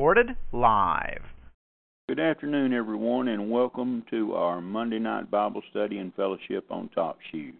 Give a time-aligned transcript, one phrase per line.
[0.00, 1.20] Recorded live.
[2.08, 7.18] Good afternoon, everyone, and welcome to our Monday night Bible study and fellowship on Talk
[7.30, 7.52] Shoe.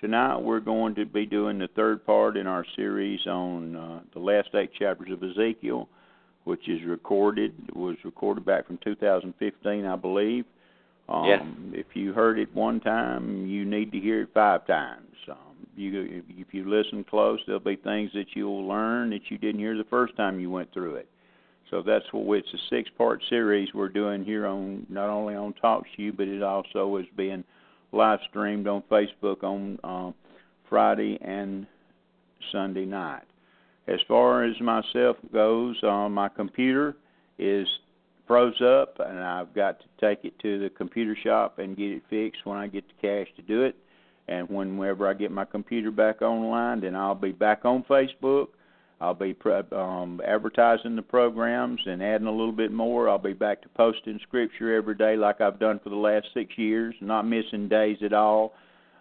[0.00, 4.20] Tonight we're going to be doing the third part in our series on uh, the
[4.20, 5.88] last eight chapters of Ezekiel,
[6.44, 10.44] which is recorded was recorded back from 2015, I believe.
[11.08, 11.42] Um, Yes.
[11.72, 15.16] If you heard it one time, you need to hear it five times.
[15.28, 19.58] Um, you, if you listen close, there'll be things that you'll learn that you didn't
[19.58, 21.08] hear the first time you went through it.
[21.70, 26.16] So that's what it's a six-part series we're doing here on not only on TalkShoe,
[26.16, 27.44] but it also is being
[27.92, 30.10] live streamed on Facebook on uh,
[30.68, 31.66] Friday and
[32.50, 33.22] Sunday night.
[33.86, 36.96] As far as myself goes, uh, my computer
[37.38, 37.66] is
[38.26, 42.02] froze up, and I've got to take it to the computer shop and get it
[42.10, 43.76] fixed when I get the cash to do it.
[44.28, 48.48] And whenever I get my computer back online, then I'll be back on Facebook.
[49.00, 53.08] I'll be pre- um, advertising the programs and adding a little bit more.
[53.08, 56.58] I'll be back to posting scripture every day like I've done for the last six
[56.58, 58.52] years, not missing days at all.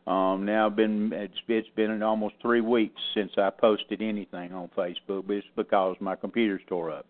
[0.07, 5.27] Um, now been it's, it's been almost three weeks since I posted anything on Facebook,
[5.27, 7.05] but it's because my computer's tore up.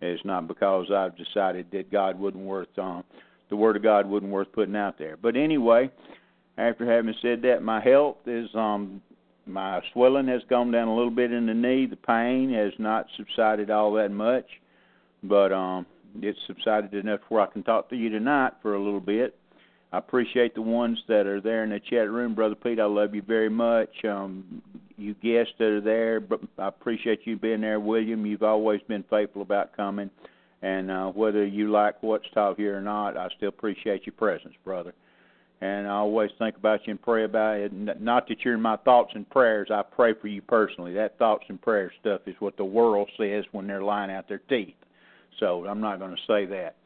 [0.00, 3.02] It's not because I've decided that God wouldn't worth um,
[3.48, 5.16] the Word of God wouldn't worth putting out there.
[5.16, 5.90] But anyway,
[6.58, 9.00] after having said that, my health is um,
[9.48, 11.86] my swelling has gone down a little bit in the knee.
[11.86, 14.46] The pain has not subsided all that much,
[15.22, 15.86] but um,
[16.20, 19.36] it's subsided enough where I can talk to you tonight for a little bit.
[19.92, 22.78] I appreciate the ones that are there in the chat room, brother Pete.
[22.78, 23.90] I love you very much.
[24.04, 24.62] Um,
[24.98, 26.22] you guests that are there,
[26.58, 28.26] I appreciate you being there, William.
[28.26, 30.10] You've always been faithful about coming,
[30.60, 34.54] and uh, whether you like what's taught here or not, I still appreciate your presence,
[34.64, 34.92] brother
[35.60, 38.00] and I always think about you and pray about it.
[38.00, 39.68] Not that you're in my thoughts and prayers.
[39.72, 40.94] I pray for you personally.
[40.94, 44.42] That thoughts and prayers stuff is what the world says when they're lying out their
[44.48, 44.76] teeth.
[45.40, 46.76] So I'm not going to say that.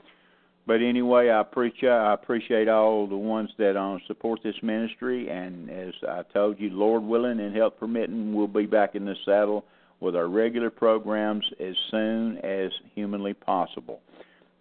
[0.66, 5.68] But anyway, I appreciate I appreciate all the ones that um, support this ministry, and
[5.68, 9.64] as I told you, Lord willing and health permitting, we'll be back in the saddle
[9.98, 14.00] with our regular programs as soon as humanly possible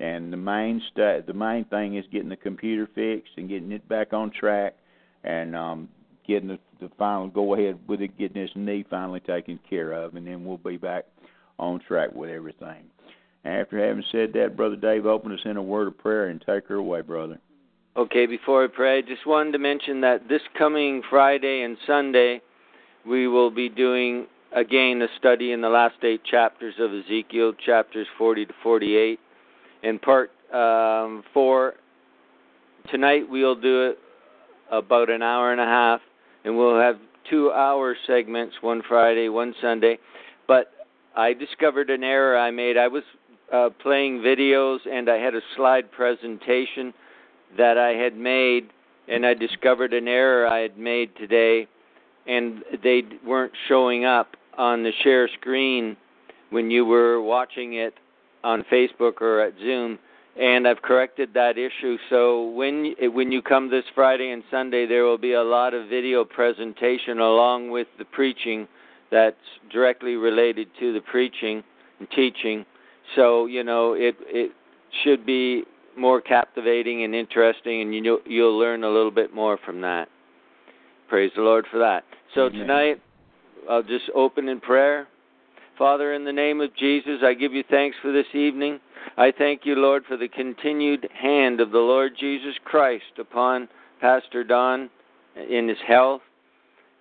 [0.01, 4.13] and the main the main thing is getting the computer fixed and getting it back
[4.13, 4.75] on track
[5.23, 5.87] and um
[6.27, 10.15] getting the, the final go ahead with it getting this knee finally taken care of
[10.15, 11.05] and then we'll be back
[11.59, 12.83] on track with everything
[13.45, 16.67] after having said that brother dave open us in a word of prayer and take
[16.67, 17.39] her away brother
[17.97, 22.41] Okay, before I pray, I just wanted to mention that this coming Friday and Sunday,
[23.05, 28.07] we will be doing again a study in the last eight chapters of Ezekiel, chapters
[28.17, 29.19] 40 to 48.
[29.83, 31.73] In part um, four,
[32.91, 33.99] tonight we'll do it
[34.71, 36.01] about an hour and a half,
[36.45, 36.97] and we'll have
[37.29, 39.97] two hour segments, one Friday, one Sunday.
[40.47, 40.71] But
[41.15, 42.77] I discovered an error I made.
[42.77, 43.03] I was
[43.51, 46.93] uh, playing videos, and I had a slide presentation
[47.57, 48.69] that I had made,
[49.07, 51.67] and I discovered an error I had made today,
[52.27, 55.97] and they weren't showing up on the share screen
[56.51, 57.95] when you were watching it
[58.43, 59.99] on Facebook or at Zoom.
[60.39, 61.97] And I've corrected that issue.
[62.09, 65.89] So when when you come this Friday and Sunday, there will be a lot of
[65.89, 68.67] video presentation along with the preaching
[69.11, 69.35] that's
[69.71, 71.61] directly related to the preaching
[71.99, 72.65] and teaching.
[73.15, 74.51] So you know it it
[75.03, 75.63] should be
[75.97, 80.07] more captivating and interesting, and you you'll learn a little bit more from that.
[81.09, 82.05] Praise the Lord for that.
[82.35, 82.59] So Amen.
[82.61, 83.01] tonight,
[83.69, 85.07] I'll just open in prayer.
[85.77, 88.79] Father, in the name of Jesus, I give you thanks for this evening.
[89.17, 93.67] I thank you, Lord, for the continued hand of the Lord Jesus Christ upon
[93.99, 94.89] Pastor Don
[95.49, 96.21] in his health.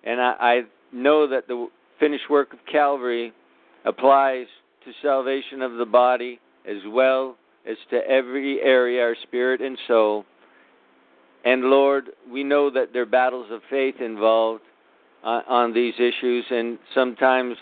[0.03, 1.67] And I, I know that the
[1.99, 3.33] finished work of Calvary
[3.85, 4.47] applies
[4.85, 7.37] to salvation of the body as well
[7.69, 10.25] as to every area, our spirit and soul.
[11.45, 14.63] And Lord, we know that there are battles of faith involved
[15.23, 17.55] uh, on these issues, and sometimes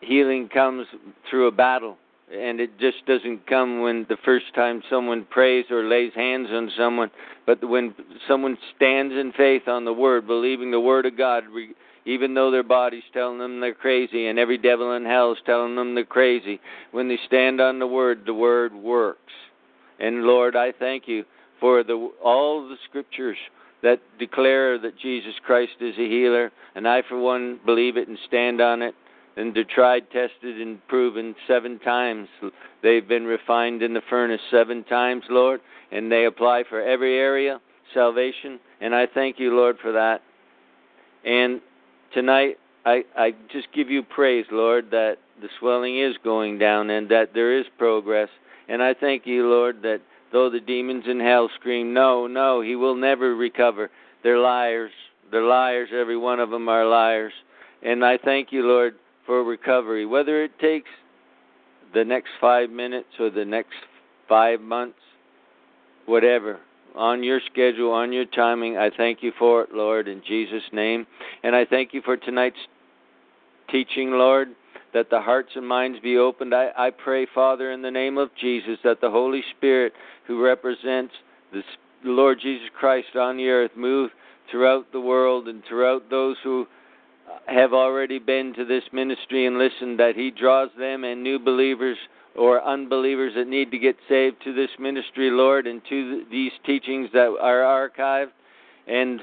[0.00, 0.86] healing comes
[1.28, 1.96] through a battle.
[2.30, 6.70] And it just doesn't come when the first time someone prays or lays hands on
[6.76, 7.10] someone,
[7.46, 7.94] but when
[8.28, 11.44] someone stands in faith on the Word, believing the Word of God,
[12.08, 15.76] even though their body's telling them they're crazy and every devil in hell is telling
[15.76, 16.58] them they're crazy.
[16.90, 19.32] When they stand on the word, the word works.
[20.00, 21.24] And Lord, I thank you
[21.60, 23.36] for the all the scriptures
[23.82, 28.18] that declare that Jesus Christ is a healer, and I for one believe it and
[28.26, 28.94] stand on it.
[29.38, 32.28] And they're tried, tested, and proven seven times.
[32.82, 35.60] They've been refined in the furnace seven times, Lord,
[35.92, 37.60] and they apply for every area
[37.94, 38.58] salvation.
[38.80, 40.22] And I thank you, Lord, for that.
[41.24, 41.60] And
[42.12, 47.08] tonight, I, I just give you praise, Lord, that the swelling is going down and
[47.10, 48.28] that there is progress.
[48.68, 50.00] And I thank you, Lord, that
[50.32, 53.90] though the demons in hell scream, No, no, he will never recover.
[54.22, 54.92] They're liars.
[55.30, 55.90] They're liars.
[55.92, 57.32] Every one of them are liars.
[57.82, 58.94] And I thank you, Lord,
[59.28, 60.06] for recovery.
[60.06, 60.88] Whether it takes
[61.94, 63.74] the next five minutes or the next
[64.28, 64.98] five months,
[66.06, 66.58] whatever,
[66.96, 71.06] on your schedule, on your timing, I thank you for it, Lord, in Jesus' name.
[71.44, 72.56] And I thank you for tonight's
[73.70, 74.48] teaching, Lord
[74.94, 76.54] that the hearts and minds be opened.
[76.54, 79.92] I, I pray, Father, in the name of Jesus, that the Holy Spirit,
[80.26, 81.12] who represents
[81.52, 81.62] the
[82.04, 84.10] Lord Jesus Christ on the earth, move
[84.50, 86.66] throughout the world and throughout those who
[87.46, 91.98] have already been to this ministry and listened, that He draws them and new believers
[92.36, 97.10] or unbelievers that need to get saved to this ministry, Lord, and to these teachings
[97.12, 98.30] that are archived.
[98.86, 99.20] And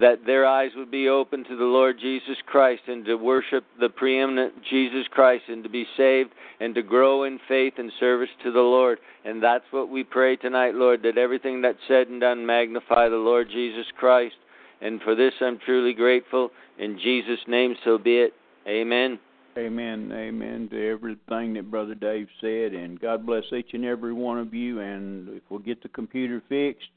[0.00, 3.88] that their eyes would be open to the Lord Jesus Christ and to worship the
[3.88, 6.30] preeminent Jesus Christ and to be saved
[6.60, 8.98] and to grow in faith and service to the Lord.
[9.24, 13.16] And that's what we pray tonight, Lord, that everything that's said and done magnify the
[13.16, 14.34] Lord Jesus Christ.
[14.82, 16.50] And for this I'm truly grateful.
[16.78, 18.32] In Jesus' name, so be it.
[18.66, 19.18] Amen.
[19.56, 20.10] Amen.
[20.12, 22.72] Amen to everything that Brother Dave said.
[22.72, 24.80] And God bless each and every one of you.
[24.80, 26.88] And if we'll get the computer fixed,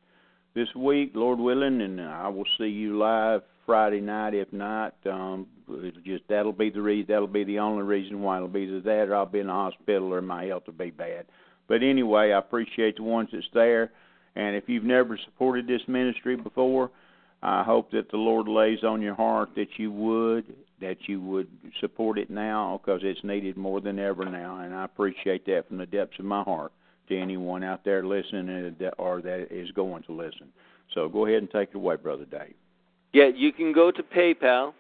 [0.56, 4.34] this week, Lord willing, and I will see you live Friday night.
[4.34, 7.08] If not, um, it'll just that'll be the reason.
[7.10, 9.54] That'll be the only reason why it'll be either that, or I'll be in the
[9.54, 11.26] hospital, or my health will be bad.
[11.68, 13.92] But anyway, I appreciate the ones that's there.
[14.38, 16.90] And if you've never supported this ministry before,
[17.48, 20.46] I hope that the Lord lays on your heart that you would,
[20.82, 21.48] that you would
[21.80, 24.62] support it now because it's needed more than ever now.
[24.62, 26.72] And I appreciate that from the depths of my heart
[27.08, 30.48] to anyone out there listening or that is going to listen.
[30.96, 32.56] So go ahead and take it away, Brother Dave.
[33.14, 34.74] Yeah, you can go to PayPal.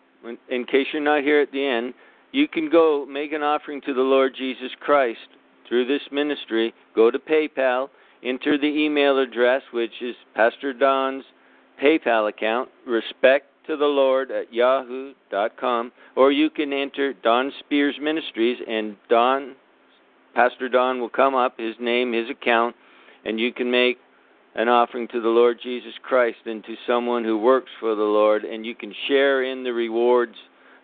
[0.49, 1.93] In case you're not here at the end,
[2.31, 5.19] you can go make an offering to the Lord Jesus Christ
[5.69, 6.73] through this ministry.
[6.95, 7.89] Go to PayPal,
[8.23, 11.25] enter the email address, which is Pastor Don's
[11.81, 18.57] PayPal account, respect to the Lord at yahoo.com, or you can enter Don Spears Ministries,
[18.67, 19.55] and Don
[20.35, 22.75] Pastor Don will come up, his name, his account,
[23.23, 23.97] and you can make
[24.55, 28.43] an offering to the Lord Jesus Christ and to someone who works for the Lord,
[28.43, 30.35] and you can share in the rewards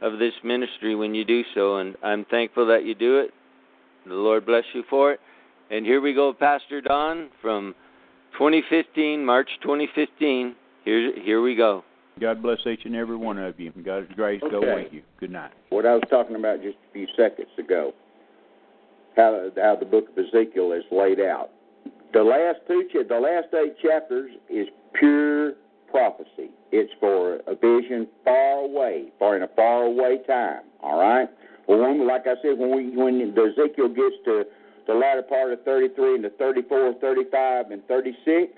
[0.01, 1.77] of this ministry when you do so.
[1.77, 3.31] And I'm thankful that you do it.
[4.07, 5.19] The Lord bless you for it.
[5.69, 7.75] And here we go, Pastor Don, from
[8.33, 10.55] 2015, March 2015.
[10.85, 11.83] Here, here we go.
[12.19, 13.71] God bless each and every one of you.
[13.83, 14.51] God's grace okay.
[14.51, 15.01] go with you.
[15.19, 15.51] Good night.
[15.69, 17.93] What I was talking about just a few seconds ago
[19.15, 21.49] how how the book of Ezekiel is laid out.
[22.13, 25.53] The last two, the last eight chapters is pure
[25.89, 26.51] prophecy.
[26.71, 30.61] It's for a vision far away, far in a far away time.
[30.81, 31.29] All right.
[31.67, 34.43] Well, when, like I said, when we when the Ezekiel gets to
[34.87, 38.51] the latter part of 33 and the 34, 35, and 36,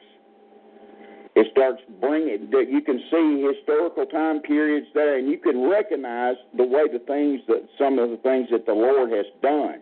[1.36, 6.36] it starts bringing that you can see historical time periods there, and you can recognize
[6.56, 9.82] the way the things that some of the things that the Lord has done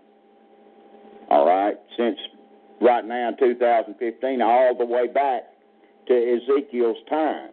[1.32, 2.18] all right, since
[2.82, 5.44] right now in 2015, all the way back
[6.08, 7.52] to Ezekiel's time.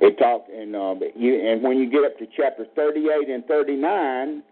[0.00, 4.42] It talked, and uh, you, and when you get up to chapter 38 and 39,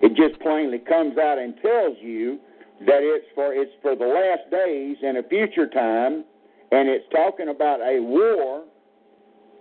[0.00, 2.38] it just plainly comes out and tells you
[2.86, 6.24] that it's for it's for the last days and a future time,
[6.72, 8.64] and it's talking about a war.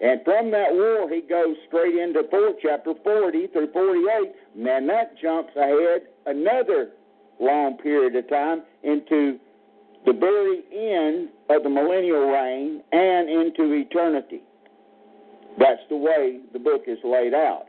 [0.01, 4.31] And from that war, he goes straight into four, chapter 40 through 48.
[4.55, 6.91] Man, that jumps ahead another
[7.39, 9.37] long period of time into
[10.05, 14.41] the very end of the millennial reign and into eternity.
[15.59, 17.65] That's the way the book is laid out.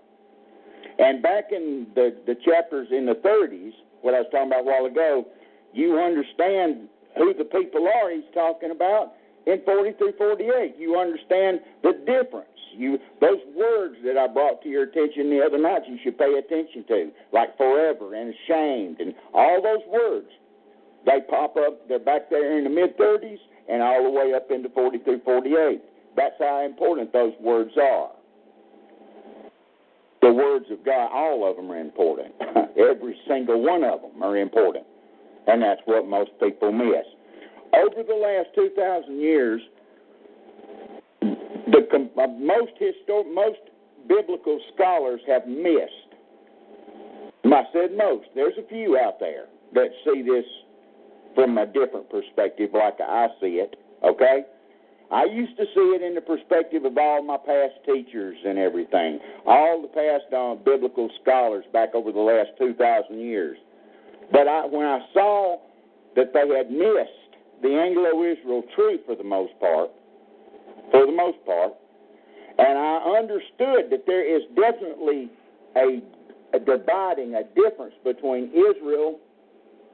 [0.98, 3.72] And back in the, the chapters in the 30s,
[4.02, 5.26] what I was talking about a while ago,
[5.74, 9.14] you understand who the people are he's talking about
[9.46, 10.76] in 40 through 48.
[10.78, 12.48] You understand the difference.
[12.74, 16.32] You those words that I brought to your attention the other night, you should pay
[16.38, 20.28] attention to, like forever and ashamed, and all those words.
[21.04, 21.86] They pop up.
[21.88, 25.20] They're back there in the mid 30s and all the way up into 40 through
[25.24, 25.82] 48.
[26.16, 28.10] That's how important those words are.
[30.20, 32.34] The words of God, all of them are important.
[32.78, 34.86] Every single one of them are important.
[35.46, 37.04] And that's what most people miss.
[37.74, 39.60] Over the last 2,000 years,
[41.20, 43.60] the uh, most histor- most
[44.08, 46.12] biblical scholars have missed.
[47.44, 48.28] I said most.
[48.34, 50.44] There's a few out there that see this
[51.34, 53.76] from a different perspective, like I see it.
[54.04, 54.44] Okay,
[55.10, 59.18] I used to see it in the perspective of all my past teachers and everything,
[59.46, 63.56] all the past uh, biblical scholars back over the last two thousand years.
[64.30, 65.58] But I, when I saw
[66.16, 67.21] that they had missed
[67.62, 69.90] the Anglo-Israel truth for the most part,
[70.90, 71.72] for the most part,
[72.58, 75.30] and I understood that there is definitely
[75.76, 76.02] a,
[76.54, 79.18] a dividing, a difference between Israel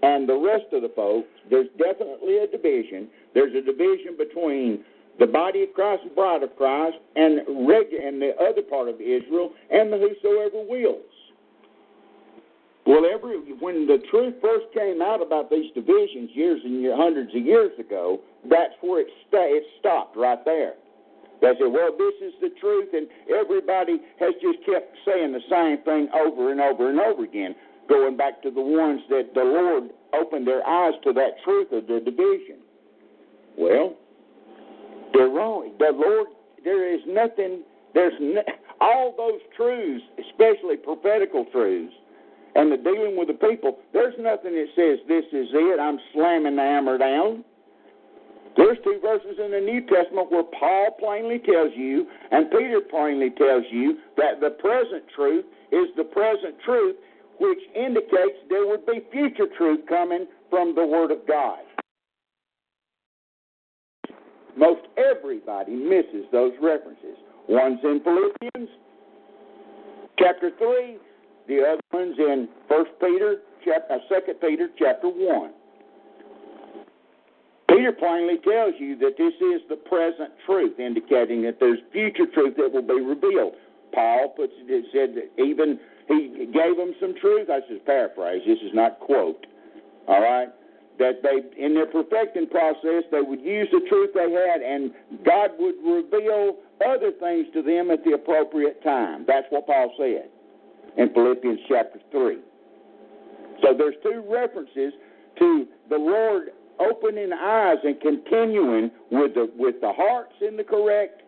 [0.02, 1.28] and the rest of the folks.
[1.50, 3.08] There's definitely a division.
[3.34, 4.84] There's a division between
[5.18, 9.00] the body of Christ, the bride of Christ, and reg- and the other part of
[9.00, 11.07] Israel, and the whosoever wills.
[12.88, 17.28] Well, every when the truth first came out about these divisions years and year, hundreds
[17.36, 18.18] of years ago,
[18.48, 20.72] that's where it sta- it stopped right there.
[21.42, 25.84] They said, well, this is the truth, and everybody has just kept saying the same
[25.84, 27.54] thing over and over and over again,
[27.90, 31.86] going back to the ones that the Lord opened their eyes to that truth of
[31.86, 32.56] the division.
[33.58, 33.96] Well,
[35.12, 35.72] they're wrong.
[35.78, 36.28] The Lord,
[36.64, 38.40] there is nothing, there's no,
[38.80, 41.94] all those truths, especially prophetical truths,
[42.58, 46.56] and the dealing with the people, there's nothing that says, this is it, I'm slamming
[46.56, 47.44] the hammer down.
[48.56, 53.30] There's two verses in the New Testament where Paul plainly tells you and Peter plainly
[53.38, 56.96] tells you that the present truth is the present truth,
[57.38, 61.60] which indicates there would be future truth coming from the Word of God.
[64.56, 67.14] Most everybody misses those references.
[67.48, 68.68] One's in Philippians
[70.18, 70.98] chapter 3,
[71.48, 75.50] the other one's in First Peter, chapter, uh, Second Peter chapter 1.
[77.68, 82.54] Peter plainly tells you that this is the present truth, indicating that there's future truth
[82.56, 83.54] that will be revealed.
[83.92, 87.48] Paul puts it, said that even he gave them some truth.
[87.50, 88.42] I just paraphrase.
[88.46, 89.46] This is not quote.
[90.06, 90.48] All right,
[90.98, 94.92] that they in their perfecting process they would use the truth they had, and
[95.24, 99.24] God would reveal other things to them at the appropriate time.
[99.26, 100.28] That's what Paul said
[100.98, 102.38] in Philippians chapter three.
[103.62, 104.92] So there's two references
[105.38, 111.22] to the Lord opening eyes and continuing with the with the hearts in the correct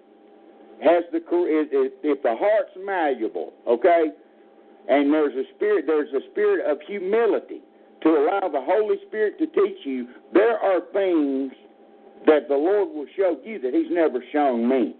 [0.82, 4.06] has the if, if the heart's malleable, okay,
[4.88, 7.60] and there's a spirit there's a spirit of humility
[8.02, 10.08] to allow the Holy Spirit to teach you.
[10.32, 11.52] There are things
[12.26, 14.96] that the Lord will show you that He's never shown me.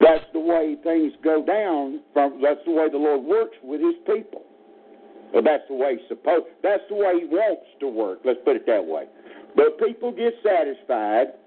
[0.00, 2.00] That's the way things go down.
[2.12, 4.42] From that's the way the Lord works with His people.
[5.32, 6.46] Well, that's the way supposed.
[6.62, 8.20] That's the way he wants to work.
[8.24, 9.04] Let's put it that way.
[9.54, 11.38] But people get satisfied,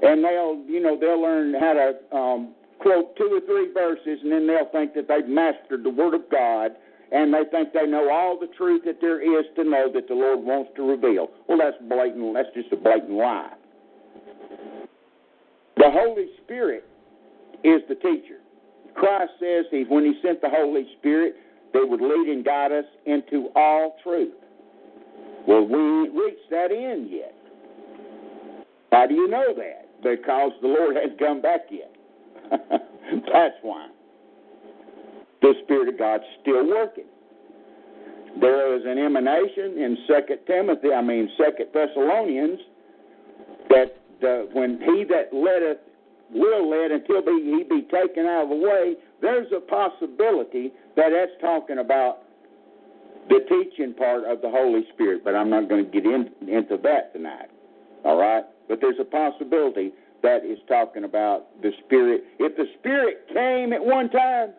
[0.00, 4.32] and they'll, you know, they'll learn how to um, quote two or three verses, and
[4.32, 6.72] then they'll think that they've mastered the Word of God,
[7.12, 10.14] and they think they know all the truth that there is to know that the
[10.14, 11.28] Lord wants to reveal.
[11.48, 12.32] Well, that's blatant.
[12.32, 13.52] That's just a blatant lie.
[15.76, 16.84] The Holy Spirit
[17.64, 18.38] is the teacher.
[18.94, 21.36] Christ says he, when He sent the Holy Spirit,
[21.72, 24.34] they would lead and guide us into all truth.
[25.46, 27.34] Well, we ain't reached that end yet.
[28.92, 29.88] How do you know that?
[30.02, 31.94] Because the Lord hasn't come back yet.
[32.50, 33.88] That's why.
[35.40, 37.04] The Spirit of God's still working.
[38.40, 42.60] There is an emanation in Second Timothy, I mean Second Thessalonians,
[43.68, 45.78] that the, when he that letteth
[46.32, 51.40] will let until he be taken out of the way, there's a possibility that that's
[51.40, 52.18] talking about
[53.28, 56.76] the teaching part of the Holy Spirit, but I'm not going to get in, into
[56.82, 57.50] that tonight.
[58.04, 58.44] All right?
[58.68, 62.24] But there's a possibility that is talking about the Spirit.
[62.38, 64.50] If the Spirit came at one time,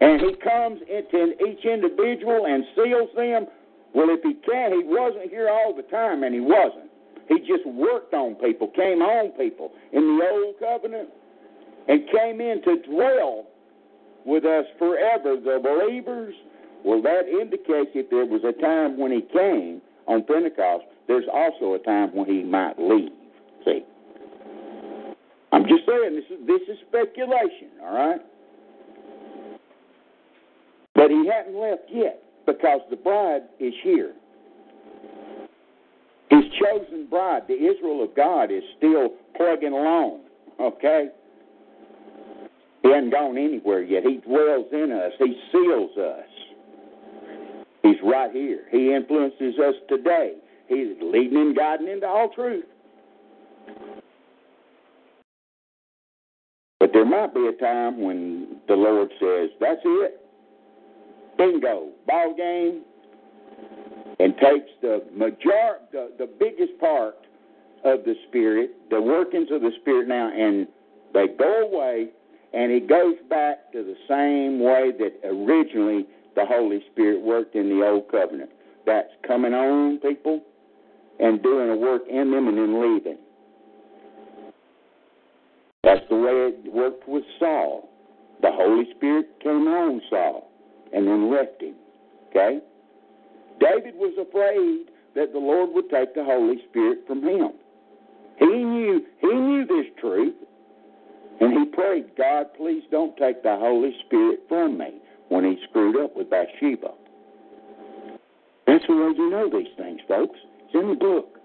[0.00, 3.46] and he comes into each individual and seals them,
[3.94, 6.87] well, if he can't, he wasn't here all the time, and he wasn't.
[7.28, 11.10] He just worked on people, came on people in the old covenant,
[11.86, 13.46] and came in to dwell
[14.24, 16.34] with us forever, the believers.
[16.84, 21.74] Well, that indicates if there was a time when he came on Pentecost, there's also
[21.74, 23.10] a time when he might leave.
[23.64, 23.84] See?
[25.52, 28.20] I'm just saying this is this is speculation, all right?
[30.94, 34.12] But he hadn't left yet because the bride is here.
[36.30, 40.20] His chosen bride, the Israel of God, is still plugging along.
[40.60, 41.08] Okay?
[42.82, 44.02] He hasn't gone anywhere yet.
[44.04, 45.12] He dwells in us.
[45.18, 46.24] He seals us.
[47.82, 48.64] He's right here.
[48.70, 50.34] He influences us today.
[50.68, 52.64] He's leading and guiding into all truth.
[56.78, 60.20] But there might be a time when the Lord says, That's it.
[61.36, 61.90] Bingo.
[62.06, 62.82] Ball game.
[64.20, 67.14] And takes the major the, the biggest part
[67.84, 70.66] of the Spirit, the workings of the Spirit now, and
[71.14, 72.08] they go away
[72.52, 77.68] and it goes back to the same way that originally the Holy Spirit worked in
[77.68, 78.50] the Old Covenant.
[78.86, 80.42] That's coming on people
[81.20, 83.18] and doing a work in them and then leaving.
[85.84, 87.88] That's the way it worked with Saul.
[88.40, 90.50] The Holy Spirit came on Saul
[90.92, 91.74] and then left him.
[92.30, 92.60] Okay?
[93.60, 97.52] David was afraid that the Lord would take the Holy Spirit from him.
[98.38, 100.34] He knew he knew this truth.
[101.40, 104.94] And he prayed, God, please don't take the Holy Spirit from me
[105.28, 106.90] when he screwed up with Bathsheba.
[108.66, 110.38] That's the way you know these things, folks.
[110.64, 111.38] It's in the book.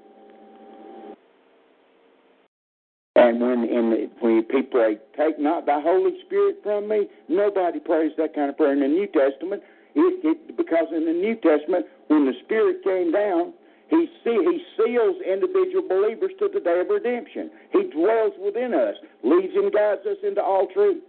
[3.16, 7.80] And when in the, when people pray, take not the Holy Spirit from me, nobody
[7.80, 9.62] prays that kind of prayer in the New Testament.
[9.96, 13.54] It, it, because in the New Testament, when the Spirit came down,
[13.90, 17.52] he, see, he seals individual believers to the day of redemption.
[17.72, 21.04] He dwells within us, leads and guides us into all truth.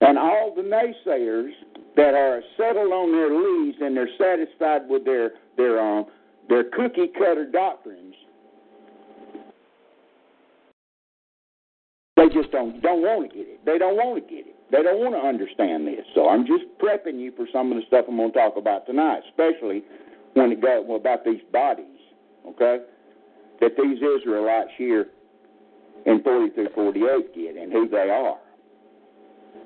[0.00, 1.50] And all the naysayers
[1.96, 6.06] that are settled on their leaves and they're satisfied with their their um,
[6.48, 8.14] their cookie cutter doctrines,
[12.16, 13.64] they just don't don't want to get it.
[13.64, 14.56] They don't want to get it.
[14.72, 16.00] They don't want to understand this.
[16.14, 18.86] So I'm just prepping you for some of the stuff I'm going to talk about
[18.86, 19.84] tonight, especially
[20.32, 22.00] when it got well, about these bodies,
[22.48, 22.78] okay,
[23.60, 25.08] that these Israelites here
[26.06, 28.38] in 40 through 48 get and who they are.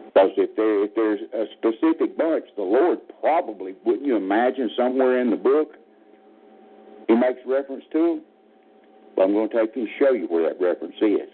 [0.07, 5.21] Because if there if there's a specific bunch, the Lord probably wouldn't you imagine somewhere
[5.21, 5.77] in the book
[7.07, 8.23] He makes reference to them.
[9.15, 11.31] But I'm going to take you and show you where that reference is.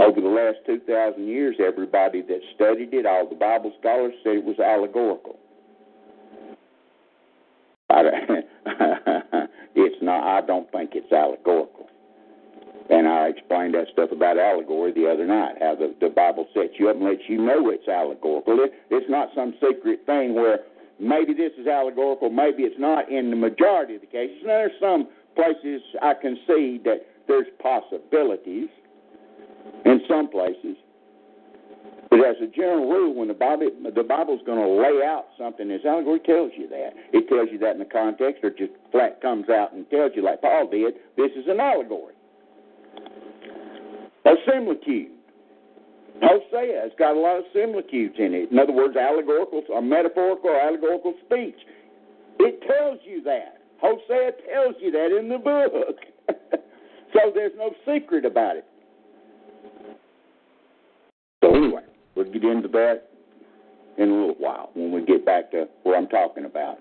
[0.00, 4.44] Over the last 2,000 years, everybody that studied it, all the Bible scholars said it
[4.44, 5.38] was allegorical.
[9.74, 10.22] It's not.
[10.22, 11.88] I don't think it's allegorical.
[12.90, 15.56] And I explained that stuff about allegory the other night.
[15.60, 18.60] How the, the Bible sets you up and lets you know it's allegorical.
[18.60, 20.60] It, it's not some secret thing where
[21.00, 23.10] maybe this is allegorical, maybe it's not.
[23.10, 27.48] In the majority of the cases, and there's some places I can see that there's
[27.60, 28.68] possibilities.
[29.84, 30.76] In some places,
[32.14, 35.66] but as a general rule, when the Bible the Bible's going to lay out something,
[35.66, 36.94] this allegory tells you that.
[37.12, 40.22] It tells you that in the context, or just flat comes out and tells you,
[40.22, 42.14] like Paul did, this is an allegory.
[44.26, 45.10] A similitude.
[46.22, 48.52] Hosea has got a lot of similitudes in it.
[48.52, 51.58] In other words, allegorical or metaphorical or allegorical speech.
[52.38, 53.58] It tells you that.
[53.82, 55.98] Hosea tells you that in the book.
[57.12, 58.66] so there's no secret about it.
[61.44, 61.82] So anyway,
[62.14, 63.02] we'll get into that
[63.98, 66.78] in a little while when we get back to what I'm talking about.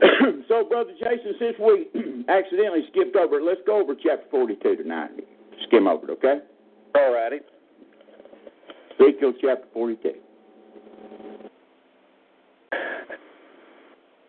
[0.48, 1.88] so, Brother Jason, since we
[2.30, 5.10] accidentally skipped over it, let's go over chapter 42 tonight.
[5.66, 6.38] Skim over it, okay?
[6.94, 7.40] All righty.
[8.98, 10.12] Ezekiel chapter 42.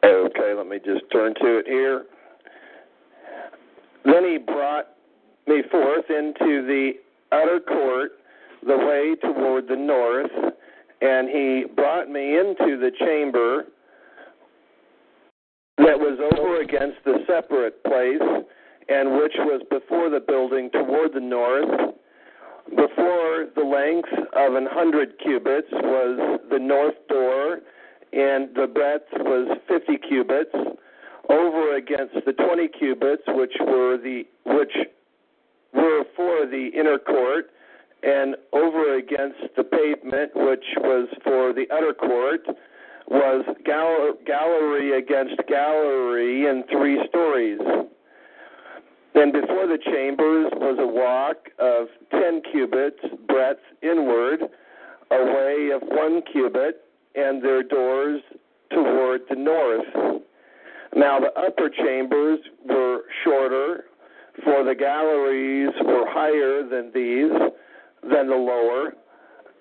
[0.04, 2.08] Okay, let me just turn to it here.
[4.04, 4.88] Then he brought
[5.48, 6.92] me forth into the
[7.32, 8.19] outer court,
[8.66, 10.32] the way toward the north,
[11.02, 13.66] and he brought me into the chamber
[15.78, 18.22] that was over against the separate place,
[18.90, 21.96] and which was before the building toward the north.
[22.70, 27.60] Before the length of an hundred cubits was the north door,
[28.14, 30.54] and the breadth was fifty cubits.
[31.30, 34.74] Over against the twenty cubits, which were the which
[35.74, 37.52] were for the inner court,
[38.04, 42.46] and over against the pavement, which was for the outer court,
[43.08, 47.60] was gal- gallery against gallery in three stories.
[49.14, 54.42] Then before the chambers was a walk of ten cubits breadth inward,
[55.12, 56.86] a way of one cubit,
[57.16, 58.22] and their doors
[58.72, 60.22] toward the north.
[60.96, 63.86] Now the upper chambers were shorter,
[64.44, 67.32] for the galleries were higher than these,
[68.04, 68.94] than the lower,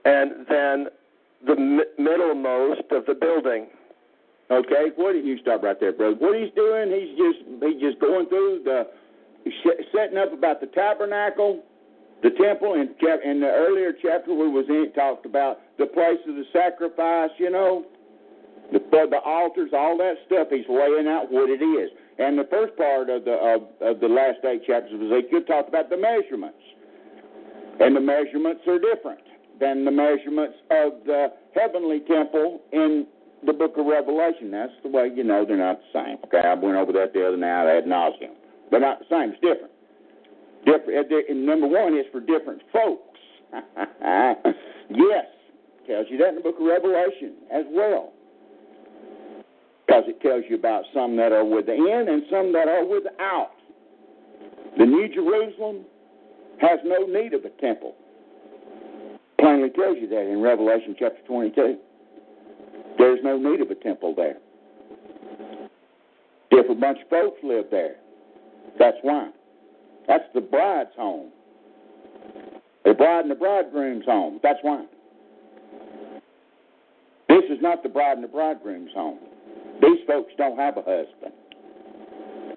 [0.05, 0.87] and then
[1.47, 3.69] the middlemost of the building.
[4.51, 6.17] Okay, what did you stop right there, brother?
[6.17, 8.87] What he's doing, he's just he's just going through the
[9.93, 11.63] setting up about the tabernacle
[12.23, 12.91] The temple in,
[13.25, 17.31] in the earlier chapter we was in, it talked about the place of the sacrifice,
[17.39, 17.87] you know,
[18.73, 20.49] the, the altars, all that stuff.
[20.51, 21.91] He's laying out what it is.
[22.19, 25.69] And the first part of the of, of the last eight chapters of Ezekiel talked
[25.69, 26.59] about the measurements,
[27.81, 29.21] and the measurements are different
[29.61, 33.07] than the measurements of the heavenly temple in
[33.47, 34.51] the book of Revelation.
[34.51, 36.19] That's the way you know they're not the same.
[36.27, 38.35] Okay, I went over that the other night I ad nauseum.
[38.71, 39.33] They're not the same.
[39.33, 39.73] It's different.
[40.67, 41.13] Different.
[41.13, 43.19] Uh, and number one is for different folks.
[43.53, 45.27] yes,
[45.87, 48.13] tells you that in the book of Revelation as well
[49.89, 53.53] because it tells you about some that are within and some that are without.
[54.77, 55.87] The New Jerusalem
[56.61, 57.95] has no need of a temple.
[59.41, 61.79] Plainly tells you that in Revelation chapter 22.
[62.99, 64.39] There's no need of a temple there.
[66.51, 67.97] Different bunch of folks live there.
[68.79, 69.31] That's why.
[70.09, 71.31] That's the bride's home.
[72.85, 74.41] The bride and the bridegroom's home.
[74.43, 74.85] That's why.
[77.29, 79.19] This is not the bride and the bridegroom's home.
[79.83, 81.35] These folks don't have a husband.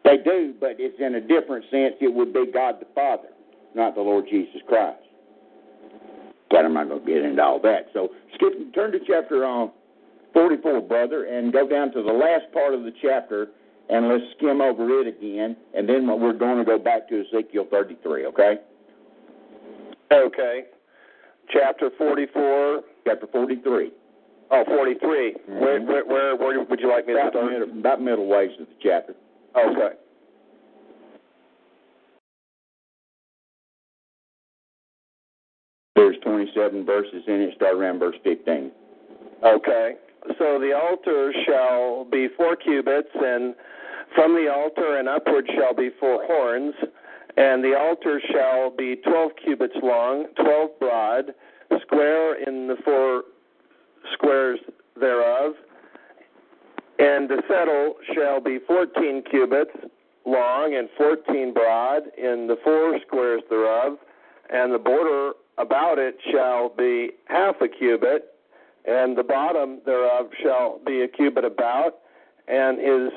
[0.04, 1.96] They do, but it's in a different sense.
[2.00, 3.28] It would be God the Father,
[3.76, 5.00] not the Lord Jesus Christ.
[6.50, 7.88] But I'm not going to get into all that.
[7.94, 9.72] So skip, turn to chapter um,
[10.34, 13.48] 44, brother, and go down to the last part of the chapter,
[13.90, 17.68] and let's skim over it again, and then we're going to go back to Ezekiel
[17.70, 18.56] 33, okay?
[20.12, 20.66] Okay.
[21.52, 22.82] Chapter 44.
[23.06, 23.92] Chapter 43.
[24.52, 25.34] Oh, 43.
[25.34, 25.60] Mm-hmm.
[25.60, 27.52] Where, where, where, where would you like me about to start?
[27.52, 29.16] Middle, about middle ways of the chapter.
[29.58, 29.96] Okay.
[36.02, 38.72] There's 27 verses in it, start around verse 15.
[39.44, 39.94] Okay.
[40.40, 43.54] So the altar shall be four cubits, and
[44.16, 46.74] from the altar and upward shall be four horns,
[47.38, 51.36] and the altar shall be 12 cubits long, 12 broad,
[51.84, 53.26] square in the four
[54.14, 54.60] squares
[55.00, 55.54] thereof,
[56.98, 59.72] and the settle shall be fourteen cubits
[60.26, 63.98] long and fourteen broad in the four squares thereof,
[64.50, 68.34] and the border about it shall be half a cubit,
[68.86, 72.00] and the bottom thereof shall be a cubit about,
[72.48, 73.12] and his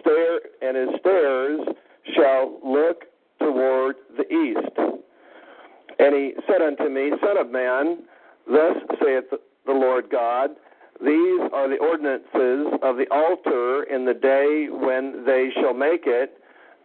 [0.00, 1.60] stair and his stairs
[2.16, 3.04] shall look
[3.38, 4.76] toward the east.
[5.98, 8.04] And he said unto me, Son of man,
[8.46, 10.50] thus saith the Lord God.
[11.00, 16.38] These are the ordinances of the altar in the day when they shall make it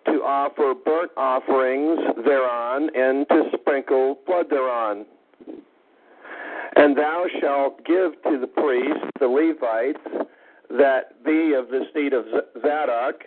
[0.06, 5.06] to offer burnt offerings thereon and to sprinkle blood thereon.
[6.76, 10.30] And thou shalt give to the priests, the Levites,
[10.70, 12.26] that be of the seed of
[12.62, 13.24] Zadok,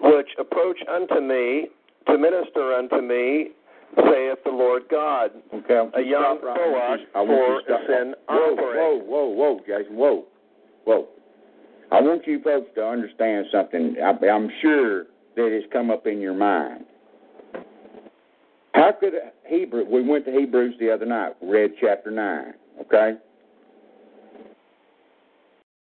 [0.00, 1.68] which approach unto me
[2.06, 3.50] to minister unto me
[3.96, 5.30] saith the Lord God.
[5.52, 8.78] Okay, a young bullock for a sin whoa, offering.
[8.78, 10.24] Whoa, whoa, whoa, Jason, whoa,
[10.84, 11.08] whoa.
[11.92, 13.96] I want you folks to understand something.
[14.02, 16.84] I, I'm sure that has come up in your mind.
[18.72, 19.14] How could
[19.46, 19.84] Hebrew?
[19.84, 22.54] We went to Hebrews the other night, read chapter nine.
[22.80, 23.14] Okay.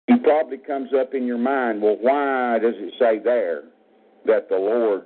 [0.09, 1.83] It probably comes up in your mind.
[1.83, 3.65] Well, why does it say there
[4.27, 5.05] that the Lord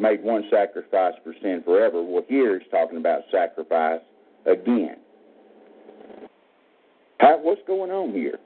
[0.00, 2.02] made one sacrifice for sin forever.
[2.02, 4.00] Well, here he's talking about sacrifice
[4.46, 4.96] again.
[7.18, 8.38] How, what's going on here?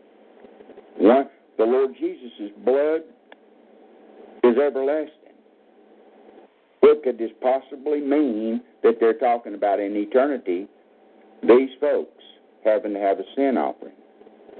[0.99, 3.03] One, the Lord Jesus' blood
[4.45, 5.11] is everlasting.
[6.81, 10.69] What could this possibly mean that they're talking about in eternity?
[11.43, 12.23] These folks
[12.65, 13.95] having to have a sin offering,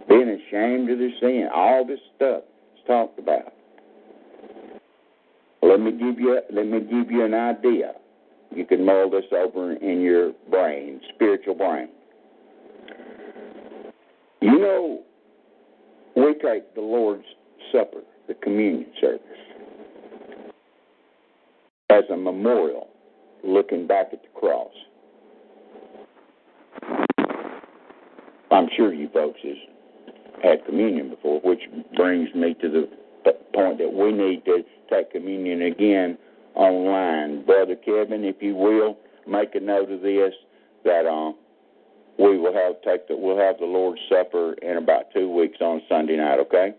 [0.09, 2.43] being ashamed of their sin, all this stuff
[2.75, 3.53] is talked about.
[5.63, 7.95] Let me give you let me give you an idea.
[8.55, 11.89] You can mull this over in your brain, spiritual brain.
[14.41, 15.03] You know,
[16.17, 17.25] we take the Lord's
[17.73, 19.23] Supper, the communion service,
[21.95, 22.89] as a memorial
[23.45, 24.73] looking back at the cross.
[28.51, 29.57] I'm sure you folks has
[30.43, 31.61] had communion before, which
[31.97, 32.89] brings me to the
[33.55, 36.19] point that we need to take communion again
[36.55, 37.45] online.
[37.45, 40.33] Brother Kevin, if you will, make a note of this
[40.85, 41.37] that um,
[42.19, 45.81] we will have take the we'll have the Lord's Supper in about two weeks on
[45.89, 46.39] Sunday night.
[46.41, 46.75] Okay.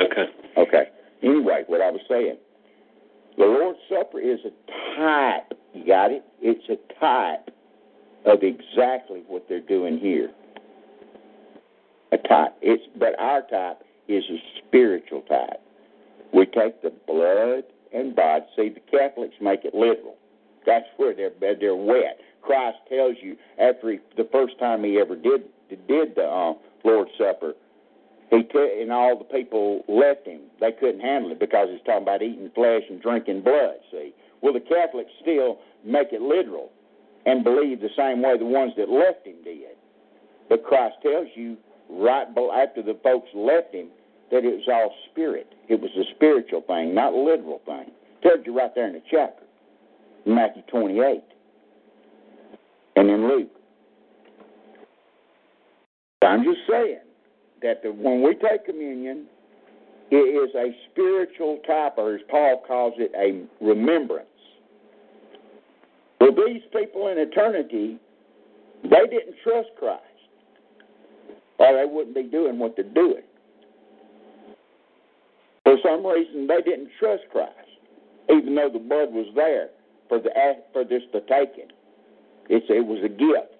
[0.00, 0.24] Okay.
[0.56, 0.84] Okay.
[1.22, 2.36] Anyway, what I was saying,
[3.38, 5.58] the Lord's Supper is a type.
[5.72, 6.24] You got it?
[6.40, 7.50] It's a type
[8.26, 10.30] of exactly what they're doing here.
[12.12, 12.54] A type.
[12.60, 15.60] It's but our type is a spiritual type.
[16.32, 18.44] We take the blood and body.
[18.56, 20.16] See, the Catholics make it literal.
[20.66, 22.20] That's where they're they're wet.
[22.42, 25.44] Christ tells you after he, the first time he ever did
[25.88, 26.54] did the uh,
[26.84, 27.54] Lord's Supper,
[28.38, 30.42] he and all the people left him.
[30.60, 33.76] They couldn't handle it because he's talking about eating flesh and drinking blood.
[33.90, 36.70] See, well, the Catholics still make it literal
[37.26, 39.76] and believe the same way the ones that left him did.
[40.48, 41.56] But Christ tells you
[41.88, 43.88] right after the folks left him
[44.30, 45.54] that it was all spirit.
[45.68, 47.90] It was a spiritual thing, not a literal thing.
[48.22, 49.44] Tells you right there in the chapter,
[50.26, 51.22] Matthew 28,
[52.96, 53.50] and in Luke.
[56.22, 57.00] I'm just saying
[57.64, 59.24] that the, when we take communion,
[60.10, 64.28] it is a spiritual type, or as Paul calls it, a remembrance.
[66.20, 67.98] Well, these people in eternity,
[68.84, 70.02] they didn't trust Christ,
[71.58, 73.24] or they wouldn't be doing what they're doing.
[75.64, 77.50] For some reason, they didn't trust Christ,
[78.30, 79.70] even though the blood was there
[80.08, 80.30] for the
[80.74, 81.72] for this to take it.
[82.50, 83.53] It's it was a gift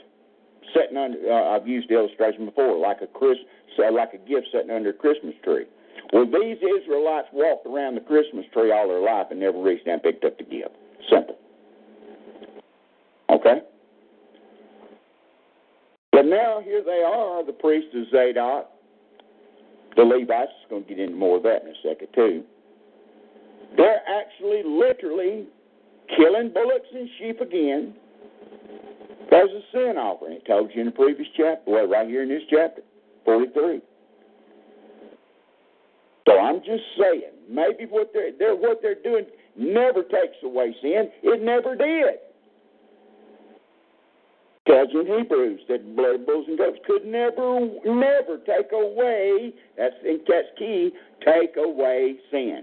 [0.73, 1.19] sitting under.
[1.31, 3.37] Uh, I've used the illustration before, like a Chris,
[3.79, 5.65] like a gift sitting under a Christmas tree.
[6.13, 9.95] Well, these Israelites walked around the Christmas tree all their life and never reached down
[9.95, 10.75] and picked up the gift.
[11.11, 11.37] Simple.
[13.31, 13.63] Okay?
[16.13, 18.71] But now here they are, the priests of Zadok,
[19.97, 20.51] the Levites.
[20.63, 22.45] Is going to get into more of that in a second too.
[23.77, 25.47] They're actually literally
[26.17, 27.95] killing bullocks and sheep again.
[29.35, 30.35] There's a sin offering.
[30.35, 32.83] It told you in the previous chapter, well, right here in this chapter,
[33.25, 33.81] 43.
[36.29, 39.27] So I'm just saying, maybe what they're, they're what they're doing
[39.59, 41.11] never takes away sin.
[41.25, 42.23] It never did.
[44.69, 49.53] Tells in Hebrews that blood, of bulls, and goats could never, never take away.
[49.77, 49.95] That's
[50.29, 50.93] that's key.
[51.27, 52.63] Take away sin.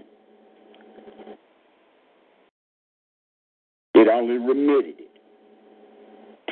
[3.94, 5.01] It only remitted it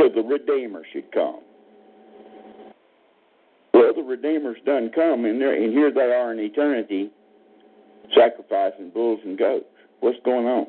[0.01, 1.41] till the Redeemer should come.
[3.75, 7.11] Well, the Redeemer's done come, and, and here they are in eternity,
[8.15, 9.67] sacrificing bulls and goats.
[10.01, 10.67] What's going on?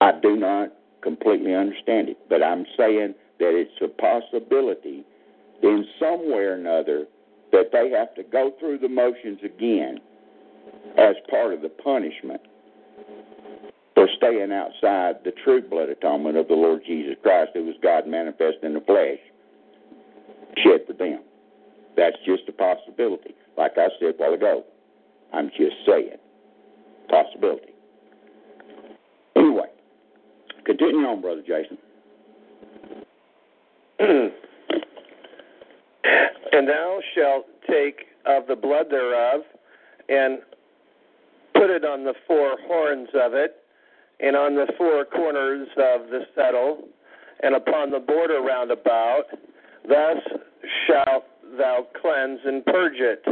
[0.00, 5.04] I do not completely understand it, but I'm saying that it's a possibility
[5.62, 7.06] in some way or another
[7.50, 9.98] that they have to go through the motions again
[10.96, 12.40] as part of the punishment
[13.98, 18.06] for staying outside the true blood atonement of the Lord Jesus Christ, who was God
[18.06, 19.18] manifest in the flesh,
[20.62, 21.24] shed for them.
[21.96, 23.34] That's just a possibility.
[23.56, 24.62] Like I said a while ago,
[25.32, 26.16] I'm just saying.
[27.08, 27.72] Possibility.
[29.34, 29.66] Anyway,
[30.64, 31.78] continue on, Brother Jason.
[36.52, 39.40] and thou shalt take of the blood thereof
[40.08, 40.38] and
[41.54, 43.56] put it on the four horns of it
[44.20, 46.88] and on the four corners of the settle,
[47.42, 49.24] and upon the border round about.
[49.88, 50.18] Thus
[50.86, 51.24] shalt
[51.56, 53.24] thou cleanse and purge it.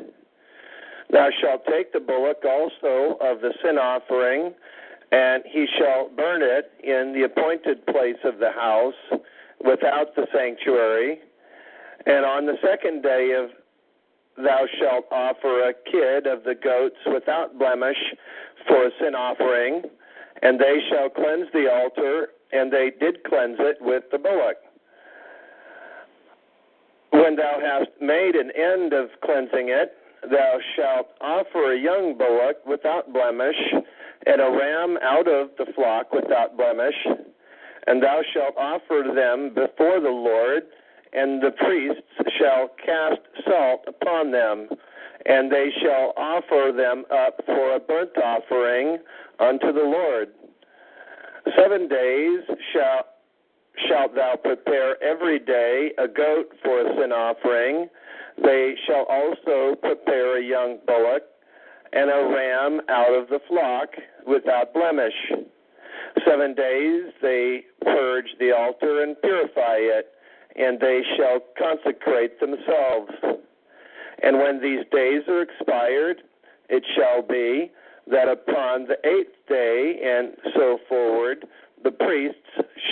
[1.10, 4.54] Thou shalt take the bullock also of the sin offering,
[5.12, 9.20] and he shall burn it in the appointed place of the house
[9.64, 11.20] without the sanctuary.
[12.06, 13.50] And on the second day of
[14.36, 17.98] thou shalt offer a kid of the goats without blemish
[18.66, 19.82] for a sin offering
[20.42, 24.56] and they shall cleanse the altar, and they did cleanse it with the bullock.
[27.10, 29.96] When thou hast made an end of cleansing it,
[30.30, 33.56] thou shalt offer a young bullock without blemish,
[34.26, 37.06] and a ram out of the flock without blemish,
[37.86, 40.64] and thou shalt offer them before the Lord,
[41.12, 42.02] and the priests
[42.38, 44.68] shall cast salt upon them,
[45.24, 48.98] and they shall offer them up for a burnt offering
[49.40, 50.28] unto the Lord.
[51.56, 52.40] Seven days
[52.72, 53.06] shall
[53.88, 57.88] shalt thou prepare every day a goat for a sin offering.
[58.42, 61.22] They shall also prepare a young bullock
[61.92, 63.90] and a ram out of the flock
[64.26, 65.14] without blemish.
[66.26, 70.12] Seven days they purge the altar and purify it,
[70.56, 73.12] and they shall consecrate themselves.
[74.22, 76.22] And when these days are expired,
[76.68, 77.70] it shall be
[78.10, 81.46] that upon the eighth day and so forward,
[81.82, 82.38] the priests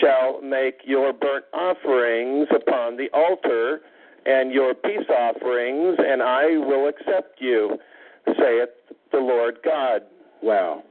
[0.01, 3.81] shall make your burnt offerings upon the altar
[4.27, 7.79] and your peace offerings, and I will accept you,
[8.27, 8.71] saith
[9.13, 10.03] the Lord God.
[10.43, 10.83] Wow.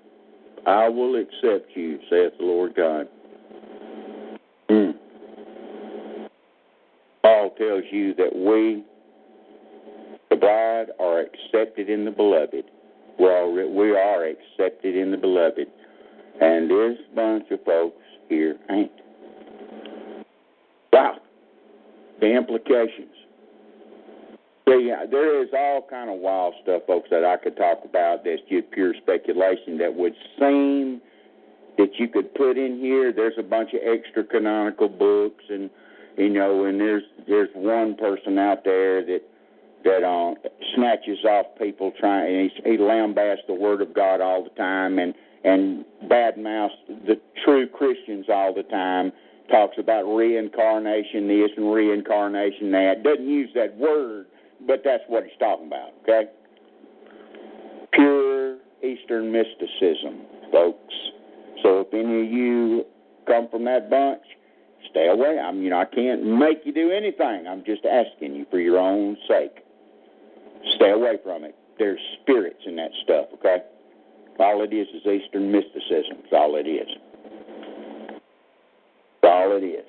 [0.66, 3.08] I will accept you, saith the Lord God.
[4.70, 4.94] Mm.
[7.22, 8.84] Paul tells you that we,
[10.30, 12.66] the bride, are accepted in the beloved
[13.20, 15.68] Well, we are accepted in the beloved,
[16.42, 18.92] and this bunch of folks here ain't.
[20.92, 21.18] Wow,
[22.20, 23.14] the implications.
[24.68, 28.24] See, there is all kind of wild stuff, folks, that I could talk about.
[28.24, 29.78] That's just pure speculation.
[29.78, 31.02] That would seem
[31.78, 33.12] that you could put in here.
[33.12, 35.70] There's a bunch of extra canonical books, and
[36.18, 39.22] you know, and there's there's one person out there that
[39.84, 40.36] that um,
[40.76, 42.36] snatches off people trying.
[42.36, 46.70] And he, he lambasts the Word of God all the time, and and badmouths
[47.06, 49.12] the true Christians all the time.
[49.52, 53.04] Talks about reincarnation this and reincarnation that.
[53.04, 54.28] Doesn't use that word,
[54.66, 55.90] but that's what he's talking about.
[56.04, 56.32] Okay.
[57.92, 60.94] Pure Eastern mysticism, folks.
[61.62, 62.86] So if any of you
[63.28, 64.22] come from that bunch,
[64.90, 65.40] stay away.
[65.40, 67.46] I'm, you know, I can't make you do anything.
[67.48, 69.63] I'm just asking you for your own sake.
[70.76, 71.56] Stay away from it.
[71.78, 73.58] There's spirits in that stuff, okay?
[74.40, 76.18] All it is is Eastern mysticism.
[76.24, 76.88] That's all it is.
[79.22, 79.86] That's all it is.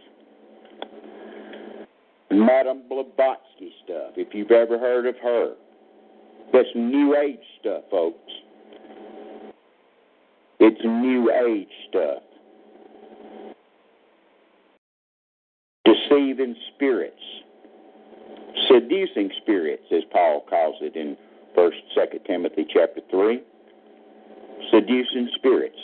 [2.30, 5.54] Madame Blavatsky stuff, if you've ever heard of her.
[6.52, 8.32] That's New Age stuff, folks.
[10.60, 12.22] It's New Age stuff.
[15.84, 17.14] Deceiving spirits
[18.68, 21.16] seducing spirits, as Paul calls it in
[21.54, 23.42] First, Second Timothy chapter three.
[24.70, 25.76] Seducing spirits.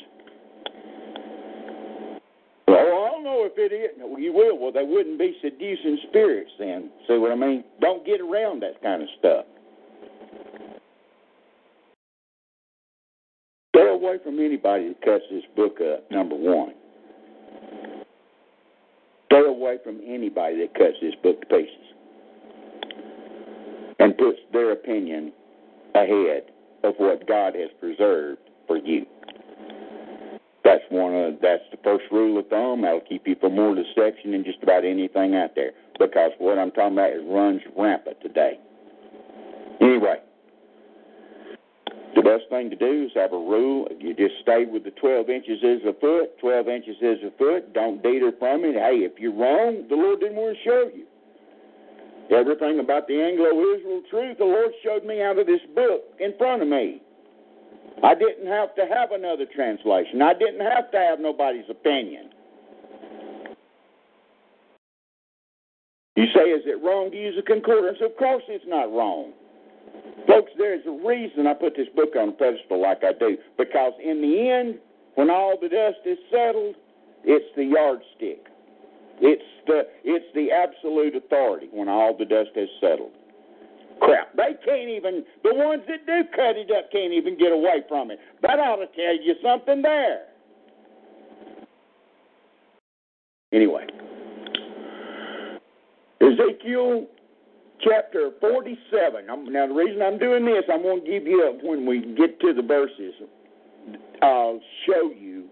[2.66, 3.90] Well, I don't know if it is.
[3.98, 4.58] No, you will.
[4.58, 6.90] Well, they wouldn't be seducing spirits then.
[7.06, 7.64] See what I mean?
[7.80, 9.44] Don't get around that kind of stuff.
[13.74, 16.10] Stay away from anybody that cuts this book up.
[16.10, 16.74] Number one.
[19.26, 21.94] Stay away from anybody that cuts this book to pieces
[24.00, 25.32] and puts their opinion
[25.94, 26.44] ahead
[26.82, 29.06] of what God has preserved for you.
[30.64, 32.82] That's one of that's the first rule of thumb.
[32.82, 35.72] That'll keep you from more deception than just about anything out there.
[35.98, 38.58] Because what I'm talking about is runs rampant today.
[39.80, 40.16] Anyway,
[42.14, 43.88] the best thing to do is have a rule.
[43.98, 46.38] You just stay with the 12 inches is a foot.
[46.40, 47.72] 12 inches is a foot.
[47.72, 48.74] Don't deter from it.
[48.74, 51.06] Hey, if you're wrong, the Lord didn't want to show you.
[52.30, 56.32] Everything about the Anglo Israel truth, the Lord showed me out of this book in
[56.38, 57.02] front of me.
[58.02, 60.22] I didn't have to have another translation.
[60.22, 62.30] I didn't have to have nobody's opinion.
[66.16, 67.98] You say, is it wrong to use a concordance?
[68.00, 69.32] Of course it's not wrong.
[70.26, 73.36] Folks, there's a reason I put this book on a pedestal like I do.
[73.58, 74.78] Because in the end,
[75.14, 76.76] when all the dust is settled,
[77.24, 78.49] it's the yardstick.
[79.20, 83.12] It's the it's the absolute authority when all the dust has settled.
[84.00, 87.84] Crap, they can't even the ones that do cut it up can't even get away
[87.88, 88.18] from it.
[88.42, 90.22] That ought to tell you something there.
[93.52, 93.86] Anyway,
[96.20, 97.06] Ezekiel
[97.82, 99.30] chapter 47.
[99.30, 102.00] I'm, now, the reason I'm doing this, I'm going to give you, up when we
[102.16, 103.14] get to the verses,
[104.22, 105.46] I'll show you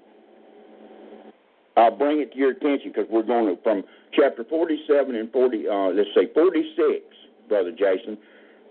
[1.79, 5.69] I'll bring it to your attention because we're going to, from chapter 47 and 40,
[5.69, 7.05] uh, let's say 46,
[7.49, 8.19] Brother Jason.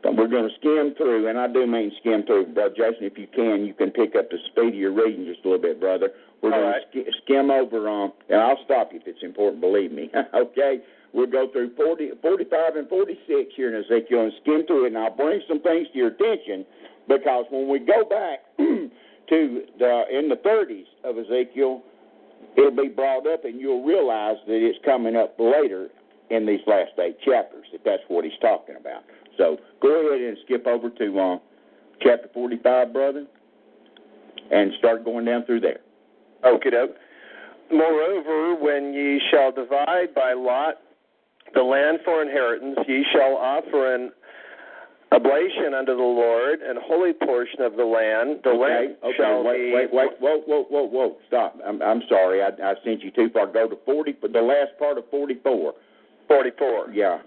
[0.03, 3.03] We're going to skim through, and I do mean skim through, Brother Jason.
[3.03, 5.61] If you can, you can pick up the speed of your reading just a little
[5.61, 6.11] bit, brother.
[6.41, 6.91] We're All going right.
[6.93, 10.09] to sk- skim over, um, and I'll stop you if it's important, believe me.
[10.33, 10.79] okay?
[11.13, 14.97] We'll go through 40, 45 and 46 here in Ezekiel and skim through it, and
[14.97, 16.65] I'll bring some things to your attention
[17.07, 21.81] because when we go back to the in the 30s of Ezekiel,
[22.57, 25.89] it'll be brought up, and you'll realize that it's coming up later
[26.29, 27.65] in these last eight chapters.
[27.71, 29.03] That that's what he's talking about.
[29.37, 31.37] So go ahead and skip over to uh,
[32.01, 33.25] chapter 45, brother,
[34.51, 35.79] and start going down through there.
[36.43, 36.95] Okie doke.
[37.71, 40.75] Moreover, when ye shall divide by lot
[41.53, 44.11] the land for inheritance, ye shall offer an
[45.11, 48.41] oblation unto the Lord, and holy portion of the land.
[48.43, 49.73] The okay, land okay, shall wait, be.
[49.73, 51.57] wait, wait, whoa, whoa, whoa, whoa, stop.
[51.65, 53.47] I'm, I'm sorry, I, I sent you too far.
[53.47, 55.73] Go to 40, the last part of 44.
[56.27, 56.91] 44.
[56.93, 57.19] Yeah,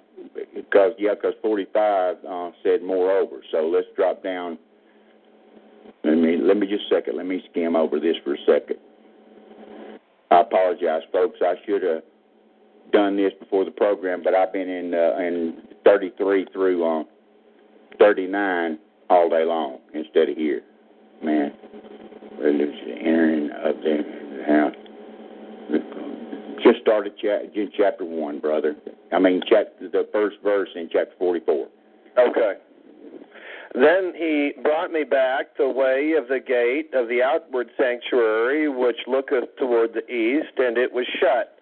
[0.55, 3.43] because yeah, because 45 uh, said moreover.
[3.51, 4.59] So let's drop down.
[6.05, 7.17] Let me let me just a second.
[7.17, 8.77] Let me skim over this for a second.
[10.31, 11.39] I apologize, folks.
[11.43, 12.03] I should have
[12.93, 17.05] done this before the program, but I've been in uh, in 33 through uh,
[17.99, 18.79] 39
[19.09, 20.63] all day long instead of here.
[21.23, 21.53] Man,
[22.43, 24.75] entering of the house.
[26.63, 28.77] Just started cha- chapter one, brother.
[29.13, 31.69] I mean, chapter the first verse in chapter 44.
[32.19, 32.55] Okay.
[33.75, 38.99] Then he brought me back the way of the gate of the outward sanctuary, which
[39.07, 41.60] looketh toward the east, and it was shut.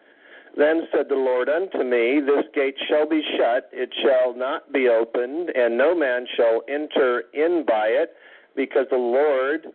[0.58, 4.88] Then said the Lord unto me, This gate shall be shut, it shall not be
[4.88, 8.14] opened, and no man shall enter in by it,
[8.56, 9.68] because the Lord,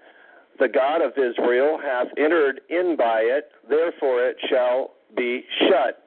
[0.59, 6.03] the God of Israel, hath entered in by it, therefore it shall be shut.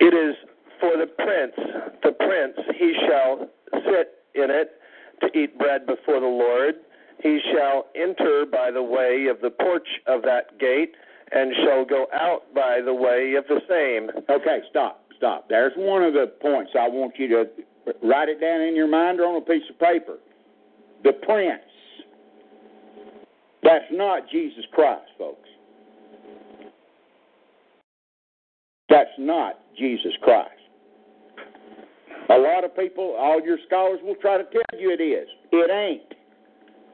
[0.00, 0.34] It is
[0.80, 1.54] for the prince,
[2.02, 3.48] the prince, he shall
[3.84, 4.72] sit in it
[5.20, 6.74] to eat bread before the Lord.
[7.22, 10.94] He shall enter by the way of the porch of that gate,
[11.32, 14.10] and shall go out by the way of the same.
[14.28, 15.48] Okay, stop, stop.
[15.48, 17.44] There's one of the points I want you to
[18.02, 20.18] write it down in your mind or on a piece of paper.
[21.04, 21.62] The prince.
[23.62, 25.48] That's not Jesus Christ, folks.
[28.88, 30.50] That's not Jesus Christ.
[32.30, 35.28] A lot of people, all your scholars will try to tell you it is.
[35.52, 36.14] It ain't.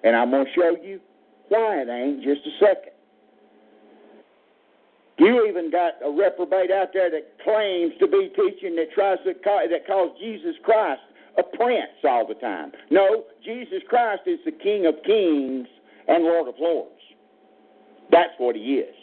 [0.04, 1.00] And I'm going to show you
[1.48, 2.93] why it ain't just a second.
[5.18, 9.34] You even got a reprobate out there that claims to be teaching that tries to
[9.34, 11.00] call, that calls Jesus Christ
[11.38, 12.72] a prince all the time.
[12.90, 15.68] No, Jesus Christ is the King of Kings
[16.08, 16.90] and Lord of Lords.
[18.10, 18.94] That's what he is.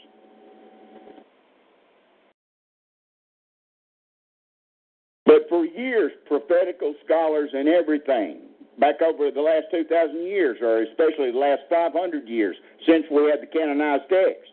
[5.26, 8.40] But for years, prophetical scholars and everything,
[8.80, 13.42] back over the last 2,000 years, or especially the last 500 years, since we had
[13.42, 14.51] the canonized text,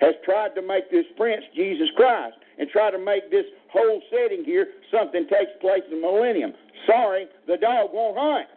[0.00, 4.44] has tried to make this prince Jesus Christ and try to make this whole setting
[4.44, 6.52] here something takes place in the millennium.
[6.86, 8.48] Sorry, the dog won't hunt.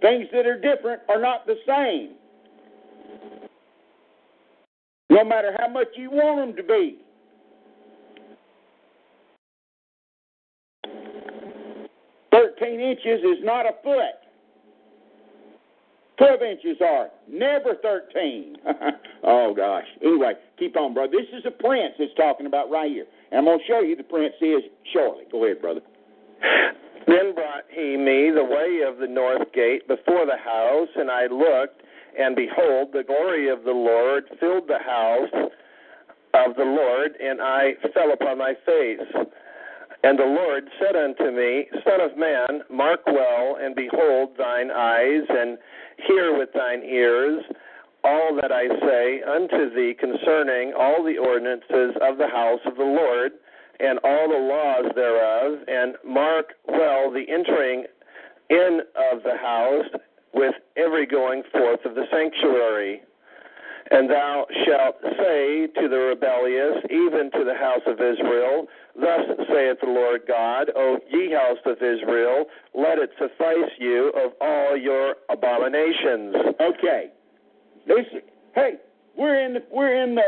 [0.00, 2.16] Things that are different are not the same.
[5.10, 6.98] No matter how much you want them to be.
[12.30, 14.22] Thirteen inches is not a foot.
[16.18, 18.56] 12 inches are never 13.
[19.22, 19.86] oh, gosh.
[20.02, 21.12] Anyway, keep on, brother.
[21.12, 23.06] This is a prince that's talking about right here.
[23.30, 24.62] And I'm to show you the prince is
[24.92, 25.24] shortly.
[25.30, 25.80] Go ahead, brother.
[27.06, 31.26] Then brought he me the way of the north gate before the house, and I
[31.26, 31.82] looked,
[32.18, 35.50] and behold, the glory of the Lord filled the house
[36.34, 39.26] of the Lord, and I fell upon my face.
[40.04, 45.22] And the Lord said unto me, Son of man, mark well, and behold thine eyes,
[45.28, 45.58] and
[46.06, 47.42] hear with thine ears
[48.04, 52.82] all that I say unto thee concerning all the ordinances of the house of the
[52.82, 53.32] Lord,
[53.80, 57.84] and all the laws thereof, and mark well the entering
[58.50, 58.80] in
[59.12, 59.86] of the house
[60.34, 63.02] with every going forth of the sanctuary.
[63.90, 69.78] And thou shalt say to the rebellious, even to the house of Israel, Thus saith
[69.82, 75.16] the Lord God, O ye house of Israel, let it suffice you of all your
[75.28, 76.34] abominations.
[76.60, 77.10] Okay.
[77.86, 78.06] This,
[78.54, 78.74] hey,
[79.16, 80.22] we're in the we're in the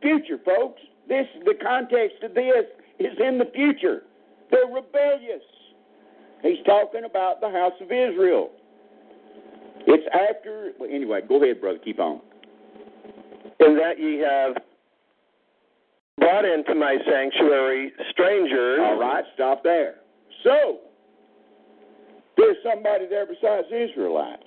[0.00, 0.80] future, folks.
[1.08, 2.64] This the context of this
[2.98, 4.02] is in the future.
[4.50, 5.42] They're rebellious.
[6.42, 8.50] He's talking about the house of Israel.
[9.86, 10.72] It's after.
[10.78, 11.78] Well, anyway, go ahead, brother.
[11.84, 12.20] Keep on.
[13.60, 14.56] In that ye have
[16.18, 18.80] brought into my sanctuary strangers.
[18.82, 19.96] All right, stop there.
[20.42, 20.78] So,
[22.36, 24.42] there's somebody there besides the Israelites.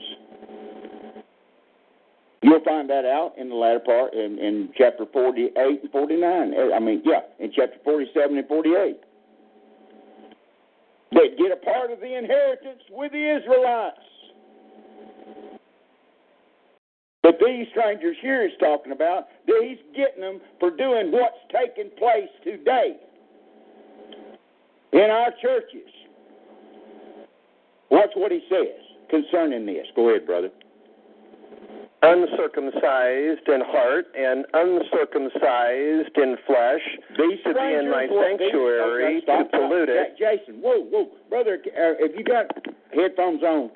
[2.47, 6.53] You'll find that out in the latter part, in, in chapter 48 and 49.
[6.53, 8.95] Eh, I mean, yeah, in chapter 47 and 48.
[11.11, 13.99] That get a part of the inheritance with the Israelites.
[17.21, 21.91] But these strangers here he's talking about, that he's getting them for doing what's taking
[21.97, 22.95] place today
[24.93, 25.91] in our churches.
[27.91, 28.79] Watch what he says
[29.09, 29.85] concerning this.
[29.97, 30.49] Go ahead, brother.
[32.03, 36.81] Uncircumcised in heart and uncircumcised in flesh,
[37.17, 40.13] these to be in my sanctuary these, okay, stop, to pollute it.
[40.17, 42.45] Jason, whoa, whoa, brother, uh, if you got
[42.93, 43.71] headphones on,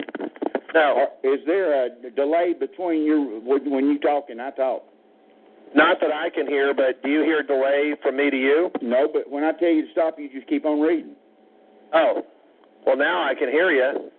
[0.75, 4.83] No, is there a delay between you when you talk and I talk?
[5.73, 8.69] not that I can hear, but do you hear delay from me to you?
[8.81, 11.15] No, but when I tell you to stop, you just keep on reading.
[11.93, 12.23] Oh,
[12.85, 14.11] well now I can hear you.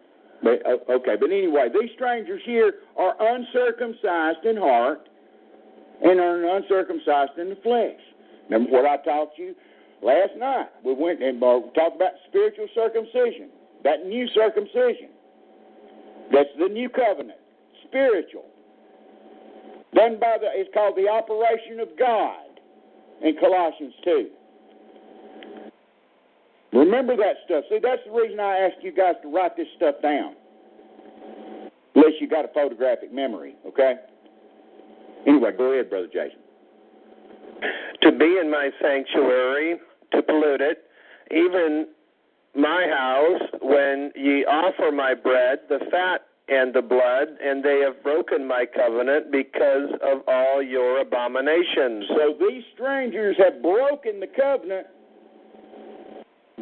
[0.43, 5.09] But uh, okay, but anyway, these strangers here are uncircumcised in heart
[6.03, 8.01] and are uncircumcised in the flesh.
[8.51, 9.55] Remember what I taught you
[10.03, 10.69] last night?
[10.85, 13.51] We went and uh, talked about spiritual circumcision,
[13.85, 15.11] that new circumcision.
[16.33, 17.39] That's the new covenant,
[17.87, 18.47] spiritual.
[19.95, 22.59] Done by the, it's called the operation of God
[23.21, 24.31] in Colossians 2.
[26.73, 27.65] Remember that stuff.
[27.69, 30.35] See, that's the reason I asked you guys to write this stuff down.
[31.95, 33.95] unless you got a photographic memory, okay?
[35.27, 36.39] Anyway, go ahead, Brother Jason.
[38.03, 39.77] To be in my sanctuary,
[40.13, 40.85] to pollute it,
[41.31, 41.89] even
[42.57, 48.03] my house, when ye offer my bread, the fat and the blood, and they have
[48.03, 52.05] broken my covenant because of all your abominations.
[52.09, 54.89] So these strangers have broken the covenant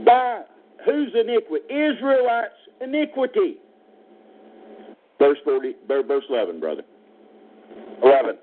[0.05, 0.43] by
[0.84, 1.64] whose iniquity?
[1.72, 3.57] Israelites' iniquity.
[5.18, 6.82] Verse forty, verse eleven, brother.
[8.03, 8.38] Eleven.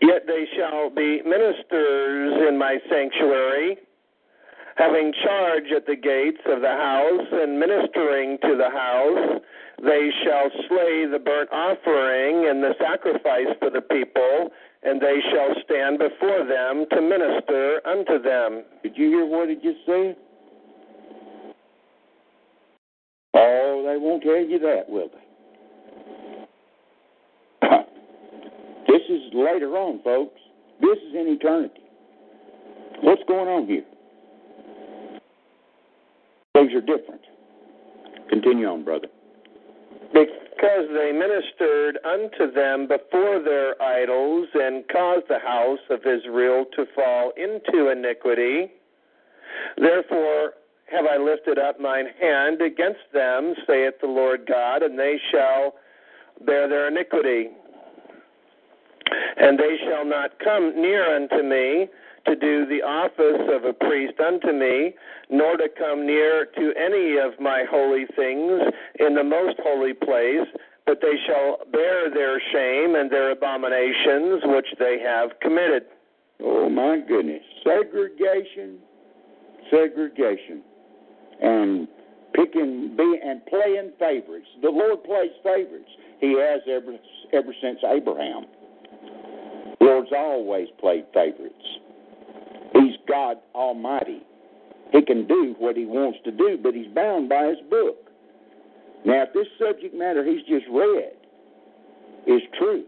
[0.00, 3.76] Yet they shall be ministers in my sanctuary,
[4.76, 9.40] having charge at the gates of the house and ministering to the house.
[9.82, 14.50] They shall slay the burnt offering and the sacrifice for the people,
[14.82, 18.64] and they shall stand before them to minister unto them.
[18.82, 20.16] Did you hear what it just said?
[23.34, 25.18] Oh, they won't tell you that, will they?
[28.88, 30.40] this is later on, folks.
[30.80, 31.82] This is in eternity.
[33.02, 33.84] What's going on here?
[36.54, 37.20] Things are different.
[38.28, 39.08] Continue on, brother.
[40.58, 46.84] Because they ministered unto them before their idols and caused the house of Israel to
[46.96, 48.72] fall into iniquity.
[49.76, 50.54] Therefore
[50.90, 55.74] have I lifted up mine hand against them, saith the Lord God, and they shall
[56.44, 57.50] bear their iniquity.
[59.36, 61.88] And they shall not come near unto me
[62.28, 64.94] to do the office of a priest unto me,
[65.30, 68.60] nor to come near to any of my holy things
[69.00, 70.46] in the most holy place,
[70.86, 75.84] but they shall bear their shame and their abominations which they have committed.
[76.40, 77.42] Oh my goodness.
[77.64, 78.78] Segregation,
[79.70, 80.62] segregation,
[81.42, 81.88] and
[82.34, 84.46] picking be and playing favorites.
[84.62, 85.90] The Lord plays favorites.
[86.20, 86.96] He has ever
[87.32, 88.46] ever since Abraham.
[89.78, 91.54] The Lord's always played favorites.
[92.72, 94.22] He's God Almighty.
[94.92, 97.96] He can do what he wants to do, but he's bound by his book.
[99.04, 101.12] Now, if this subject matter he's just read
[102.26, 102.84] is true,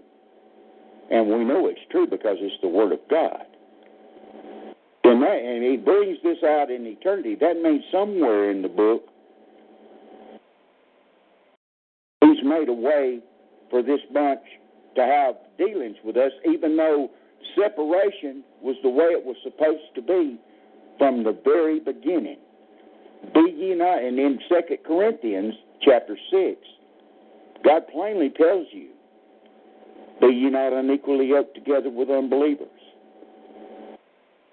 [1.10, 3.44] and we know it's true because it's the Word of God,
[5.04, 9.04] then that, and he brings this out in eternity, that means somewhere in the book
[12.20, 13.20] he's made a way
[13.70, 14.40] for this bunch
[14.96, 17.10] to have dealings with us, even though
[17.54, 20.38] separation was the way it was supposed to be
[20.98, 22.38] from the very beginning.
[23.34, 26.58] Be ye not, and in Second Corinthians chapter six,
[27.64, 28.88] God plainly tells you,
[30.20, 32.68] "Be ye not unequally yoked together with unbelievers."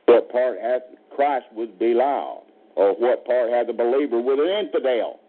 [0.05, 5.19] What part hath Christ with Belial, or what part hath the believer with an infidel?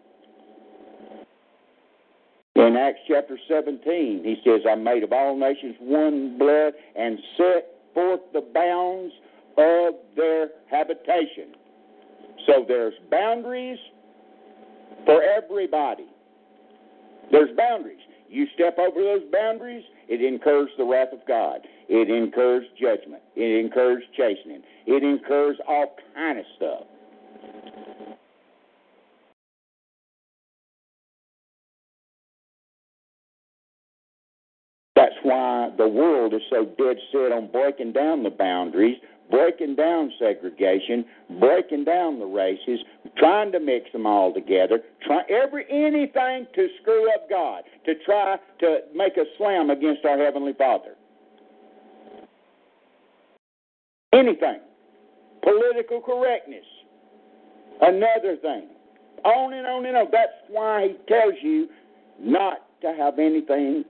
[2.59, 7.71] In Acts chapter 17, he says, I made of all nations one blood and set
[7.93, 9.13] forth the bounds
[9.57, 11.55] of their habitation.
[12.45, 13.79] So there's boundaries
[15.05, 16.07] for everybody.
[17.31, 17.99] There's boundaries.
[18.27, 21.61] You step over those boundaries, it incurs the wrath of God.
[21.87, 23.23] It incurs judgment.
[23.37, 24.63] It incurs chastening.
[24.85, 26.83] It incurs all kind of stuff.
[34.99, 38.97] That's why the world is so dead set on breaking down the boundaries,
[39.29, 41.05] breaking down segregation,
[41.39, 42.79] breaking down the races,
[43.15, 48.37] trying to mix them all together, try every anything to screw up God, to try
[48.61, 50.95] to make a slam against our heavenly Father.
[54.11, 54.61] Anything.
[55.43, 56.65] Political correctness.
[57.81, 58.67] Another thing.
[59.23, 60.07] On and on and on.
[60.11, 61.67] That's why he tells you
[62.19, 63.85] not to have anything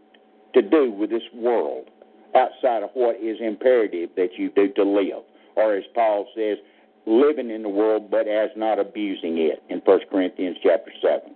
[0.54, 1.90] to do with this world
[2.36, 5.24] outside of what is imperative that you do to live.
[5.56, 6.58] Or as Paul says,
[7.06, 11.36] living in the world but as not abusing it in 1 Corinthians chapter 7.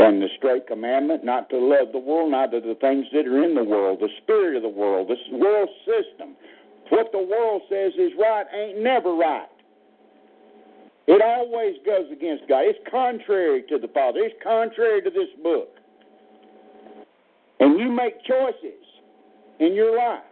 [0.00, 3.54] And the straight commandment not to love the world, neither the things that are in
[3.54, 6.36] the world, the spirit of the world, this world system.
[6.90, 9.48] What the world says is right ain't never right.
[11.06, 12.64] It always goes against God.
[12.64, 14.20] It's contrary to the Father.
[14.20, 15.77] It's contrary to this book
[17.60, 18.84] and you make choices
[19.60, 20.22] in your life.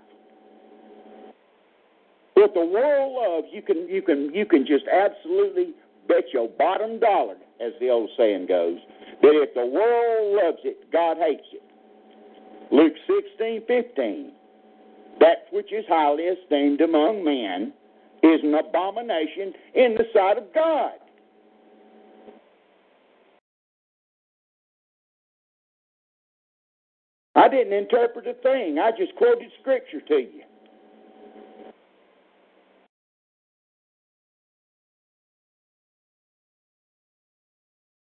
[2.34, 5.74] What the world loves, you can you can you can just absolutely
[6.06, 8.78] bet your bottom dollar, as the old saying goes,
[9.22, 11.62] that if the world loves it, God hates it.
[12.70, 14.32] Luke sixteen fifteen.
[15.18, 17.72] That which is highly esteemed among men
[18.22, 20.92] is an abomination in the sight of God.
[27.36, 28.78] I didn't interpret a thing.
[28.78, 30.42] I just quoted scripture to you.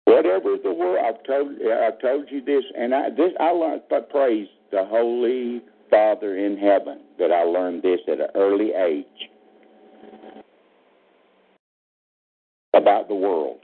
[0.05, 3.83] Whatever the world, I've told, I've told you this, and I this I learned.
[3.89, 9.05] But praise the Holy Father in heaven that I learned this at an early age
[12.73, 13.59] about the world,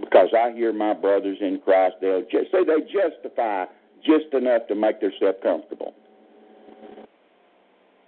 [0.00, 1.96] because I hear my brothers in Christ.
[2.00, 3.66] They'll just say they justify
[4.06, 5.94] just enough to make themselves comfortable.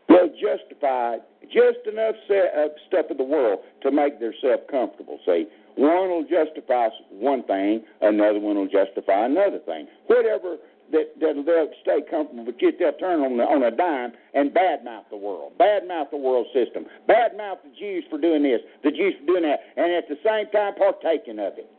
[0.08, 1.18] They'll justify
[1.52, 5.18] just enough uh, stuff of the world to make themselves comfortable.
[5.26, 5.46] See,
[5.76, 9.86] one will justify one thing, another one will justify another thing.
[10.06, 10.56] Whatever
[10.92, 14.50] that, that they'll stay comfortable, but yet they'll turn on the, on a dime and
[14.50, 19.14] badmouth the world, badmouth the world system, badmouth the Jews for doing this, the Jews
[19.20, 21.70] for doing that, and at the same time partaking of it.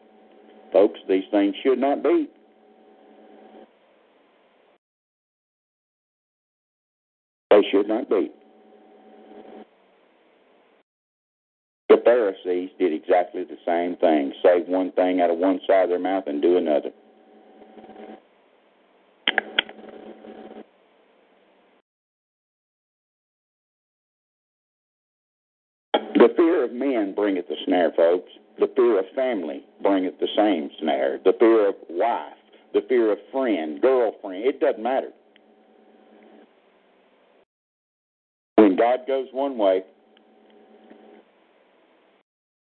[0.71, 2.29] Folks, these things should not be.
[7.49, 8.31] They should not be.
[11.89, 15.89] The Pharisees did exactly the same thing say one thing out of one side of
[15.89, 16.91] their mouth and do another.
[25.93, 28.31] The fear of men bringeth the snare, folks.
[28.59, 31.19] The fear of family bringeth the same snare.
[31.23, 32.33] The fear of wife,
[32.73, 35.11] the fear of friend, girlfriend, it doesn't matter.
[38.79, 39.83] God goes one way,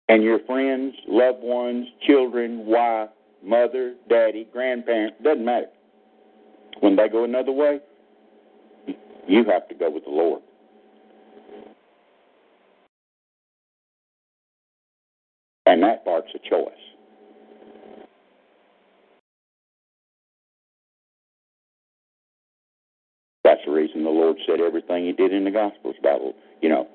[0.09, 3.09] and your friends, loved ones, children, wife,
[3.41, 5.67] mother, daddy, grandparent, doesn't matter.
[6.81, 7.79] When they go another way,
[9.27, 10.41] you have to go with the Lord.
[15.65, 16.73] And that part's a choice.
[23.43, 26.21] That's the reason the Lord said everything He did in the Gospels about,
[26.61, 26.87] you know,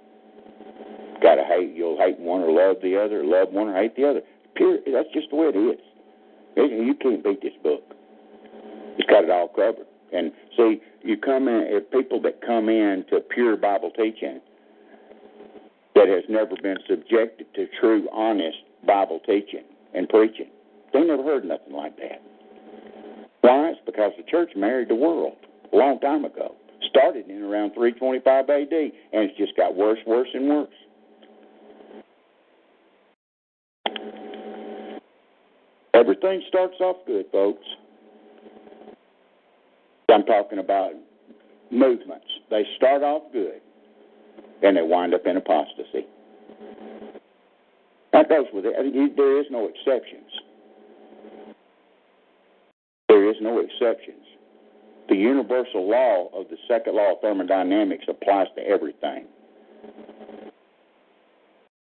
[1.23, 1.75] Got to hate.
[1.75, 4.21] You'll hate one or love the other, love one or hate the other.
[4.55, 4.79] Pure.
[4.87, 5.81] That's just the way it is.
[6.57, 7.83] You can't beat this book.
[8.99, 9.87] It's got it all covered.
[10.13, 14.41] And see, you come in if people that come in to pure Bible teaching
[15.95, 20.49] that has never been subjected to true, honest Bible teaching and preaching,
[20.93, 22.23] they never heard nothing like that.
[23.41, 23.71] Why?
[23.71, 25.37] It's because the church married the world
[25.77, 26.55] a long time ago.
[26.89, 30.69] Started in around 325 AD, and it's just got worse, worse, and worse.
[35.95, 37.65] Everything starts off good, folks.
[40.09, 40.93] I'm talking about
[41.71, 42.27] movements.
[42.51, 43.61] They start off good,
[44.63, 46.07] and they wind up in apostasy.
[48.13, 49.17] That goes with it.
[49.17, 50.31] There is no exceptions.
[53.09, 54.26] There is no exceptions.
[55.09, 59.27] The universal law of the second law of thermodynamics applies to everything.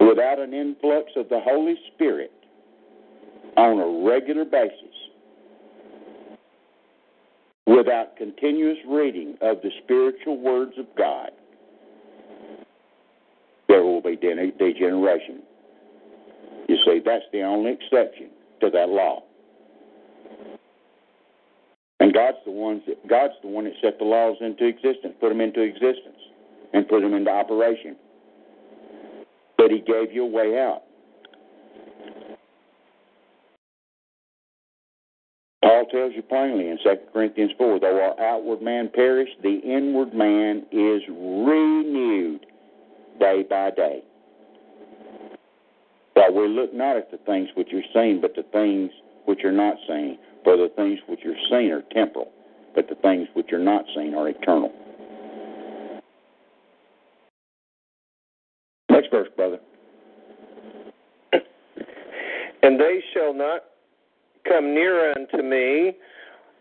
[0.00, 2.32] Without an influx of the Holy Spirit,
[3.56, 4.74] on a regular basis
[7.66, 11.30] without continuous reading of the spiritual words of God,
[13.68, 15.42] there will be degeneration.
[16.68, 19.22] You see, that's the only exception to that law.
[22.11, 25.28] And God's the ones that God's the one that set the laws into existence, put
[25.28, 26.18] them into existence,
[26.72, 27.94] and put them into operation.
[29.56, 30.82] But He gave you a way out.
[35.62, 40.12] Paul tells you plainly in 2 Corinthians 4 though our outward man perish, the inward
[40.12, 42.44] man is renewed
[43.20, 44.02] day by day.
[46.14, 48.90] For we look not at the things which are seen, but the things
[49.26, 50.18] which are not seen.
[50.44, 52.30] For the things which are seen are temporal,
[52.74, 54.72] but the things which are not seen are eternal.
[58.90, 59.58] Next verse, brother.
[62.62, 63.64] And they shall not
[64.46, 65.96] come near unto me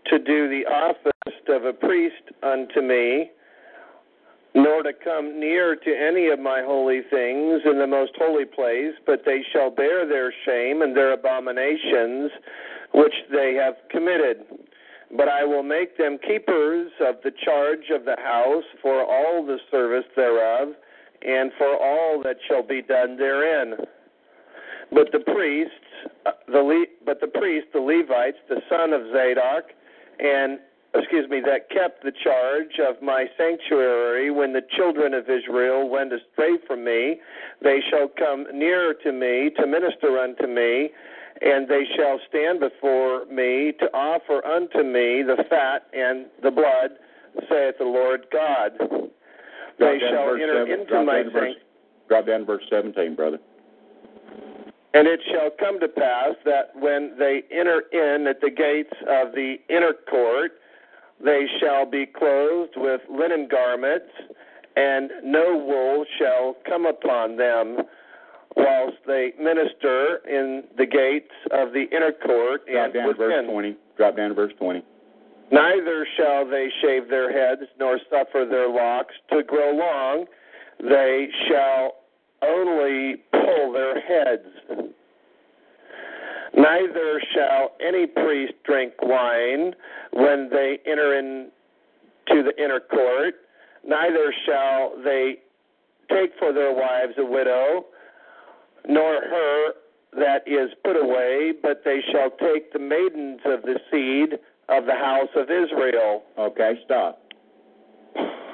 [0.08, 1.14] to do the office
[1.48, 3.32] of a priest unto me,
[4.64, 8.94] nor to come near to any of my holy things in the most holy place,
[9.06, 12.32] but they shall bear their shame and their abominations
[12.94, 14.46] which they have committed.
[15.16, 19.58] But I will make them keepers of the charge of the house for all the
[19.72, 20.70] service thereof,
[21.22, 23.76] and for all that shall be done therein.
[24.92, 25.74] But the priests,
[26.26, 29.66] uh, the Le- but the priest, the Levites, the son of Zadok,
[30.20, 30.60] and
[30.94, 36.12] excuse me, that kept the charge of my sanctuary when the children of Israel went
[36.14, 37.20] astray from me,
[37.62, 40.90] they shall come near to me to minister unto me,
[41.42, 46.92] and they shall stand before me to offer unto me the fat and the blood,
[47.48, 48.72] saith the Lord God.
[49.80, 51.56] They shall enter seven, into my sanctuary.
[52.10, 53.40] Drop down to verse 17, brother.
[54.94, 59.34] And it shall come to pass that when they enter in at the gates of
[59.34, 60.54] the inner court,
[61.24, 64.12] they shall be clothed with linen garments,
[64.76, 67.78] and no wool shall come upon them,
[68.56, 73.46] whilst they minister in the gates of the inner court Drop and down to verse
[73.50, 73.78] 20.
[73.98, 74.84] Drop down to verse 20.
[75.52, 80.26] Neither shall they shave their heads, nor suffer their locks to grow long.
[80.80, 81.96] They shall
[82.42, 84.94] only pull their heads.
[86.60, 89.74] Neither shall any priest drink wine
[90.12, 93.36] when they enter into the inner court.
[93.88, 95.38] Neither shall they
[96.12, 97.86] take for their wives a widow,
[98.90, 99.72] nor her
[100.18, 104.38] that is put away, but they shall take the maidens of the seed
[104.68, 106.24] of the house of Israel.
[106.38, 107.22] Okay, stop.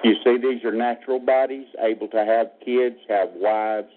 [0.03, 3.89] You see, these are natural bodies, able to have kids, have wives,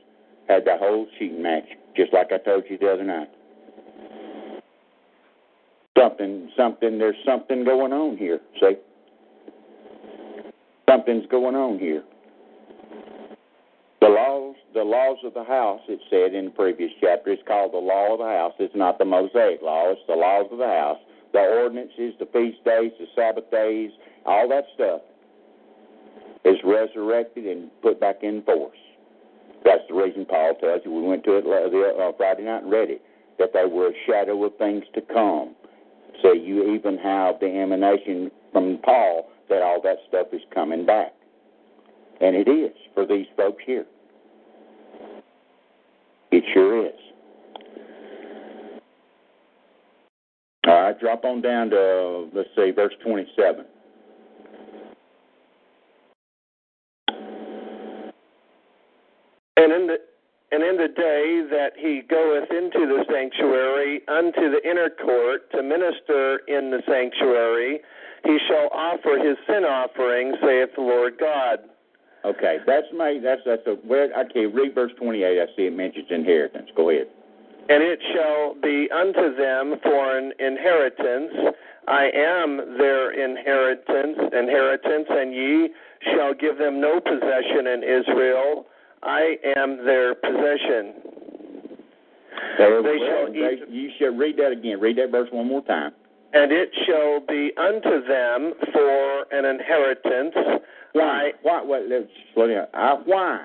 [0.49, 3.29] had the whole shooting match, just like I told you the other night.
[5.99, 8.77] Something, something, there's something going on here, see?
[10.89, 12.05] Something's going on here.
[14.01, 17.73] The laws, the laws of the house, it said in the previous chapter, it's called
[17.73, 18.53] the law of the house.
[18.61, 20.99] It's not the Mosaic law, it's the laws of the house.
[21.33, 23.91] The ordinances, the feast days, the Sabbath days,
[24.25, 25.03] all that stuff
[26.45, 28.79] is resurrected and put back in force.
[29.65, 30.93] That's the reason Paul tells you.
[30.93, 33.03] We went to it uh, Friday night and read it,
[33.39, 35.55] that they were a shadow of things to come.
[36.23, 41.15] So you even have the emanation from Paul that all that stuff is coming back.
[42.21, 43.87] And it is for these folks here.
[46.31, 46.93] It sure is.
[50.67, 53.65] All right, drop on down to, let's see, verse 27.
[59.57, 59.97] And in the
[60.51, 65.63] and in the day that he goeth into the sanctuary unto the inner court to
[65.63, 67.81] minister in the sanctuary,
[68.25, 71.61] he shall offer his sin offering, saith the Lord God.
[72.25, 75.77] Okay, that's my that's that's a where okay, read verse twenty eight, I see it
[75.77, 76.69] mentions inheritance.
[76.75, 77.07] Go ahead.
[77.69, 81.55] And it shall be unto them for an inheritance.
[81.87, 85.69] I am their inheritance, inheritance, and ye
[86.13, 88.67] shall give them no possession in Israel.
[89.03, 90.95] I am their possession.
[92.59, 94.81] There, They well, shall they- eat- you should read that again.
[94.81, 95.93] Read that verse one more time.
[96.35, 100.35] And it shall be unto them for an inheritance.
[100.93, 101.33] Why?
[101.43, 101.63] Why?
[101.63, 101.89] What?
[101.89, 102.67] Let's slow down.
[102.75, 103.45] Uh, why?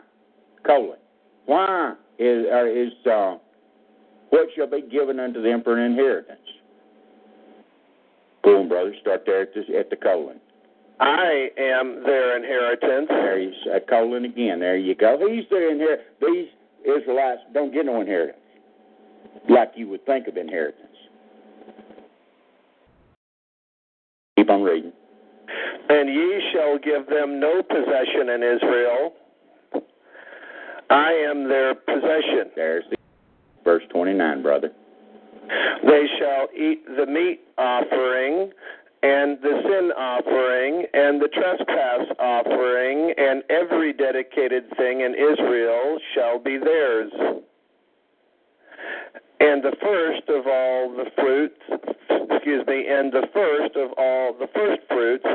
[0.64, 0.98] Colon.
[1.46, 3.38] Why is uh, is uh,
[4.32, 6.40] what shall be given unto them for an inheritance?
[8.44, 8.94] Go on, brother.
[9.02, 10.40] Start there at at the colon.
[11.00, 13.08] I am their inheritance.
[13.10, 14.60] There you a uh, colon again.
[14.60, 15.18] There you go.
[15.30, 16.02] He's their inherit.
[16.22, 16.48] These
[16.84, 18.38] Israelites don't get no inheritance,
[19.50, 20.88] like you would think of inheritance.
[24.38, 24.94] Keep on reading.
[25.90, 29.14] And ye shall give them no possession in Israel.
[30.90, 32.52] I am their possession.
[32.56, 32.98] There's the
[33.64, 34.72] verse twenty nine, brother.
[35.84, 38.52] They shall eat the meat offering
[39.04, 46.40] and the sin offering and the trespass offering, and every dedicated thing in Israel shall
[46.40, 47.12] be theirs.
[49.42, 51.60] And the first of all the fruits,
[52.32, 55.26] excuse me, and the first of all the first fruits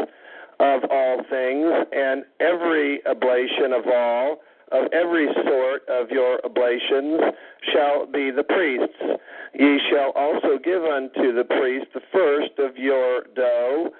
[0.61, 4.39] of all things, and every oblation of all,
[4.73, 7.21] of every sort of your oblations,
[7.73, 9.21] shall be the priest's.
[9.55, 13.91] Ye shall also give unto the priest the first of your dough,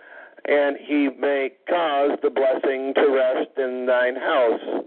[0.45, 4.85] and he may cause the blessing to rest in thine house.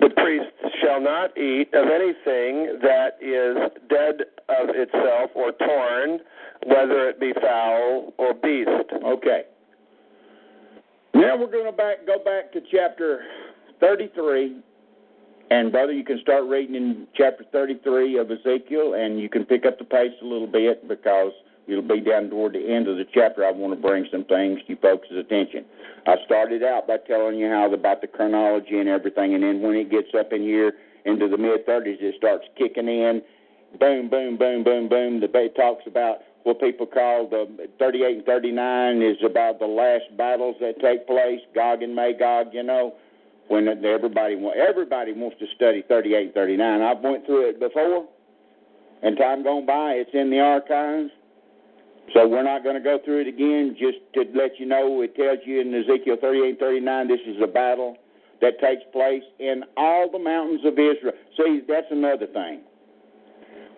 [0.00, 0.52] The priest
[0.82, 3.56] shall not eat of anything that is
[3.88, 6.20] dead of itself or torn,
[6.66, 8.68] whether it be fowl or beast.
[9.04, 9.42] Okay.
[11.14, 13.24] Now we're going to back go back to chapter
[13.80, 14.56] 33,
[15.50, 19.64] and brother, you can start reading in chapter 33 of Ezekiel, and you can pick
[19.64, 21.32] up the pace a little bit because
[21.68, 23.44] it'll be down toward the end of the chapter.
[23.44, 25.64] I want to bring some things to folks' attention.
[26.06, 29.76] I started out by telling you how about the chronology and everything, and then when
[29.76, 30.72] it gets up in here
[31.04, 33.22] into the mid 30s, it starts kicking in.
[33.78, 35.20] Boom, boom, boom, boom, boom.
[35.20, 40.04] The it talks about what people call the 38 and 39 is about the last
[40.16, 42.48] battles that take place, Gog and Magog.
[42.52, 42.94] You know,
[43.48, 46.82] when everybody everybody wants to study 38 and 39.
[46.82, 48.08] I've went through it before,
[49.02, 49.92] and time gone by.
[49.92, 51.10] It's in the archives.
[52.14, 53.76] So we're not going to go through it again.
[53.78, 57.46] Just to let you know, it tells you in Ezekiel 38 39, this is a
[57.46, 57.96] battle
[58.40, 61.14] that takes place in all the mountains of Israel.
[61.36, 62.62] See, that's another thing.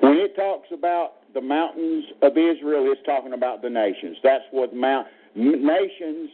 [0.01, 4.16] When it talks about the mountains of Israel, it's talking about the nations.
[4.23, 6.31] That's what mount nations.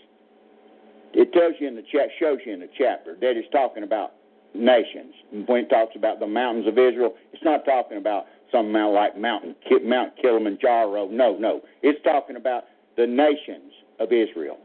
[1.15, 4.13] It tells you in the chat, shows you in the chapter that it's talking about
[4.53, 5.15] nations.
[5.47, 9.19] When it talks about the mountains of Israel, it's not talking about some mount like
[9.19, 11.09] Mountain Mount Kilimanjaro.
[11.09, 12.65] No, no, it's talking about
[12.97, 14.59] the nations of Israel.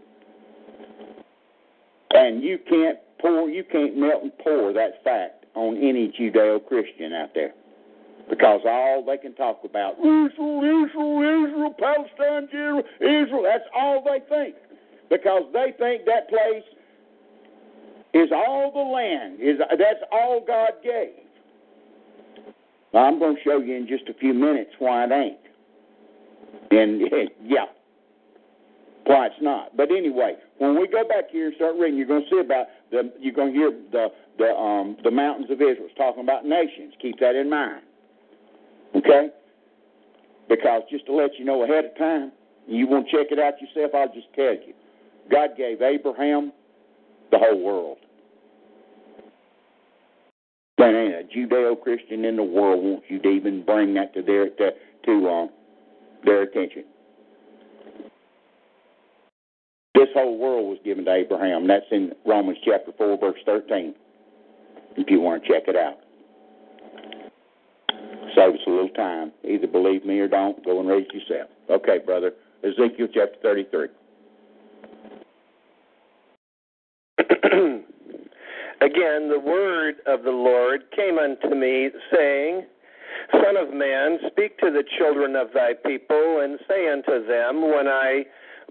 [2.11, 7.29] And you can't pour, you can't melt and pour that fact on any Judeo-Christian out
[7.33, 7.53] there,
[8.29, 13.43] because all they can talk about Israel, Israel, Israel, Palestine, Israel, Israel.
[13.43, 14.55] That's all they think,
[15.09, 16.63] because they think that place
[18.13, 19.39] is all the land.
[19.41, 21.25] Is that's all God gave.
[22.93, 25.37] Now, I'm going to show you in just a few minutes why it ain't.
[26.71, 27.01] And
[27.43, 27.65] yeah,
[29.05, 29.75] why it's not.
[29.77, 32.67] But anyway, when we go back here and start reading, you're going to see about
[32.91, 33.11] the.
[33.19, 34.07] You're going to hear the
[34.37, 35.85] the um the mountains of Israel.
[35.85, 36.93] It's talking about nations.
[37.01, 37.83] Keep that in mind.
[38.95, 39.29] Okay.
[40.47, 42.31] Because just to let you know ahead of time,
[42.67, 43.91] you won't check it out yourself.
[43.93, 44.73] I'll just tell you,
[45.31, 46.51] God gave Abraham
[47.31, 47.97] the whole world.
[50.77, 54.49] There ain't a Judeo-Christian in the world wants you to even bring that to their
[54.49, 54.71] to,
[55.05, 55.49] to um,
[56.25, 56.85] their attention.
[59.93, 61.67] This whole world was given to Abraham.
[61.67, 63.93] That's in Romans chapter 4, verse 13,
[64.95, 65.97] if you want to check it out.
[68.33, 69.33] Save us a little time.
[69.43, 70.63] Either believe me or don't.
[70.63, 71.49] Go and read it yourself.
[71.69, 72.31] Okay, brother.
[72.63, 73.87] Ezekiel chapter 33.
[78.81, 82.65] Again, the word of the Lord came unto me, saying,
[83.31, 87.87] Son of man, speak to the children of thy people, and say unto them, When
[87.87, 88.25] I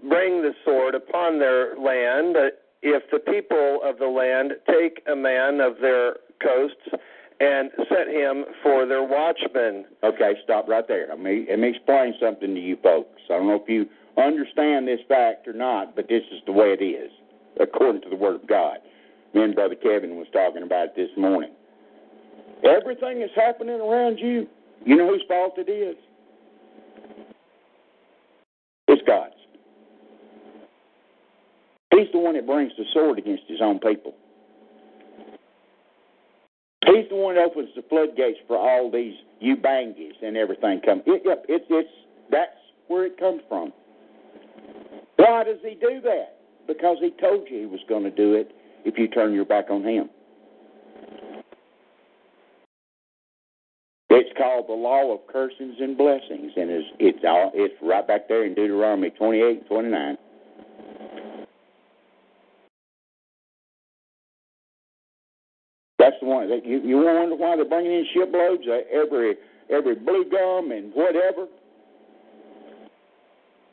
[0.07, 2.35] bring the sword upon their land,
[2.81, 6.89] if the people of the land take a man of their coasts
[7.39, 9.85] and set him for their watchman.
[10.03, 11.07] Okay, stop right there.
[11.09, 13.21] Let me, let me explain something to you folks.
[13.29, 13.85] I don't know if you
[14.17, 17.11] understand this fact or not, but this is the way it is,
[17.59, 18.79] according to the Word of God.
[19.33, 21.51] Me and Brother Kevin was talking about this morning.
[22.63, 24.47] Everything that's happening around you,
[24.85, 25.95] you know whose fault it is?
[28.87, 29.33] It's God's.
[31.91, 34.13] He's the one that brings the sword against his own people.
[36.85, 41.01] He's the one that opens the floodgates for all these you Ubangis and everything come.
[41.05, 41.89] It, it, it, it's
[42.31, 42.51] that's
[42.87, 43.71] where it comes from.
[45.17, 46.37] Why does he do that?
[46.67, 48.51] Because he told you he was going to do it
[48.85, 50.09] if you turn your back on him.
[54.09, 58.27] It's called the law of cursings and blessings, and it's it's all it's right back
[58.27, 60.17] there in Deuteronomy 28 and 29.
[65.99, 66.49] That's the one.
[66.49, 69.35] That you you wonder why they're bringing in shiploads of every
[69.69, 71.47] every blue gum and whatever?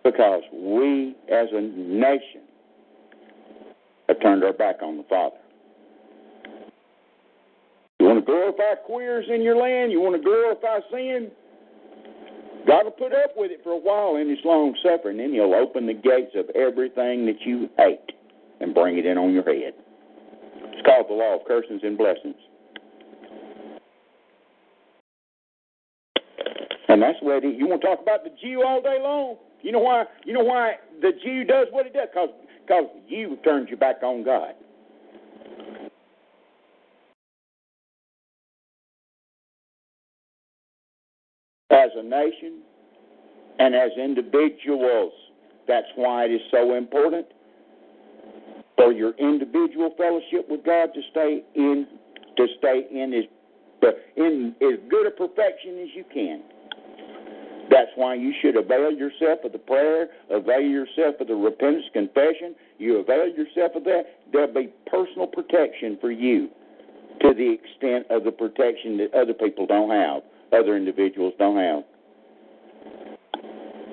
[0.04, 2.45] Because we as a nation
[4.08, 5.36] have turned our back on the Father.
[7.98, 9.90] You want to glorify queers in your land?
[9.90, 11.30] You want to glorify sin?
[12.66, 15.54] God will put up with it for a while in His long suffering, then He'll
[15.54, 18.12] open the gates of everything that you hate
[18.60, 19.74] and bring it in on your head.
[20.72, 22.36] It's called the law of cursings and blessings.
[26.88, 27.56] And that's what it.
[27.56, 29.36] You want to talk about the Jew all day long?
[29.62, 30.04] You know why?
[30.24, 32.08] You know why the Jew does what he does?
[32.12, 32.30] Because
[32.66, 34.54] because you turned your back on God.
[41.70, 42.62] As a nation
[43.58, 45.12] and as individuals,
[45.68, 47.26] that's why it is so important
[48.76, 51.86] for your individual fellowship with God to stay in
[52.36, 56.42] to stay in as in as good a perfection as you can.
[57.70, 62.54] That's why you should avail yourself of the prayer, avail yourself of the repentance confession.
[62.78, 66.48] You avail yourself of that, there'll be personal protection for you
[67.22, 71.82] to the extent of the protection that other people don't have, other individuals don't have.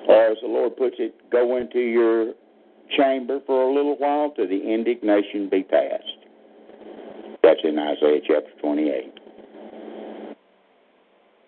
[0.06, 2.34] Or as the Lord puts it, go into your
[2.96, 6.04] chamber for a little while till the indignation be past.
[7.42, 9.12] That's in Isaiah chapter 28.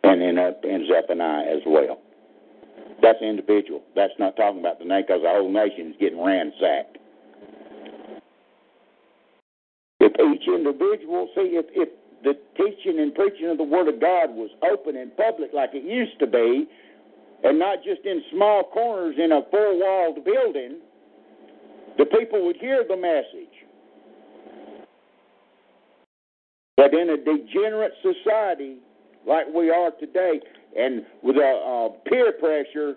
[0.04, 2.00] And in, uh, in Zephaniah as well.
[3.02, 3.82] That's individual.
[3.94, 6.98] That's not talking about the nation because the whole nation is getting ransacked.
[10.00, 11.88] If each individual, see, if, if
[12.22, 15.84] the teaching and preaching of the Word of God was open and public like it
[15.84, 16.66] used to be,
[17.44, 20.80] and not just in small corners in a four walled building,
[21.98, 23.52] the people would hear the message.
[26.76, 28.76] But in a degenerate society
[29.26, 30.40] like we are today,
[30.76, 32.94] and with a, a peer pressure,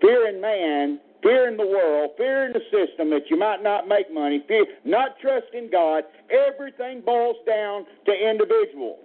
[0.00, 3.88] fear in man, fear in the world, fear in the system that you might not
[3.88, 8.98] make money, fear, not trusting God, everything boils down to individual.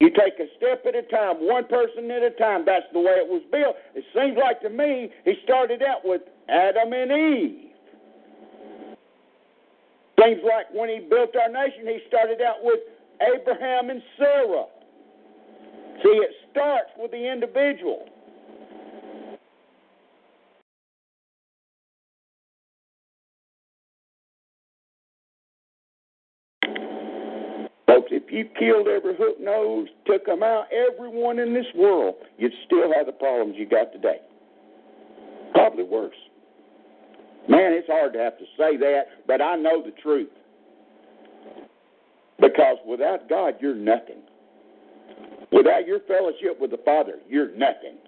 [0.00, 2.64] You take a step at a time, one person at a time.
[2.64, 3.76] That's the way it was built.
[3.94, 7.70] It seems like to me he started out with Adam and Eve.
[10.18, 12.80] Seems like when he built our nation, he started out with
[13.20, 14.64] Abraham and Sarah.
[16.02, 18.06] See, it starts with the individual.
[27.86, 32.52] Folks, if you killed every hook nose, took them out, everyone in this world, you'd
[32.64, 34.18] still have the problems you got today.
[35.52, 36.14] Probably worse.
[37.48, 40.30] Man, it's hard to have to say that, but I know the truth.
[42.40, 44.22] Because without God, you're nothing.
[45.52, 47.98] Without your fellowship with the Father, you're nothing.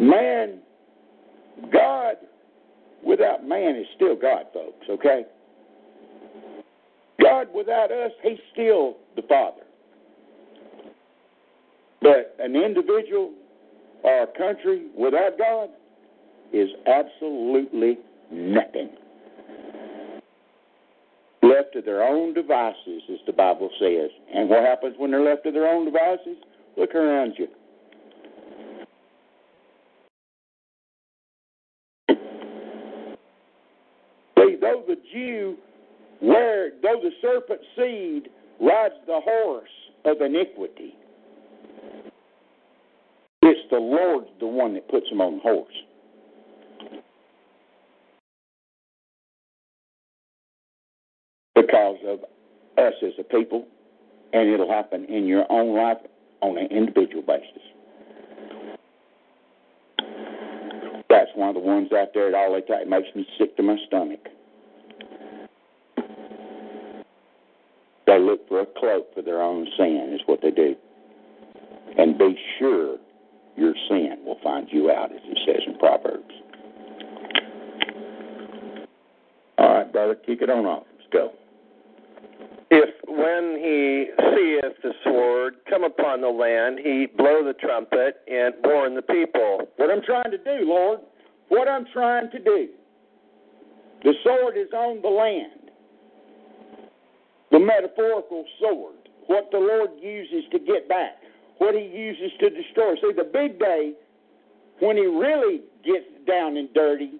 [0.00, 0.60] Man,
[1.72, 2.16] God
[3.04, 5.22] without man is still God, folks, okay?
[7.20, 9.62] God without us, He's still the Father.
[12.00, 13.32] But an individual
[14.02, 15.68] or a country without God
[16.52, 17.98] is absolutely
[18.30, 18.90] nothing.
[21.52, 24.10] Left to their own devices, as the Bible says.
[24.34, 26.38] And what happens when they're left to their own devices?
[26.78, 27.48] Look around you.
[34.38, 35.56] See, though the Jew
[36.20, 38.30] where, though the serpent seed
[38.60, 39.68] rides the horse
[40.04, 40.94] of iniquity,
[43.42, 45.74] it's the Lord the one that puts him on the horse.
[51.54, 52.20] Because of
[52.78, 53.66] us as a people,
[54.32, 55.98] and it'll happen in your own life
[56.40, 57.62] on an individual basis.
[61.08, 63.62] That's one of the ones out there that all tell it makes me sick to
[63.62, 64.20] my stomach.
[68.06, 70.74] They look for a cloak for their own sin, is what they do.
[71.98, 72.96] And be sure
[73.56, 76.32] your sin will find you out, as it says in Proverbs.
[79.58, 80.84] All right, brother, kick it on off.
[80.98, 81.32] Let's go.
[83.14, 88.94] When he seeth the sword come upon the land, he blow the trumpet and warn
[88.94, 89.68] the people.
[89.76, 91.00] What I'm trying to do, Lord,
[91.48, 92.68] what I'm trying to do.
[94.02, 95.70] The sword is on the land.
[97.50, 98.96] The metaphorical sword.
[99.26, 101.16] What the Lord uses to get back.
[101.58, 102.94] What he uses to destroy.
[102.94, 103.92] See, the big day,
[104.80, 107.12] when he really gets down and dirty,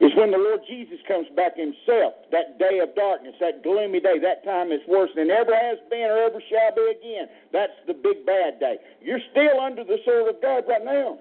[0.00, 4.18] is when the Lord Jesus comes back himself, that day of darkness, that gloomy day,
[4.22, 7.26] that time is worse than ever has been or ever shall be again.
[7.52, 8.76] That's the big bad day.
[9.02, 11.18] You're still under the sword of God right now.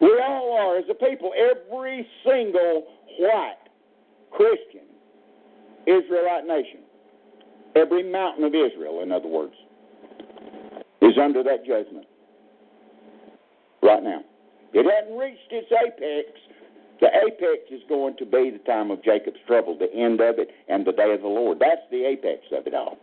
[0.00, 1.32] We all are as a people.
[1.36, 2.84] Every single
[3.18, 3.68] white
[4.30, 4.88] Christian
[5.86, 6.80] Israelite nation,
[7.76, 9.54] every mountain of Israel, in other words,
[11.02, 12.06] is under that judgment
[13.82, 14.22] right now.
[14.72, 16.28] It hasn't reached its apex.
[17.00, 20.48] The apex is going to be the time of Jacob's trouble, the end of it,
[20.68, 21.58] and the day of the Lord.
[21.60, 22.96] That's the apex of it all.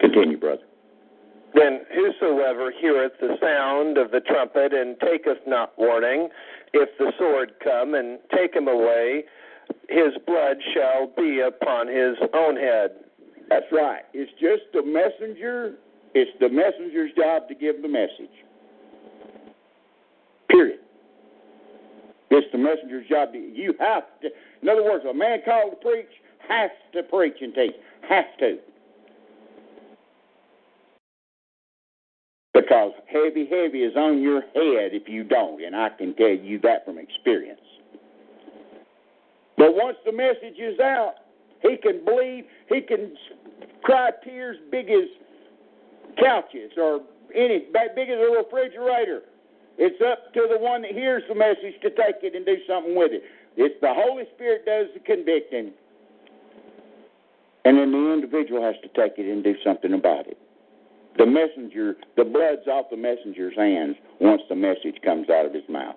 [0.00, 0.62] Continue, brother.
[1.54, 6.28] Then whosoever heareth the sound of the trumpet and taketh not warning,
[6.74, 9.24] if the sword come and take him away,
[9.88, 12.90] his blood shall be upon his own head.
[13.48, 14.02] That's right.
[14.12, 15.76] It's just the messenger.
[16.14, 18.34] It's the messenger's job to give the message.
[20.50, 20.80] Period.
[22.30, 23.32] It's the messenger's job.
[23.32, 24.28] To, you have to.
[24.62, 26.06] In other words, a man called to preach
[26.48, 27.74] has to preach and teach.
[28.08, 28.58] Has to.
[32.54, 36.58] Because heavy, heavy is on your head if you don't, and I can tell you
[36.60, 37.60] that from experience.
[39.58, 41.14] But once the message is out,
[41.62, 43.14] he can bleed, he can
[43.82, 45.04] cry tears big as
[46.18, 47.00] couches or
[47.34, 49.22] any big as a refrigerator.
[49.78, 52.96] It's up to the one that hears the message to take it and do something
[52.96, 53.22] with it.
[53.56, 55.72] It's the Holy Spirit does the convicting,
[57.64, 60.38] and then the individual has to take it and do something about it.
[61.18, 65.64] The messenger, the blood's off the messenger's hands once the message comes out of his
[65.68, 65.96] mouth.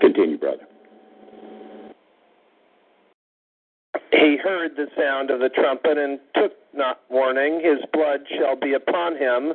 [0.00, 0.66] Continue, brother.
[4.20, 7.60] He heard the sound of the trumpet and took not warning.
[7.62, 9.54] His blood shall be upon him,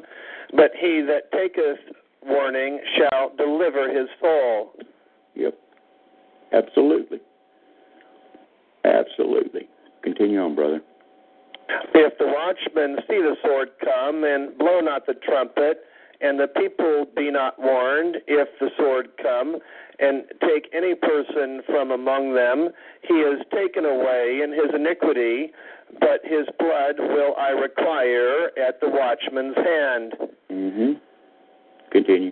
[0.56, 1.80] but he that taketh
[2.26, 4.74] warning shall deliver his soul.
[5.36, 5.58] Yep.
[6.52, 7.20] Absolutely.
[8.84, 9.68] Absolutely.
[10.04, 10.82] Continue on, brother.
[11.94, 15.82] If the watchmen see the sword come and blow not the trumpet,
[16.22, 19.60] and the people be not warned, if the sword come
[20.00, 22.70] and take any person from among them,
[23.08, 25.52] he is taken away in his iniquity,
[26.00, 30.14] but his blood will I require at the watchman's hand.
[30.52, 30.92] Mm-hmm.
[31.92, 32.32] Continue.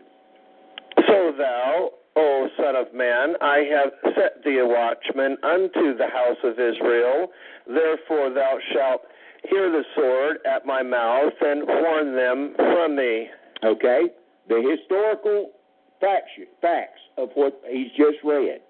[1.07, 6.38] So thou, O Son of Man, I have set thee a watchman unto the house
[6.43, 7.27] of Israel.
[7.67, 9.01] Therefore thou shalt
[9.49, 13.29] hear the sword at my mouth and warn them from me.
[13.64, 14.10] Okay?
[14.49, 15.51] The historical
[15.99, 18.62] facts, of what he's just read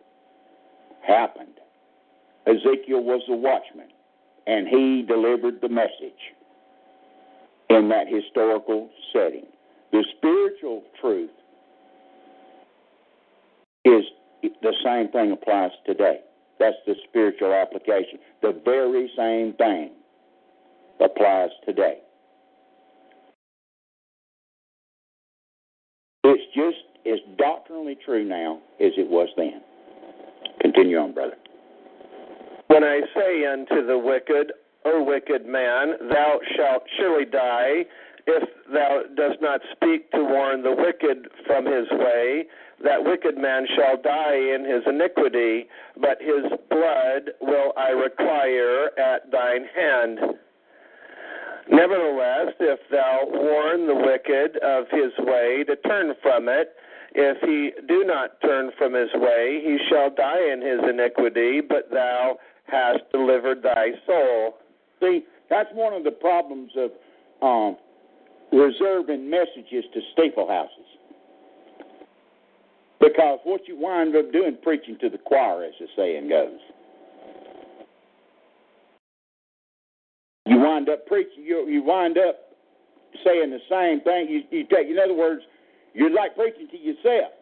[1.05, 1.59] happened.
[2.45, 3.89] Ezekiel was the watchman,
[4.45, 6.33] and he delivered the message
[7.69, 9.45] in that historical setting.
[9.91, 11.29] The spiritual truth
[13.83, 14.03] is
[14.41, 16.21] the same thing applies today.
[16.59, 18.19] That's the spiritual application.
[18.41, 19.91] The very same thing
[20.99, 21.99] applies today.
[26.29, 29.61] It's just as doctrinally true now as it was then.
[30.59, 31.35] Continue on, brother.
[32.67, 34.51] When I say unto the wicked,
[34.85, 37.85] O wicked man, thou shalt surely die,
[38.25, 42.45] if thou dost not speak to warn the wicked from his way,
[42.83, 45.67] that wicked man shall die in his iniquity,
[45.99, 50.19] but his blood will I require at thine hand.
[51.69, 56.73] Nevertheless, if thou warn the wicked of his way to turn from it,
[57.13, 61.89] if he do not turn from his way, he shall die in his iniquity, but
[61.91, 62.37] thou
[62.67, 64.57] hast delivered thy soul.
[64.99, 66.91] See, that's one of the problems of
[67.41, 67.77] um,
[68.51, 70.85] reserving messages to steeple houses.
[72.99, 76.59] Because what you wind up doing, preaching to the choir, as the saying goes.
[80.47, 81.43] You wind up preaching.
[81.43, 82.37] You you wind up
[83.25, 84.27] saying the same thing.
[84.29, 84.87] You you take.
[84.87, 85.41] In other words,
[85.93, 87.33] you're like preaching to yourself.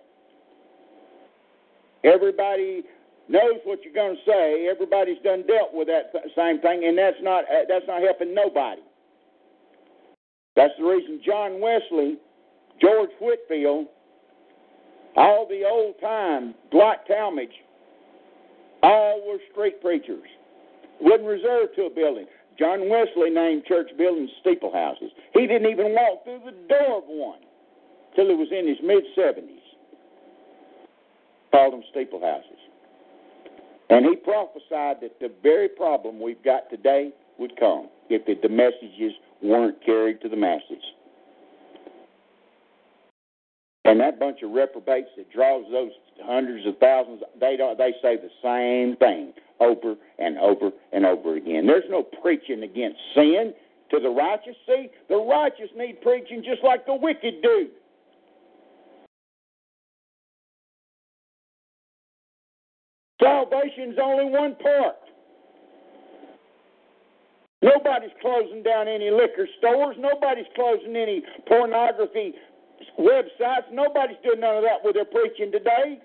[2.03, 2.83] Everybody
[3.27, 4.67] knows what you're going to say.
[4.71, 8.81] Everybody's done dealt with that same thing, and that's not uh, that's not helping nobody.
[10.55, 12.17] That's the reason John Wesley,
[12.81, 13.87] George Whitefield,
[15.17, 17.49] all the old time Dwight Talmage,
[18.81, 20.23] all were street preachers.
[21.01, 22.25] Wasn't reserved to a building.
[22.57, 25.11] John Wesley named church buildings steeple houses.
[25.33, 27.39] He didn't even walk through the door of one
[28.15, 29.59] till he was in his mid 70s.
[31.51, 32.59] Called them steeple houses.
[33.89, 38.53] And he prophesied that the very problem we've got today would come if the, the
[38.53, 40.83] messages weren't carried to the masses.
[43.83, 45.91] And that bunch of reprobates that draws those
[46.23, 51.35] hundreds of thousands, they don't, they say the same thing over and over and over
[51.37, 51.65] again.
[51.65, 53.53] There's no preaching against sin
[53.91, 54.55] to the righteous.
[54.67, 57.67] See, the righteous need preaching just like the wicked do.
[63.21, 64.95] Salvation's only one part.
[67.61, 69.95] Nobody's closing down any liquor stores.
[69.97, 72.33] Nobody's closing any pornography
[72.99, 73.71] websites.
[73.71, 75.99] Nobody's doing none of that with their preaching today.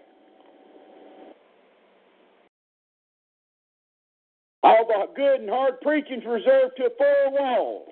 [4.62, 7.89] All the good and hard preaching's reserved to four walls.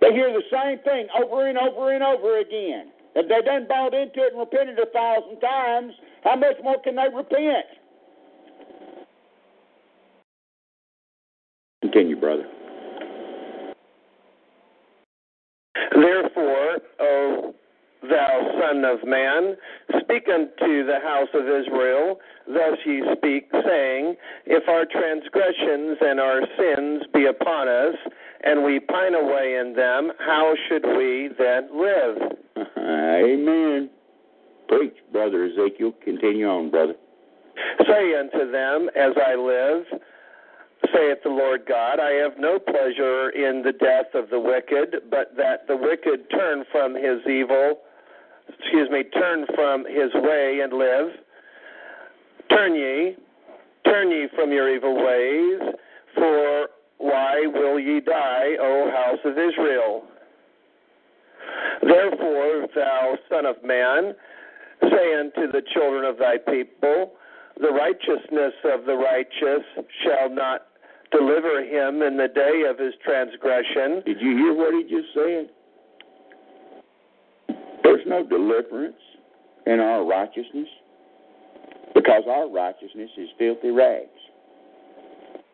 [0.00, 2.92] They hear the same thing over and over and over again.
[3.14, 5.92] If they done bought into it and repented a thousand times,
[6.24, 7.66] how much more can they repent?
[11.82, 12.46] Continue, brother.
[15.94, 17.54] Therefore, O
[18.10, 19.56] thou Son of Man,
[20.02, 24.16] speak unto the house of Israel, thus ye speak, saying,
[24.46, 27.94] If our transgressions and our sins be upon us,
[28.42, 32.16] and we pine away in them, how should we then live?
[32.76, 33.90] Amen.
[34.68, 35.94] Preach, brother Ezekiel.
[36.04, 36.94] Continue on, brother.
[37.86, 39.84] Say unto them, As I live,
[40.94, 45.36] saith the Lord God, I have no pleasure in the death of the wicked, but
[45.36, 47.80] that the wicked turn from his evil,
[48.58, 51.08] excuse me, turn from his way and live.
[52.50, 53.16] Turn ye,
[53.84, 55.74] turn ye from your evil ways,
[56.14, 56.68] for
[56.98, 60.04] why will ye die, O house of Israel.
[61.82, 64.14] Therefore, thou son of man,
[64.82, 67.12] say unto the children of thy people,
[67.60, 69.64] the righteousness of the righteous
[70.02, 70.66] shall not
[71.12, 74.02] deliver him in the day of his transgression.
[74.06, 75.50] Did you hear what he just said?
[78.10, 78.96] No deliverance
[79.66, 80.66] in our righteousness
[81.94, 84.08] because our righteousness is filthy rags.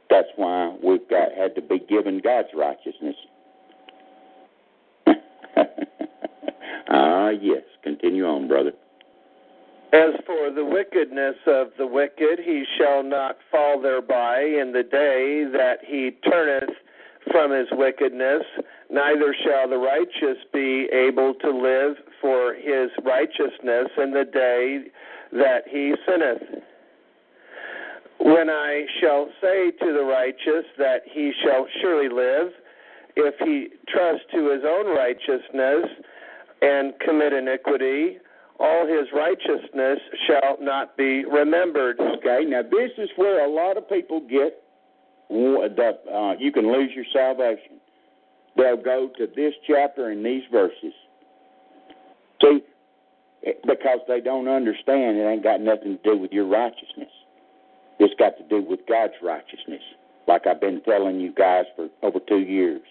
[0.09, 3.15] That's why we've got had to be given God's righteousness.
[6.89, 7.63] ah, yes.
[7.83, 8.73] Continue on, brother.
[9.93, 15.45] As for the wickedness of the wicked, he shall not fall thereby in the day
[15.53, 16.71] that he turneth
[17.31, 18.43] from his wickedness,
[18.91, 24.85] neither shall the righteous be able to live for his righteousness in the day
[25.33, 26.63] that he sinneth.
[28.19, 32.53] When I shall say to the righteous that he shall surely live,
[33.17, 35.87] if he trust to his own righteousness
[36.63, 38.19] and commit iniquity,
[38.59, 42.01] all his righteousness shall not be remembered.
[42.01, 44.63] Okay, now this is where a lot of people get
[45.29, 47.81] uh, you can lose your salvation.
[48.57, 50.93] They'll go to this chapter and these verses.
[52.43, 52.61] See,
[53.67, 57.11] because they don't understand, it ain't got nothing to do with your righteousness.
[57.99, 59.83] It's got to do with God's righteousness,
[60.27, 62.83] like I've been telling you guys for over two years.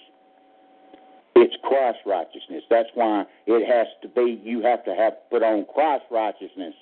[1.35, 2.63] It's Christ's righteousness.
[2.69, 6.73] That's why it has to be, you have to have put on Christ's righteousness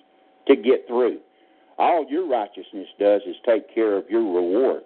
[0.48, 1.20] to get through.
[1.78, 4.84] All your righteousness does is take care of your reward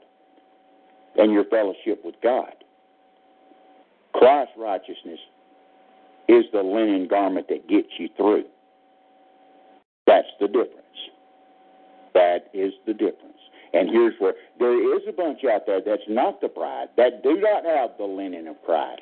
[1.17, 2.53] and your fellowship with God.
[4.13, 5.19] Christ's righteousness
[6.27, 8.45] is the linen garment that gets you through.
[10.05, 10.73] That's the difference.
[12.13, 13.23] That is the difference.
[13.73, 17.39] And here's where there is a bunch out there that's not the bride, that do
[17.39, 19.01] not have the linen of Christ.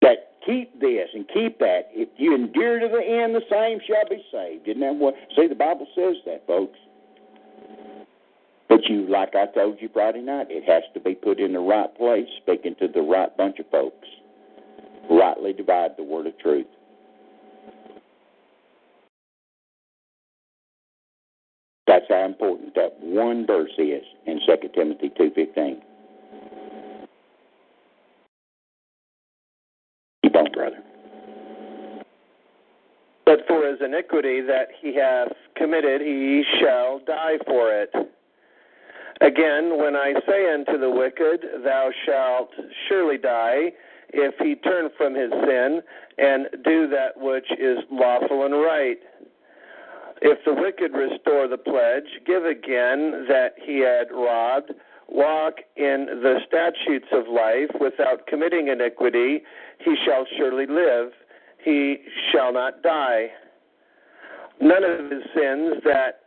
[0.00, 1.90] That keep this and keep that.
[1.90, 4.68] If you endure to the end, the same shall be saved.
[4.68, 5.14] Isn't that what?
[5.36, 6.78] See, the Bible says that, folks.
[8.68, 11.58] But you, like I told you Friday night, it has to be put in the
[11.58, 14.06] right place, speaking to the right bunch of folks.
[15.10, 16.66] Rightly divide the word of truth.
[21.86, 25.80] That's how important that one verse is in 2 Timothy 2.15.
[30.22, 30.82] Keep on, brother.
[33.24, 37.90] But for his iniquity that he hath committed, he shall die for it.
[39.20, 42.50] Again, when I say unto the wicked, Thou shalt
[42.88, 43.72] surely die,
[44.10, 45.82] if he turn from his sin
[46.18, 48.98] and do that which is lawful and right.
[50.22, 54.72] If the wicked restore the pledge, give again that he had robbed,
[55.08, 59.42] walk in the statutes of life without committing iniquity,
[59.78, 61.12] he shall surely live,
[61.64, 61.98] he
[62.32, 63.28] shall not die.
[64.60, 66.20] None of his sins that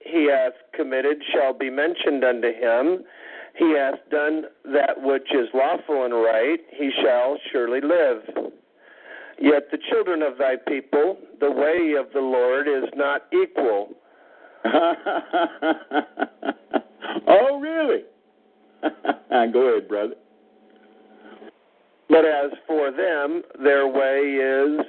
[0.00, 3.04] he hath committed shall be mentioned unto him.
[3.56, 8.22] He hath done that which is lawful and right, he shall surely live.
[9.40, 13.90] Yet the children of thy people, the way of the Lord is not equal.
[17.26, 18.02] oh, really?
[19.52, 20.14] Go ahead, brother.
[22.08, 24.80] But as for them, their way is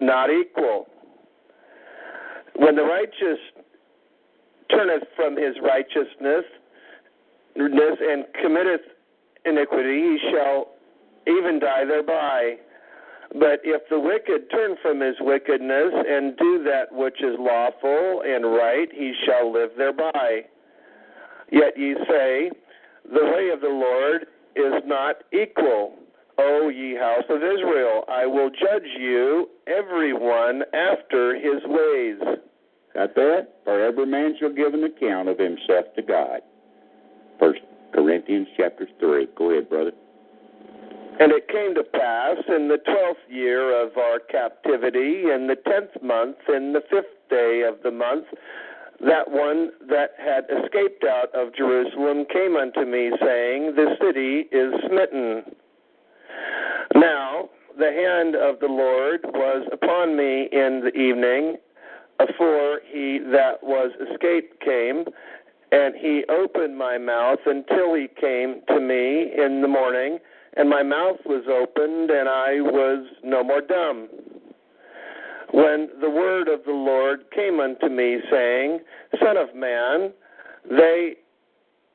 [0.00, 0.86] not equal.
[2.56, 3.38] When the righteous
[4.70, 6.44] turneth from his righteousness
[7.56, 8.82] and committeth
[9.44, 10.68] iniquity, he shall
[11.26, 12.56] even die thereby.
[13.32, 18.44] But if the wicked turn from his wickedness and do that which is lawful and
[18.44, 20.44] right, he shall live thereby.
[21.50, 22.50] Yet ye say,
[23.04, 24.26] The way of the Lord
[24.56, 25.94] is not equal.
[26.38, 32.38] O ye house of Israel, I will judge you, every one after his ways.
[32.94, 33.48] Got that?
[33.64, 36.40] For every man shall give an account of himself to God.
[37.38, 37.60] First
[37.92, 39.28] Corinthians chapter three.
[39.36, 39.92] Go ahead, brother.
[41.20, 46.00] And it came to pass in the twelfth year of our captivity, in the tenth
[46.02, 48.26] month, in the fifth day of the month,
[49.00, 54.72] that one that had escaped out of Jerusalem came unto me, saying, The city is
[54.86, 55.42] smitten.
[56.94, 57.48] Now
[57.78, 61.56] the hand of the Lord was upon me in the evening,
[62.18, 65.04] afore he that was escaped came,
[65.70, 70.18] and he opened my mouth until he came to me in the morning
[70.58, 74.08] and my mouth was opened, and I was no more dumb.
[75.52, 78.80] When the word of the Lord came unto me, saying,
[79.22, 80.12] Son of man,
[80.68, 81.14] they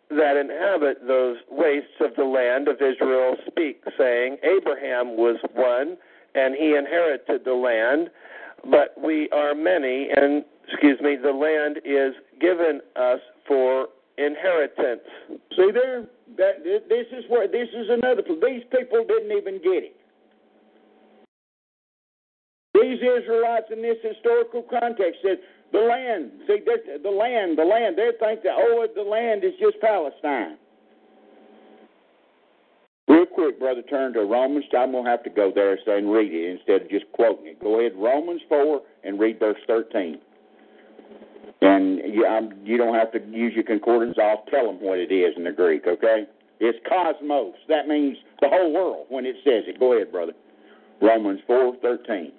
[0.10, 5.98] that inhabit those wastes of the land of Israel speak, saying, Abraham was one,
[6.36, 8.10] and he inherited the land,
[8.70, 13.88] but we are many, and excuse me, the land is given us for
[14.18, 15.02] inheritance.
[15.56, 16.06] See there,
[16.38, 18.22] that this is where this is another.
[18.24, 19.96] These people didn't even get it.
[22.74, 25.38] These Israelites in this historical context said
[25.72, 26.32] the land.
[26.48, 27.98] See, the land, the land.
[27.98, 30.58] They think that oh, the land is just Palestine.
[33.34, 34.66] Quick, brother, turn to Romans.
[34.78, 37.60] I'm gonna have to go there and read it instead of just quoting it.
[37.60, 40.20] Go ahead, Romans four, and read verse thirteen.
[41.62, 42.28] And you,
[42.64, 44.18] you don't have to use your concordance.
[44.22, 45.88] I'll tell them what it is in the Greek.
[45.88, 46.26] Okay,
[46.60, 47.56] it's cosmos.
[47.70, 49.80] That means the whole world when it says it.
[49.80, 50.34] Go ahead, brother.
[51.02, 52.34] Romans four thirteen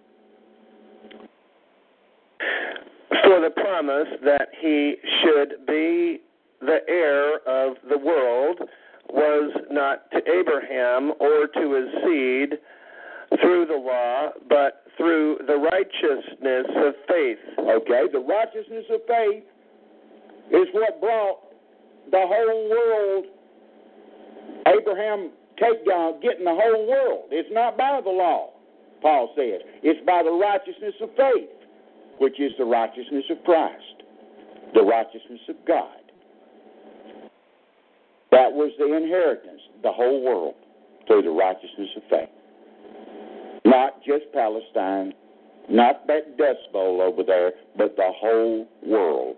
[3.25, 6.21] for the promise that he should be
[6.61, 8.61] the heir of the world
[9.10, 12.59] was not to Abraham or to his seed
[13.40, 17.39] through the law, but through the righteousness of faith.
[17.59, 19.44] Okay, the righteousness of faith
[20.51, 21.40] is what brought
[22.10, 23.24] the whole world.
[24.66, 27.24] Abraham take down, getting the whole world.
[27.31, 28.51] It's not by the law,
[29.02, 29.60] Paul says.
[29.82, 31.51] It's by the righteousness of faith
[32.18, 34.02] which is the righteousness of Christ,
[34.74, 36.03] the righteousness of God.
[38.35, 40.55] That was the inheritance, the whole world,
[41.06, 42.28] through the righteousness of faith.
[43.65, 45.15] Not just Palestine,
[45.70, 49.36] not that dust bowl over there, but the whole world.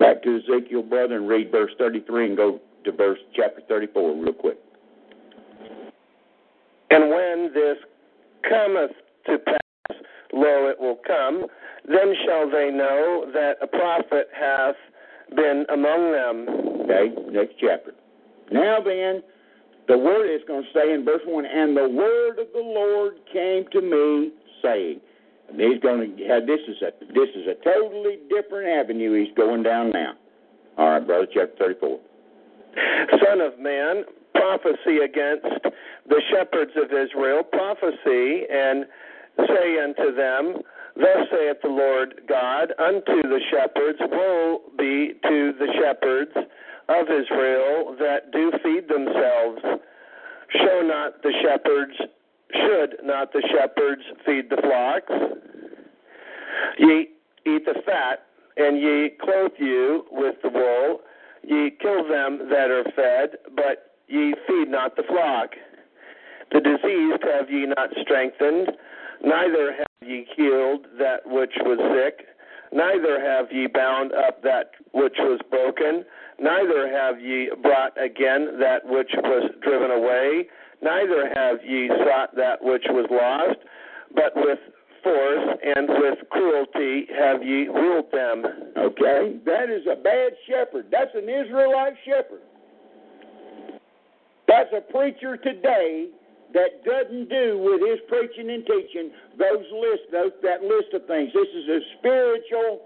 [0.00, 4.32] Back to Ezekiel, brother, and read verse 33 and go to verse chapter 34 real
[4.32, 4.58] quick.
[6.90, 7.76] And when this
[8.48, 8.90] cometh
[9.26, 9.96] to pass,
[10.32, 11.46] lo, it will come.
[11.86, 14.74] Then shall they know that a prophet hath
[15.36, 16.77] been among them.
[16.88, 17.92] Okay, next chapter.
[18.50, 19.22] Now then,
[19.88, 23.14] the word is going to say in verse 1 And the word of the Lord
[23.32, 24.32] came to me,
[24.62, 25.00] saying,
[25.48, 29.34] and he's going to have this is a this is a totally different avenue he's
[29.34, 30.12] going down now.
[30.76, 32.00] All right, brother, chapter 34.
[33.24, 34.04] Son of man,
[34.34, 35.46] prophecy against
[36.08, 38.84] the shepherds of Israel, prophecy and
[39.38, 40.62] say unto them,
[40.96, 46.32] Thus saith the Lord God unto the shepherds, Woe be to the shepherds
[46.88, 49.60] of Israel that do feed themselves.
[50.50, 51.92] Show not the shepherds,
[52.52, 55.12] should not the shepherds feed the flocks?
[56.78, 57.08] Ye
[57.46, 61.00] eat the fat, and ye clothe you with the wool.
[61.42, 65.50] Ye kill them that are fed, but ye feed not the flock.
[66.50, 68.70] The diseased have ye not strengthened
[69.24, 72.26] Neither have ye healed that which was sick,
[72.72, 76.04] neither have ye bound up that which was broken,
[76.40, 80.46] neither have ye brought again that which was driven away,
[80.82, 83.58] neither have ye sought that which was lost,
[84.14, 84.58] but with
[85.02, 88.44] force and with cruelty have ye ruled them.
[88.76, 90.86] Okay, that is a bad shepherd.
[90.90, 92.42] That's an Israelite shepherd.
[94.46, 96.08] That's a preacher today
[96.54, 101.30] that doesn't do with his preaching and teaching those list those, that list of things.
[101.34, 102.80] This is a spiritual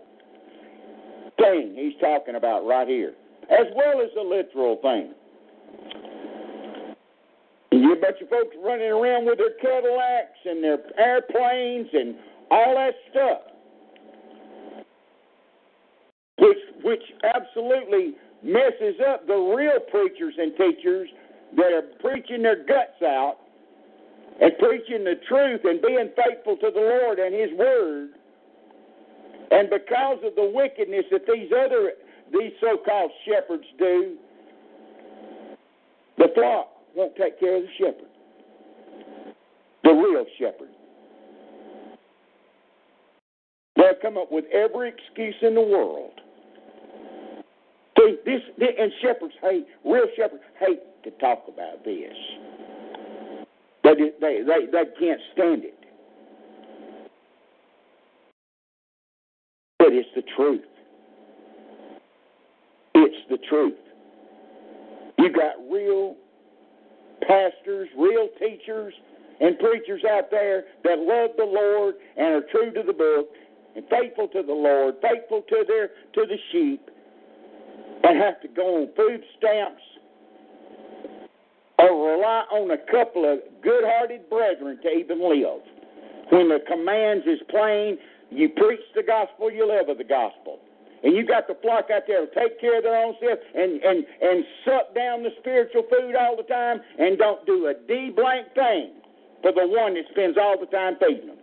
[1.38, 3.14] thing he's talking about right here,
[3.50, 5.14] as well as a literal thing.
[7.72, 12.14] You bunch of folks running around with their Cadillacs and their airplanes and
[12.50, 13.40] all that stuff,
[16.38, 17.02] which which
[17.34, 21.08] absolutely messes up the real preachers and teachers
[21.56, 23.36] that are preaching their guts out
[24.40, 28.10] and preaching the truth and being faithful to the Lord and His Word.
[29.50, 31.92] And because of the wickedness that these other
[32.32, 34.16] these so-called shepherds do,
[36.18, 38.08] the flock won't take care of the shepherd,
[39.84, 40.68] the real shepherd.
[43.76, 46.12] They'll come up with every excuse in the world.
[48.24, 52.12] This, and shepherds hate, real shepherds hate to talk about this.
[53.84, 55.74] They, they, they, they can't stand it.
[59.78, 60.62] But it's the truth.
[63.48, 63.74] Truth.
[65.18, 66.16] You've got real
[67.26, 68.94] pastors, real teachers,
[69.40, 73.28] and preachers out there that love the Lord and are true to the book
[73.74, 76.88] and faithful to the Lord, faithful to their to the sheep,
[78.04, 79.82] and have to go on food stamps
[81.78, 85.62] or rely on a couple of good hearted brethren to even live.
[86.30, 87.98] When the commands is plain,
[88.30, 90.60] you preach the gospel, you live of the gospel.
[91.02, 93.82] And you got the flock out there to take care of their own self and
[93.82, 98.10] and and suck down the spiritual food all the time and don't do a d
[98.14, 98.92] blank thing
[99.42, 101.36] for the one that spends all the time feeding them.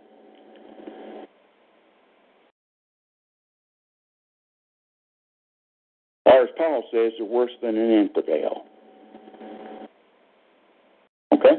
[6.26, 8.64] Or as Paul says, they're worse than an infidel.
[11.34, 11.58] Okay?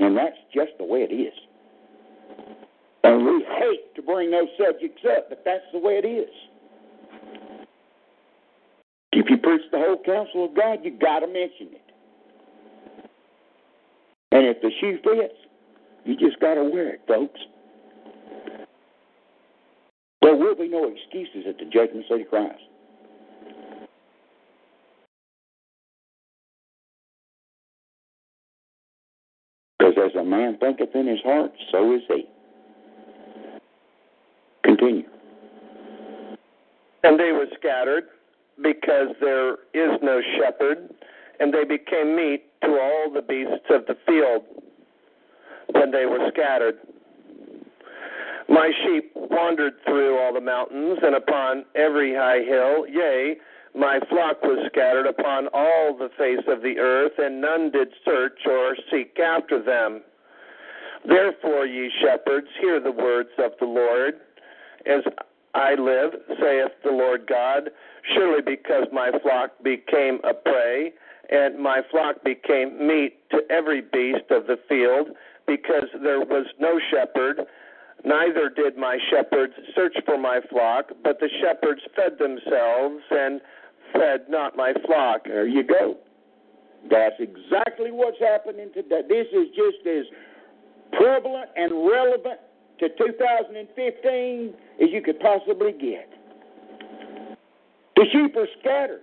[0.00, 1.32] And that's just the way it is.
[3.04, 6.30] And we hate to bring those subjects up, but that's the way it is.
[9.42, 11.82] Preach the whole counsel of God, you got to mention it.
[14.30, 15.34] And if the shoe fits,
[16.04, 17.40] you just got to wear it, folks.
[20.22, 22.62] There will be no excuses at the judgment seat of Christ.
[29.78, 32.24] Because as a man thinketh in his heart, so is he.
[34.62, 35.08] Continue.
[37.02, 38.04] And they were scattered
[38.60, 40.90] because there is no shepherd,
[41.40, 44.44] and they became meat to all the beasts of the field
[45.72, 46.78] when they were scattered.
[48.48, 53.36] My sheep wandered through all the mountains and upon every high hill, yea,
[53.74, 58.38] my flock was scattered upon all the face of the earth, and none did search
[58.46, 60.02] or seek after them.
[61.08, 64.20] Therefore, ye shepherds, hear the words of the Lord.
[64.84, 65.02] As
[65.54, 67.70] I live, saith the Lord God,
[68.14, 70.92] surely because my flock became a prey,
[71.30, 75.08] and my flock became meat to every beast of the field,
[75.46, 77.46] because there was no shepherd,
[78.04, 83.40] neither did my shepherds search for my flock, but the shepherds fed themselves and
[83.92, 85.24] fed not my flock.
[85.24, 85.96] There you go.
[86.90, 89.02] That's exactly what's happening today.
[89.08, 90.04] This is just as
[90.98, 92.40] prevalent and relevant
[92.80, 96.08] to 2015 as you could possibly get.
[97.96, 99.02] The sheep are scattered.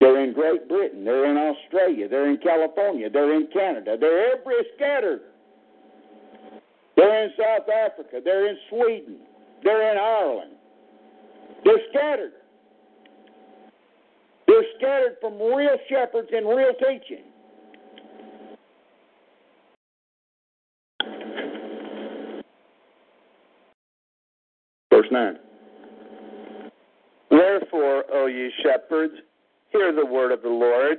[0.00, 4.64] They're in Great Britain, they're in Australia, they're in California, they're in Canada, they're everywhere
[4.74, 5.20] scattered.
[6.96, 9.18] They're in South Africa, they're in Sweden,
[9.62, 10.52] they're in Ireland.
[11.64, 12.32] They're scattered.
[14.48, 17.24] They're scattered from real shepherds and real teaching.
[25.12, 25.38] 9.
[27.30, 29.14] Wherefore, O ye shepherds,
[29.70, 30.98] hear the word of the Lord.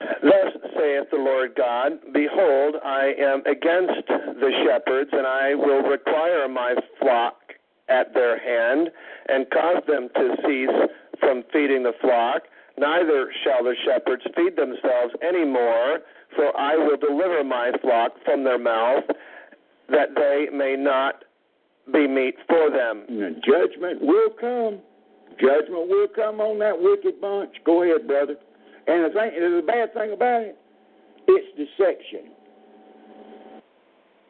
[0.00, 6.48] Thus saith the Lord God Behold, I am against the shepherds, and I will require
[6.48, 7.36] my flock
[7.88, 8.90] at their hand,
[9.28, 12.42] and cause them to cease from feeding the flock.
[12.78, 16.00] Neither shall the shepherds feed themselves any more,
[16.34, 19.04] for I will deliver my flock from their mouth,
[19.88, 21.24] that they may not
[21.92, 23.04] be meat for them.
[23.08, 24.80] And judgment will come.
[25.40, 27.54] Judgment will come on that wicked bunch.
[27.64, 28.36] Go ahead, brother.
[28.86, 30.58] And the thing, the bad thing about it,
[31.28, 32.32] it's deception.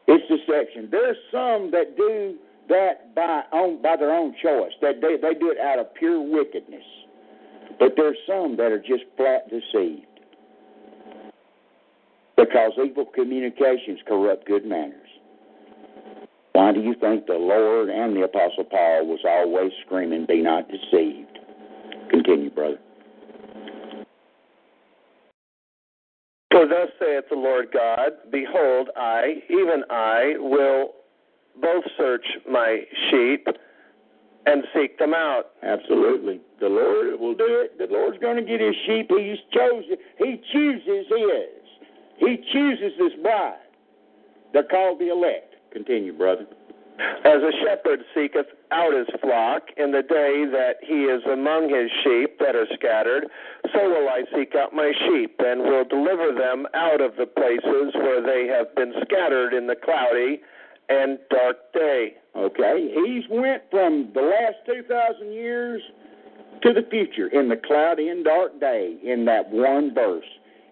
[0.07, 0.89] It's deception.
[0.91, 2.35] There's some that do
[2.69, 4.71] that by own by their own choice.
[4.81, 6.83] That they they do it out of pure wickedness.
[7.79, 10.05] But there's some that are just flat deceived.
[12.37, 15.00] Because evil communications corrupt good manners.
[16.53, 20.67] Why do you think the Lord and the Apostle Paul was always screaming, Be not
[20.67, 21.39] deceived?
[22.09, 22.77] Continue, brother.
[26.51, 30.91] For thus saith the Lord God, Behold, I, even I, will
[31.61, 33.47] both search my sheep
[34.45, 35.51] and seek them out.
[35.63, 36.41] Absolutely.
[36.59, 37.77] The Lord will do it.
[37.77, 39.09] The Lord's going to get his sheep.
[39.09, 39.95] He's chosen.
[40.17, 41.61] He chooses his.
[42.19, 43.57] He chooses his bride.
[44.53, 45.50] They're called the elect.
[45.71, 46.45] Continue, brother.
[47.25, 51.89] As a shepherd seeketh out his flock in the day that he is among his
[52.03, 53.25] sheep that are scattered,
[53.73, 57.95] so will I seek out my sheep, and will deliver them out of the places
[57.95, 60.41] where they have been scattered in the cloudy
[60.89, 62.17] and dark day.
[62.35, 65.81] Okay, he's went from the last 2,000 years
[66.61, 70.25] to the future in the cloudy and dark day in that one verse.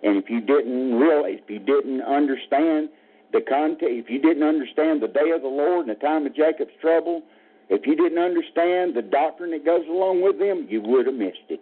[0.03, 2.89] And if you didn't realize, if you didn't understand
[3.31, 6.35] the context, if you didn't understand the day of the Lord and the time of
[6.35, 7.23] Jacob's trouble,
[7.69, 11.49] if you didn't understand the doctrine that goes along with them, you would have missed
[11.49, 11.61] it.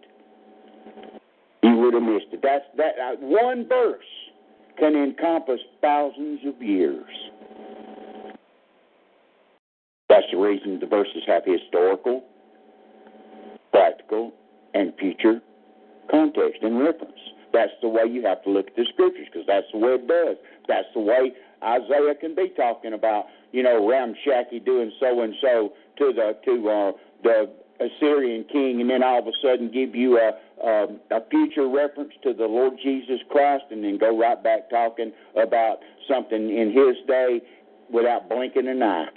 [1.64, 2.40] You would have missed it.
[2.42, 4.06] That's that uh, one verse
[4.80, 7.12] can encompass thousands of years.
[10.08, 12.24] That's the reason the verses have historical,
[13.72, 14.32] practical,
[14.74, 15.42] and future
[16.10, 17.20] context and reference.
[17.52, 20.08] That's the way you have to look at the scriptures because that's the way it
[20.08, 20.38] does.
[20.68, 25.74] That's the way Isaiah can be talking about, you know, Rabshakeh doing so and so
[25.98, 26.92] to the to uh,
[27.24, 30.32] the Assyrian king, and then all of a sudden give you a,
[30.64, 35.12] a a future reference to the Lord Jesus Christ, and then go right back talking
[35.36, 35.78] about
[36.08, 37.42] something in His day
[37.92, 39.08] without blinking an eye.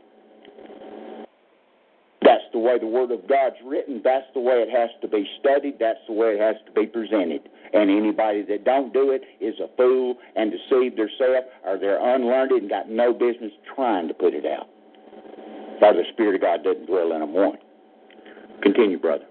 [2.52, 4.00] The way the Word of God's written.
[4.02, 5.78] That's the way it has to be studied.
[5.78, 7.48] That's the way it has to be presented.
[7.72, 12.50] And anybody that don't do it is a fool and deceived themselves, or they're unlearned
[12.50, 14.68] and got no business trying to put it out.
[15.78, 17.58] For the Spirit of God doesn't dwell in them one.
[18.62, 19.24] Continue, brother.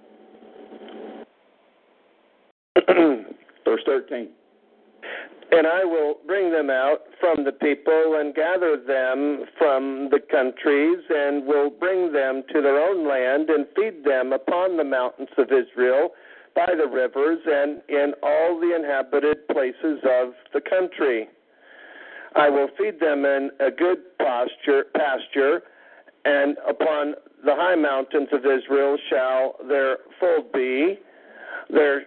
[3.66, 4.30] Verse 13.
[5.52, 11.00] And I will bring them out from the people and gather them from the countries
[11.10, 15.48] and will bring them to their own land and feed them upon the mountains of
[15.52, 16.10] Israel
[16.56, 21.28] by the rivers and in all the inhabited places of the country.
[22.36, 25.64] I will feed them in a good pasture, pasture
[26.26, 27.16] and upon
[27.46, 31.00] the high mountains of Israel shall their fold be.
[31.70, 32.04] Their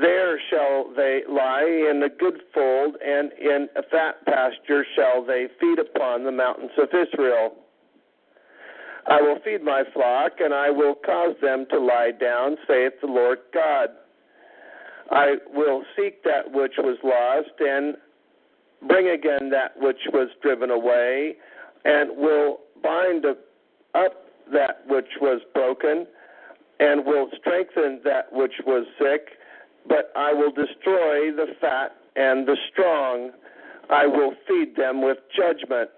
[0.00, 5.48] there shall they lie in a good fold, and in a fat pasture shall they
[5.60, 7.54] feed upon the mountains of Israel.
[9.06, 13.08] I will feed my flock, and I will cause them to lie down, saith the
[13.08, 13.88] Lord God.
[15.10, 17.96] I will seek that which was lost, and
[18.88, 21.36] bring again that which was driven away,
[21.84, 23.38] and will bind up
[24.52, 26.06] that which was broken,
[26.80, 29.28] and will strengthen that which was sick
[29.88, 33.30] but I will destroy the fat and the strong.
[33.90, 35.90] I will feed them with judgment.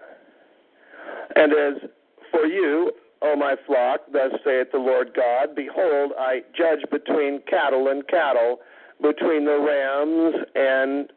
[1.35, 1.89] And as
[2.31, 2.91] for you,
[3.21, 8.59] O my flock, thus saith the Lord God, behold, I judge between cattle and cattle,
[9.01, 11.11] between the rams and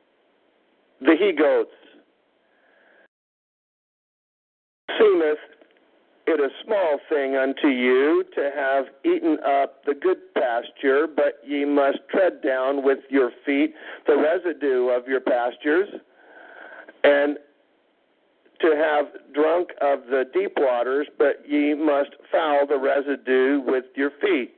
[1.01, 1.71] the he goats.
[4.99, 5.39] Seemeth
[6.29, 11.65] it a small thing unto you to have eaten up the good pasture, but ye
[11.65, 13.75] must tread down with your feet
[14.07, 15.89] the residue of your pastures,
[17.05, 17.39] and
[18.61, 24.11] to have drunk of the deep waters, but ye must foul the residue with your
[24.21, 24.53] feet.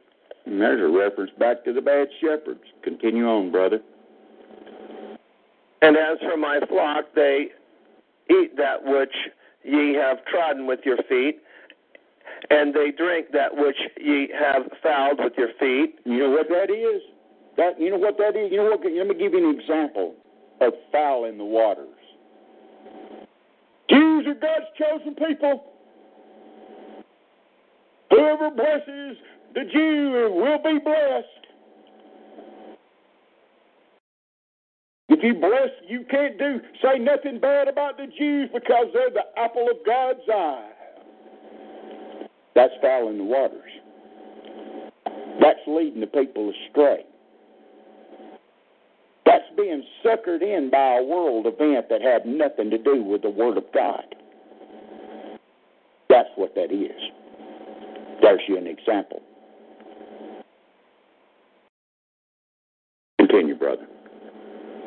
[0.46, 2.64] And there's a reference back to the bad shepherds.
[2.82, 3.80] Continue on, brother.
[5.82, 7.48] And as for my flock, they
[8.30, 9.14] eat that which
[9.62, 11.40] ye have trodden with your feet,
[12.48, 15.98] and they drink that which ye have fouled with your feet.
[16.04, 17.02] You know what that is?
[17.56, 18.50] That you know what that is?
[18.50, 18.80] You know what?
[18.82, 20.14] Let me give you an example
[20.60, 21.88] of fouling the waters.
[23.88, 25.64] Jews are God's chosen people.
[28.10, 29.16] Whoever blesses
[29.54, 31.26] the Jew will be blessed.
[35.08, 39.24] If you bless, you can't do say nothing bad about the Jews because they're the
[39.36, 40.69] apple of God's eye.
[42.54, 43.70] That's fouling the waters.
[45.40, 47.04] That's leading the people astray.
[49.24, 53.30] That's being suckered in by a world event that had nothing to do with the
[53.30, 54.04] Word of God.
[56.08, 57.00] That's what that is.
[58.20, 59.22] There's you an example.
[63.18, 63.86] Continue, brother.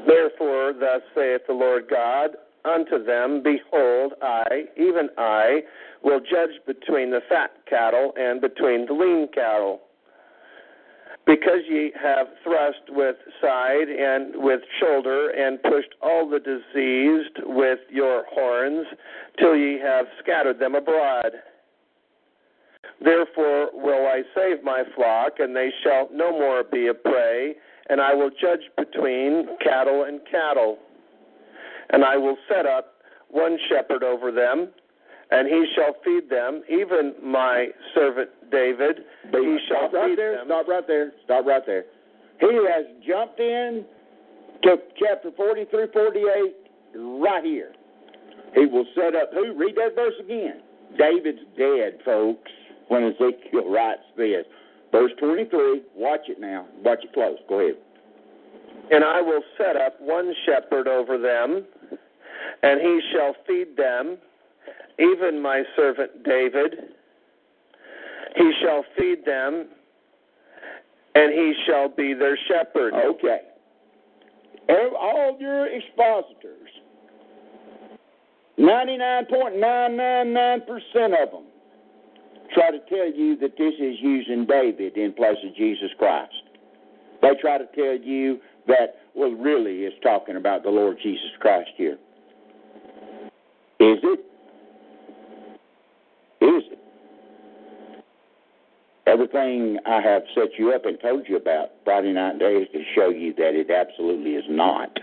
[0.06, 2.32] Therefore, thus saith the Lord God
[2.66, 5.62] unto them, Behold, I, even I,
[6.04, 9.82] will judge between the fat cattle and between the lean cattle.
[11.26, 17.80] Because ye have thrust with side and with shoulder, and pushed all the diseased with
[17.90, 18.86] your horns,
[19.40, 21.32] till ye have scattered them abroad.
[23.04, 27.56] Therefore will I save my flock, and they shall no more be a prey,
[27.90, 30.78] and I will judge between cattle and cattle.
[31.94, 32.96] And I will set up
[33.30, 34.70] one shepherd over them,
[35.32, 39.00] and he shall feed them, even my servant David.
[39.32, 40.36] But He shall Stop right feed there.
[40.38, 40.46] them.
[40.48, 41.12] Stop right there.
[41.24, 41.86] Stop right there.
[42.40, 43.86] He has jumped in
[44.64, 46.56] to chapter 43, 48,
[47.24, 47.72] right here.
[48.56, 49.54] He will set up who?
[49.58, 50.62] Read that verse again.
[50.98, 52.52] David's dead, folks,
[52.90, 54.46] when Ezekiel writes this.
[54.92, 56.68] Verse 23, watch it now.
[56.84, 57.38] Watch it close.
[57.50, 57.76] Go ahead.
[58.92, 61.66] And I will set up one shepherd over them,
[62.64, 64.18] and he shall feed them,
[64.98, 66.96] even my servant David.
[68.36, 69.68] He shall feed them,
[71.14, 72.94] and he shall be their shepherd.
[72.94, 73.42] Okay.
[74.70, 76.70] All your expositors,
[78.58, 81.44] 99.999% of them,
[82.54, 86.32] try to tell you that this is using David in place of Jesus Christ.
[87.22, 91.72] They try to tell you that well really it's talking about the Lord Jesus Christ
[91.76, 91.98] here?
[93.84, 94.20] Is it?
[96.40, 96.80] Is it?
[99.06, 103.10] Everything I have set you up and told you about Friday night days to show
[103.10, 104.98] you that it absolutely is not.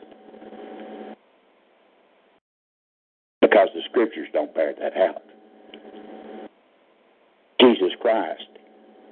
[3.43, 5.25] Because the scriptures don't bear that out.
[7.61, 8.49] Jesus Christ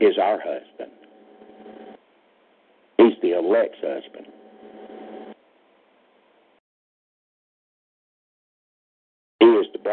[0.01, 0.93] is our husband.
[2.97, 4.29] He's the elect's husband.
[9.41, 9.47] He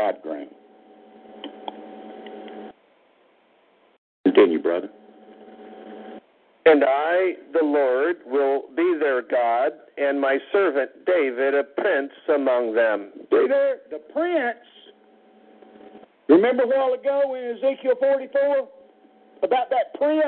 [0.10, 0.50] is the.
[4.24, 4.90] Continue, brother.
[6.68, 12.74] And I, the Lord, will be their God, and my servant David a prince among
[12.74, 13.12] them.
[13.30, 14.58] See there, the prince.
[16.28, 18.68] Remember a while ago in Ezekiel 44
[19.44, 20.24] about that prince?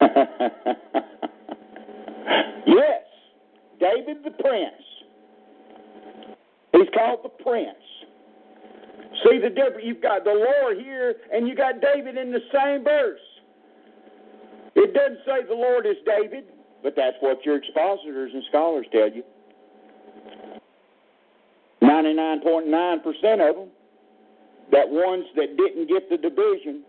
[2.66, 3.02] yes,
[3.80, 4.93] David the prince.
[6.84, 7.80] He's called the prince.
[9.24, 9.84] See the difference?
[9.84, 13.20] You've got the Lord here, and you got David in the same verse.
[14.74, 16.44] It doesn't say the Lord is David,
[16.82, 19.22] but that's what your expositors and scholars tell you.
[21.82, 23.68] 99.9% of them,
[24.70, 26.82] that ones that didn't get the division,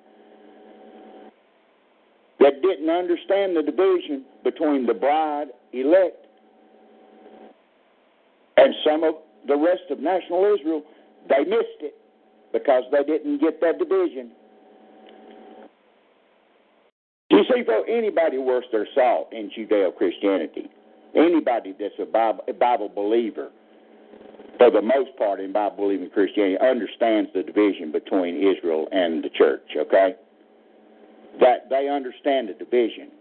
[2.41, 6.25] that didn't understand the division between the bride elect
[8.57, 9.15] and some of
[9.47, 10.83] the rest of national Israel,
[11.29, 11.95] they missed it
[12.53, 14.31] because they didn't get that division.
[17.29, 20.69] You see, for anybody worth their salt in Judeo Christianity,
[21.15, 23.49] anybody that's a Bible, believer,
[24.57, 29.29] for the most part in Bible believing Christianity, understands the division between Israel and the
[29.29, 30.15] church, okay?
[31.41, 33.11] That they understand the division,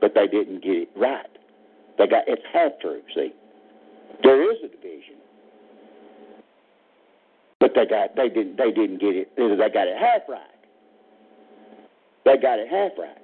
[0.00, 1.26] but they didn't get it right.
[1.98, 3.34] They got it's half true, see.
[4.22, 5.16] There is a division.
[7.60, 10.40] But they got they didn't they didn't get it they got it half right.
[12.24, 13.16] They got it half right.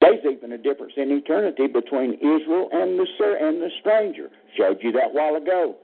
[0.00, 4.30] There's even a difference in eternity between Israel and the sir and the stranger.
[4.56, 5.76] Showed you that while ago.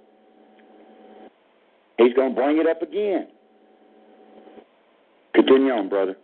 [1.98, 3.28] He's going to bring it up again.
[5.34, 6.16] Continue on, brother.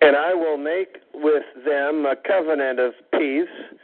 [0.00, 3.77] And I will make with them a covenant of peace,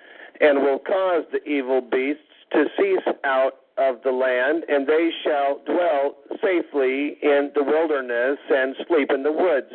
[0.45, 2.23] and will cause the evil beasts
[2.53, 8.77] to cease out of the land, and they shall dwell safely in the wilderness and
[8.87, 9.73] sleep in the woods.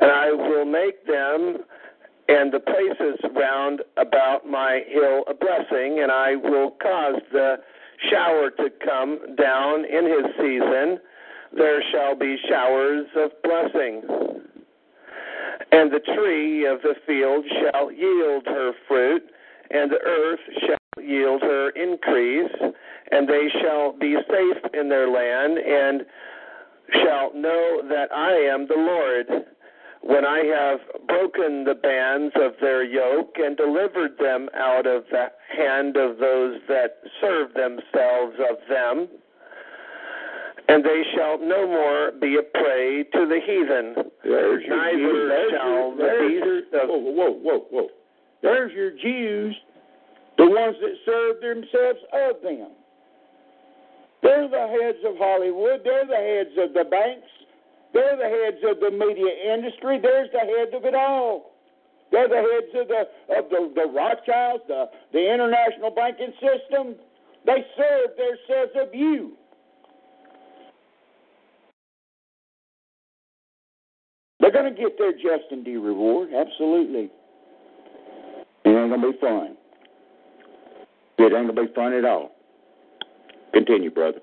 [0.00, 1.58] And I will make them
[2.28, 7.56] and the places round about my hill a blessing, and I will cause the
[8.10, 10.98] shower to come down in his season.
[11.56, 14.41] There shall be showers of blessing.
[15.72, 19.22] And the tree of the field shall yield her fruit,
[19.70, 22.52] and the earth shall yield her increase,
[23.10, 26.02] and they shall be safe in their land, and
[26.92, 29.46] shall know that I am the Lord.
[30.02, 35.28] When I have broken the bands of their yoke and delivered them out of the
[35.56, 39.08] hand of those that serve themselves of them,
[40.68, 44.10] and they shall no more be a prey to the heathen.
[44.22, 45.28] There's your Neither Jews.
[45.28, 47.88] There's shall your, the beasts your, whoa, whoa, whoa, whoa.
[48.42, 49.56] There's your Jews,
[50.38, 52.70] the ones that serve themselves of them.
[54.22, 55.80] They're the heads of Hollywood.
[55.84, 57.26] They're the heads of the banks.
[57.92, 59.98] They're the heads of the media industry.
[60.00, 61.52] There's the head of it all.
[62.10, 63.02] They're the heads of the
[63.34, 66.94] of the, the Rothschilds, the, the international banking system.
[67.44, 69.32] They serve themselves of you.
[74.52, 77.10] They're going to get their just and due reward, absolutely.
[78.64, 79.56] It ain't going to be fun.
[81.18, 82.32] It ain't going to be fun at all.
[83.54, 84.20] Continue, brother.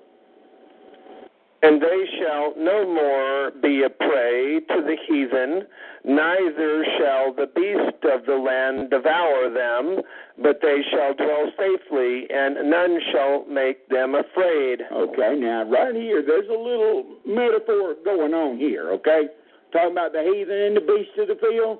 [1.62, 5.66] And they shall no more be a prey to the heathen,
[6.04, 10.00] neither shall the beast of the land devour them,
[10.42, 14.80] but they shall dwell safely, and none shall make them afraid.
[14.90, 19.24] Okay, now right here, there's a little metaphor going on here, okay?
[19.72, 21.78] Talking about the heathen and the beasts of the field.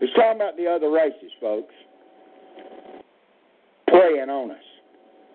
[0.00, 1.74] It's talking about the other races, folks.
[3.88, 4.66] Playing on us.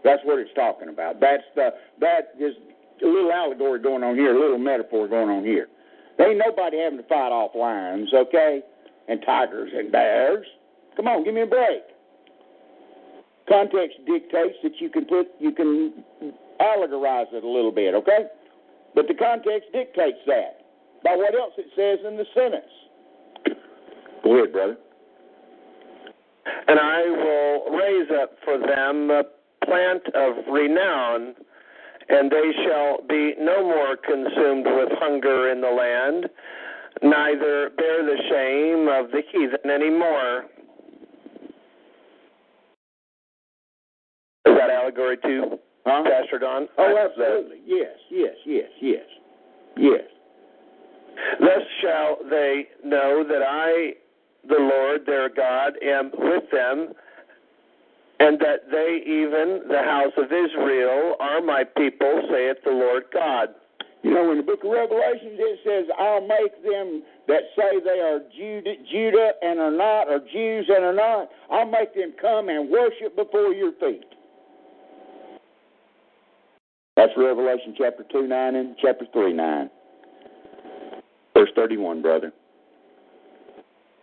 [0.04, 1.20] That's what it's talking about.
[1.20, 1.70] That's the
[2.00, 2.56] that is
[3.04, 5.68] a little allegory going on here, a little metaphor going on here.
[6.18, 8.62] There ain't nobody having to fight off lions, okay?
[9.08, 10.46] And tigers and bears.
[10.96, 11.82] Come on, give me a break.
[13.48, 16.04] Context dictates that you can put you can
[16.60, 18.26] allegorize it a little bit, okay?
[18.94, 20.61] But the context dictates that
[21.03, 23.57] by what else it says in the sentence.
[24.23, 24.78] Go ahead, brother.
[26.68, 29.23] And I will raise up for them a
[29.65, 31.36] plant of renown,
[32.10, 36.30] and they shall be no more consumed with hunger in the land,
[37.02, 40.45] neither bear the shame of the heathen any more.
[44.45, 46.03] Is that allegory too, Huh?
[46.03, 46.68] Pastor Don?
[46.78, 47.57] Oh, absolutely.
[47.65, 49.06] Yes, yes, yes, yes,
[49.78, 50.02] yes.
[51.39, 53.93] Thus shall they know that I,
[54.48, 56.93] the Lord their God, am with them,
[58.19, 63.49] and that they, even the house of Israel, are my people, saith the Lord God.
[64.03, 67.99] You know, in the book of Revelations, it says, I'll make them that say they
[67.99, 72.49] are Judah, Judah and are not, or Jews and are not, I'll make them come
[72.49, 74.06] and worship before your feet.
[76.95, 79.69] That's Revelation chapter 2 9 and chapter 3 9.
[81.41, 82.31] Verse 31, brother.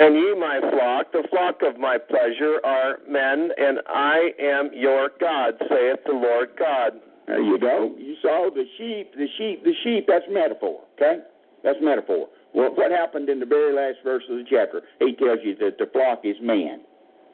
[0.01, 5.11] And ye, my flock, the flock of my pleasure, are men, and I am your
[5.21, 6.95] God, saith the Lord God.
[7.29, 7.95] There you go.
[7.97, 10.07] You saw the sheep, the sheep, the sheep.
[10.09, 11.23] That's metaphor, okay?
[11.63, 12.27] That's metaphor.
[12.55, 14.83] Well, what happened in the very last verse of the chapter?
[14.99, 16.81] He tells you that the flock is men.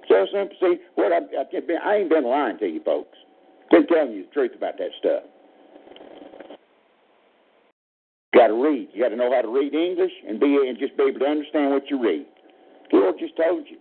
[0.06, 0.56] So simple.
[0.60, 3.16] See, what I, I, I ain't been lying to you folks.
[3.70, 5.22] Been telling you the truth about that stuff.
[8.34, 8.88] Got to read.
[8.92, 11.26] You got to know how to read English and be and just be able to
[11.26, 12.26] understand what you read.
[12.90, 13.78] The Lord just told you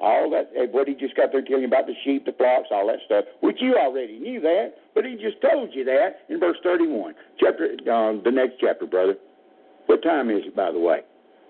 [0.00, 0.50] all that.
[0.58, 2.98] eh, What He just got there telling you about the sheep, the flocks, all that
[3.06, 7.14] stuff, which you already knew that, but He just told you that in verse thirty-one,
[7.38, 9.14] chapter, um, the next chapter, brother.
[9.86, 11.00] What time is it, by the way?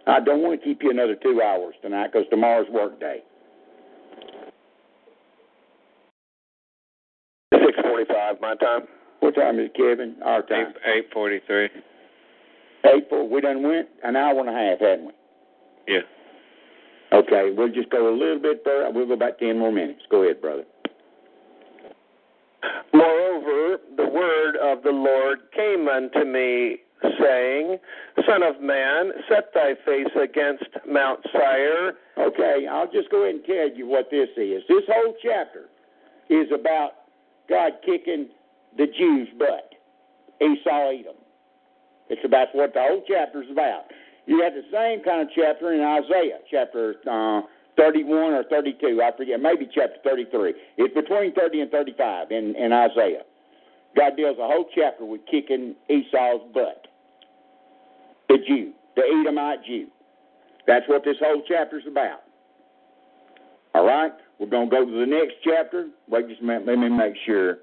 [0.06, 3.22] I don't want to keep you another two hours tonight because tomorrow's work day.
[7.54, 8.82] Six forty-five, my time.
[9.20, 10.16] What time is it, Kevin?
[10.24, 10.74] Our time.
[10.84, 11.68] Eight forty-three.
[12.84, 13.28] April.
[13.28, 15.12] We done went an hour and a half, hadn't we?
[15.88, 16.00] Yeah.
[17.12, 18.90] Okay, we'll just go a little bit further.
[18.90, 20.02] We'll go about ten more minutes.
[20.10, 20.64] Go ahead, brother.
[22.94, 27.78] Moreover, the word of the Lord came unto me, saying,
[28.26, 31.94] Son of man, set thy face against Mount Seir.
[32.18, 34.62] Okay, I'll just go ahead and tell you what this is.
[34.68, 35.68] This whole chapter
[36.28, 36.92] is about
[37.48, 38.28] God kicking
[38.76, 39.74] the Jews' butt.
[40.40, 41.16] Esau Edom.
[42.12, 43.89] It's about what the whole chapter is about.
[44.26, 47.40] You have the same kind of chapter in Isaiah, chapter uh,
[47.76, 49.01] 31 or 32.
[49.02, 50.55] I forget, maybe chapter 33.
[50.76, 53.22] It's between 30 and 35 in, in Isaiah.
[53.97, 56.86] God deals a whole chapter with kicking Esau's butt.
[58.28, 59.89] The Jew, the Edomite Jew.
[60.66, 62.20] That's what this whole chapter is about.
[63.74, 64.12] All right?
[64.39, 65.89] We're going to go to the next chapter.
[66.09, 66.66] Wait just a minute.
[66.66, 67.59] Let me make sure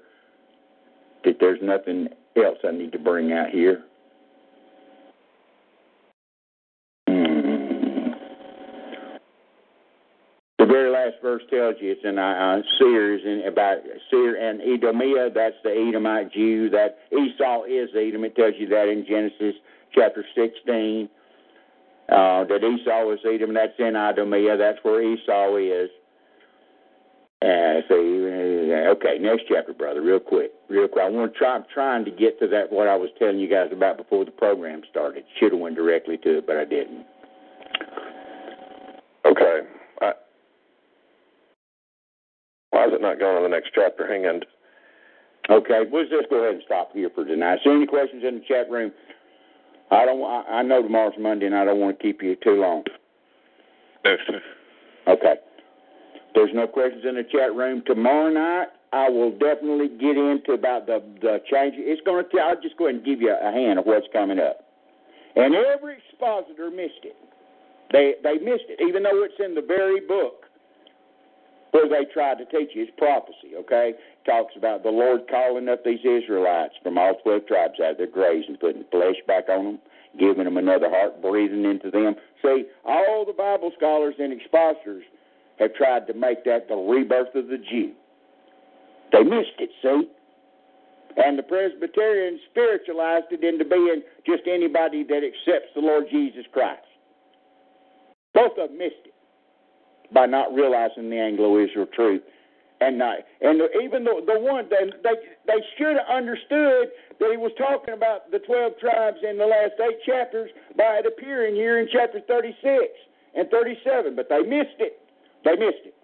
[1.24, 3.84] that there's nothing else I need to bring out here.
[7.08, 8.12] Hmm.
[10.58, 13.78] The very last verse tells you it's in uh, Seir, in about
[14.10, 15.32] Seir and Edomia.
[15.32, 16.70] That's the Edomite Jew.
[16.70, 18.24] That Esau is Edom.
[18.24, 19.60] It tells you that in Genesis
[19.94, 21.08] chapter 16.
[22.08, 23.54] Uh, that Esau is Edom.
[23.54, 24.58] That's in Edomia.
[24.58, 25.90] That's where Esau is.
[27.42, 31.02] Uh, so, okay, next chapter, brother, real quick, real quick.
[31.02, 31.54] I want to try.
[31.54, 34.30] I'm trying to get to that what I was telling you guys about before the
[34.30, 35.24] program started.
[35.38, 37.06] Should have went directly to it, but I didn't.
[39.24, 39.60] Okay.
[43.00, 44.06] Why not going to the next chapter?
[44.06, 44.42] Hang on.
[45.48, 47.60] Okay, we'll just go ahead and stop here for tonight.
[47.64, 48.92] So, any questions in the chat room?
[49.90, 50.22] I don't.
[50.22, 52.84] I I know tomorrow's Monday, and I don't want to keep you too long.
[54.04, 54.42] No, sir.
[55.08, 55.34] Okay.
[56.34, 57.82] There's no questions in the chat room.
[57.86, 61.74] Tomorrow night, I will definitely get into about the the change.
[61.78, 62.38] It's going to.
[62.38, 64.60] I'll just go ahead and give you a hint of what's coming up.
[65.36, 67.16] And every expositor missed it.
[67.92, 70.39] They they missed it, even though it's in the very book
[71.70, 72.82] where they tried to teach you.
[72.82, 73.54] It's prophecy.
[73.58, 73.94] Okay,
[74.26, 78.06] talks about the Lord calling up these Israelites from all twelve tribes out of their
[78.06, 79.78] graves and putting flesh back on them,
[80.18, 82.14] giving them another heart, breathing into them.
[82.42, 85.04] See, all the Bible scholars and expositors
[85.58, 87.92] have tried to make that the rebirth of the Jew.
[89.12, 90.08] They missed it, see?
[91.16, 96.86] And the Presbyterians spiritualized it into being just anybody that accepts the Lord Jesus Christ.
[98.32, 99.09] Both of them missed it
[100.12, 102.22] by not realizing the Anglo-Israel truth.
[102.80, 106.88] And not, and even the the one they they, should have understood
[107.20, 111.04] that he was talking about the twelve tribes in the last eight chapters by it
[111.04, 112.88] appearing here in chapter thirty six
[113.36, 114.96] and thirty seven, but they missed it.
[115.44, 115.94] They missed it.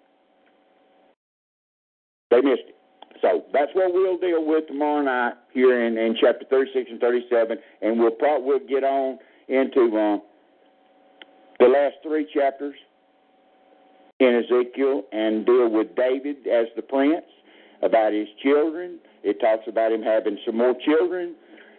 [2.30, 2.76] They missed it.
[3.22, 7.58] So that's what we'll deal with tomorrow night here in, in chapter 36 and 37,
[7.82, 9.18] and we'll probably we'll get on
[9.48, 10.22] into um,
[11.58, 12.74] the last three chapters
[14.18, 17.24] in Ezekiel and deal with David as the prince,
[17.82, 18.98] about his children.
[19.22, 21.34] It talks about him having some more children.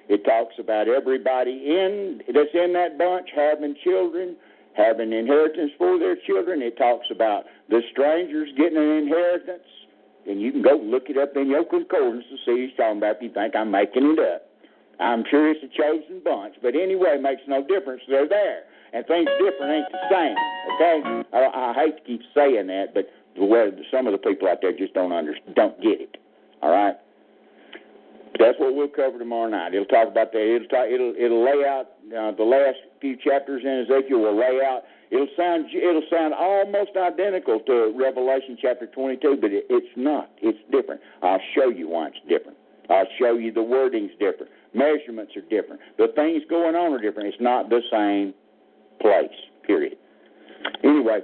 [0.09, 4.35] It talks about everybody in that's in that bunch having children,
[4.75, 6.61] having inheritance for their children.
[6.61, 9.67] It talks about the strangers getting an inheritance.
[10.27, 13.17] And you can go look it up in your concordance to see he's talking about
[13.17, 14.43] if you think I'm making it up.
[14.99, 18.01] I'm sure it's a chosen bunch, but anyway, it makes no difference.
[18.09, 18.63] They're there.
[18.93, 20.35] And things different ain't the same.
[20.75, 21.23] Okay?
[21.33, 24.75] I, I hate to keep saying that, but way some of the people out there
[24.75, 26.17] just don't under, don't get it.
[26.61, 26.95] All right?
[28.39, 29.73] That's what we'll cover tomorrow night.
[29.73, 30.55] It'll talk about that.
[30.55, 34.19] It'll talk, it'll it'll lay out uh, the last few chapters in Ezekiel.
[34.19, 34.83] Will lay out.
[35.09, 40.29] It'll sound it'll sound almost identical to Revelation chapter 22, but it, it's not.
[40.41, 41.01] It's different.
[41.23, 42.57] I'll show you why it's different.
[42.89, 44.51] I'll show you the wording's different.
[44.73, 45.81] Measurements are different.
[45.97, 47.29] The things going on are different.
[47.29, 48.33] It's not the same
[48.99, 49.35] place.
[49.65, 49.97] Period.
[50.83, 51.19] Anyway,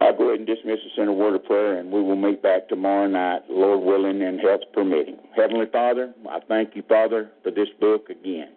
[0.00, 2.42] I'll go ahead and dismiss us in a word of prayer, and we will meet
[2.42, 5.16] back tomorrow night, Lord willing and health permitting.
[5.34, 8.48] Heavenly Father, I thank you, Father, for this book again.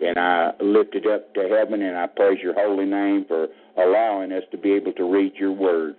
[0.00, 3.46] And I lift it up to heaven, and I praise your holy name for
[3.76, 5.98] allowing us to be able to read your words.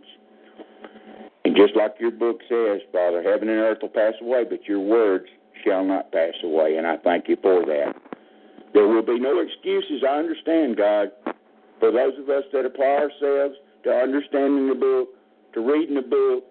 [1.46, 4.80] And just like your book says, Father, heaven and earth will pass away, but your
[4.80, 5.26] words
[5.64, 7.94] shall not pass away, and I thank you for that.
[8.74, 11.12] There will be no excuses, I understand, God,
[11.80, 15.10] for those of us that apply ourselves to understanding the book,
[15.54, 16.46] to reading the book,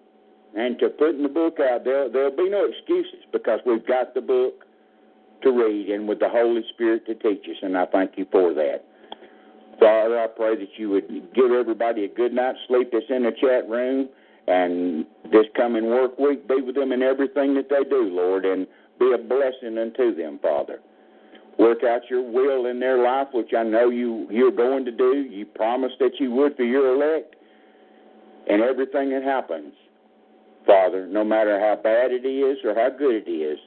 [0.55, 1.83] and to putting the book out.
[1.83, 4.65] There, there'll be no excuses because we've got the book
[5.41, 8.53] to read and with the Holy Spirit to teach us, and I thank you for
[8.53, 8.85] that.
[9.79, 13.31] Father, I pray that you would give everybody a good night's sleep that's in the
[13.31, 14.07] chat room,
[14.47, 18.67] and this coming work week, be with them in everything that they do, Lord, and
[18.99, 20.79] be a blessing unto them, Father.
[21.59, 25.27] Work out your will in their life, which I know you you're going to do.
[25.29, 27.35] You promised that you would for your elect,
[28.49, 29.73] and everything that happens,
[30.65, 33.59] Father, no matter how bad it is or how good it is,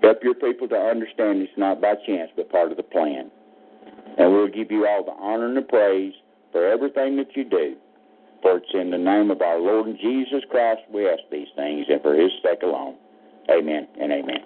[0.00, 3.30] help your people to understand it's not by chance but part of the plan.
[4.16, 6.14] And we'll give you all the honor and the praise
[6.52, 7.76] for everything that you do.
[8.42, 11.86] For it's in the name of our Lord and Jesus Christ we ask these things,
[11.88, 12.94] and for his sake alone.
[13.50, 14.44] Amen and amen.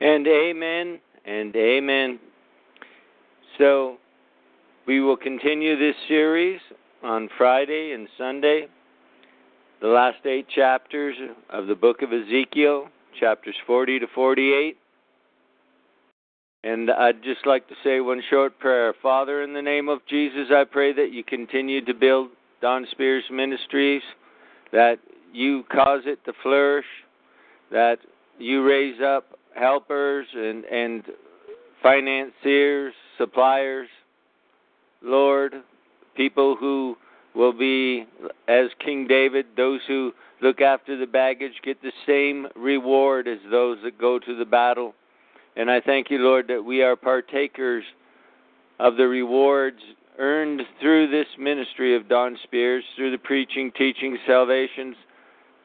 [0.00, 2.18] And amen and amen.
[3.58, 3.96] So
[4.86, 6.60] we will continue this series
[7.02, 8.66] on Friday and Sunday,
[9.80, 11.16] the last eight chapters
[11.50, 12.88] of the book of Ezekiel,
[13.18, 14.76] chapters 40 to 48.
[16.62, 18.94] And I'd just like to say one short prayer.
[19.02, 22.30] Father, in the name of Jesus, I pray that you continue to build
[22.60, 24.02] Don Spears Ministries,
[24.72, 24.98] that
[25.32, 26.84] you cause it to flourish,
[27.70, 27.98] that
[28.38, 31.04] you raise up helpers and, and
[31.82, 33.88] financiers, suppliers,
[35.02, 35.54] Lord,
[36.16, 36.96] people who
[37.34, 38.06] will be,
[38.48, 40.12] as King David, those who
[40.42, 44.94] look after the baggage get the same reward as those that go to the battle.
[45.56, 47.84] And I thank you, Lord, that we are partakers
[48.78, 49.80] of the rewards
[50.18, 54.96] earned through this ministry of Don Spears, through the preaching, teaching, salvations,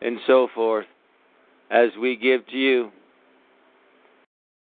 [0.01, 0.85] and so forth,
[1.71, 2.91] as we give to you.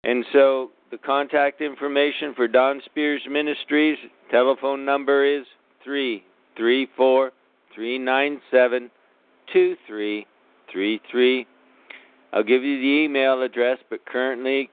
[0.03, 3.97] And so the contact information for Don Spears Ministries
[4.31, 5.45] telephone number is
[5.83, 6.23] three
[6.57, 7.31] three four
[7.75, 8.89] three nine seven
[9.53, 10.25] two three
[10.71, 11.45] three three.
[12.33, 14.69] I'll give you the email address, but currently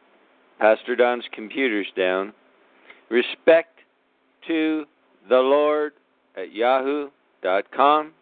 [0.58, 2.32] Pastor Don's computer's down.
[3.10, 3.78] Respect
[4.46, 4.84] to
[5.28, 5.92] the Lord
[6.36, 8.12] at yahoo.com.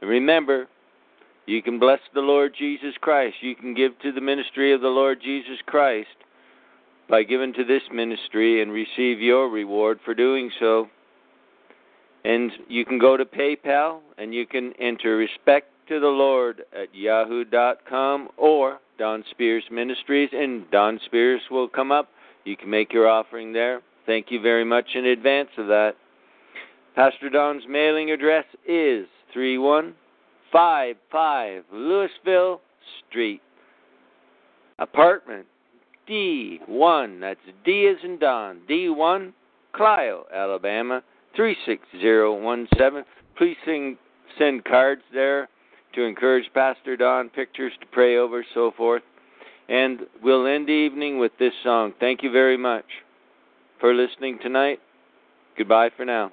[0.00, 0.66] And remember,
[1.48, 3.36] you can bless the Lord Jesus Christ.
[3.40, 6.08] You can give to the ministry of the Lord Jesus Christ
[7.08, 10.88] by giving to this ministry and receive your reward for doing so.
[12.22, 16.94] And you can go to PayPal and you can enter respect to the Lord at
[16.94, 22.10] yahoo.com or Don Spears Ministries, and Don Spears will come up.
[22.44, 23.80] You can make your offering there.
[24.04, 25.92] Thank you very much in advance of that.
[26.94, 29.06] Pastor Don's mailing address is
[30.52, 32.60] 3155 Louisville
[33.08, 33.42] Street,
[34.78, 35.46] apartment
[36.08, 37.20] D1.
[37.20, 38.60] That's D as in Don.
[38.68, 39.32] D1,
[39.72, 41.02] Clio, Alabama,
[41.36, 43.04] 36017.
[43.36, 43.98] Please sing,
[44.38, 45.48] send cards there
[45.94, 49.02] to encourage Pastor Don, pictures to pray over, so forth.
[49.68, 51.92] And we'll end the evening with this song.
[52.00, 52.86] Thank you very much
[53.80, 54.80] for listening tonight.
[55.56, 56.32] Goodbye for now.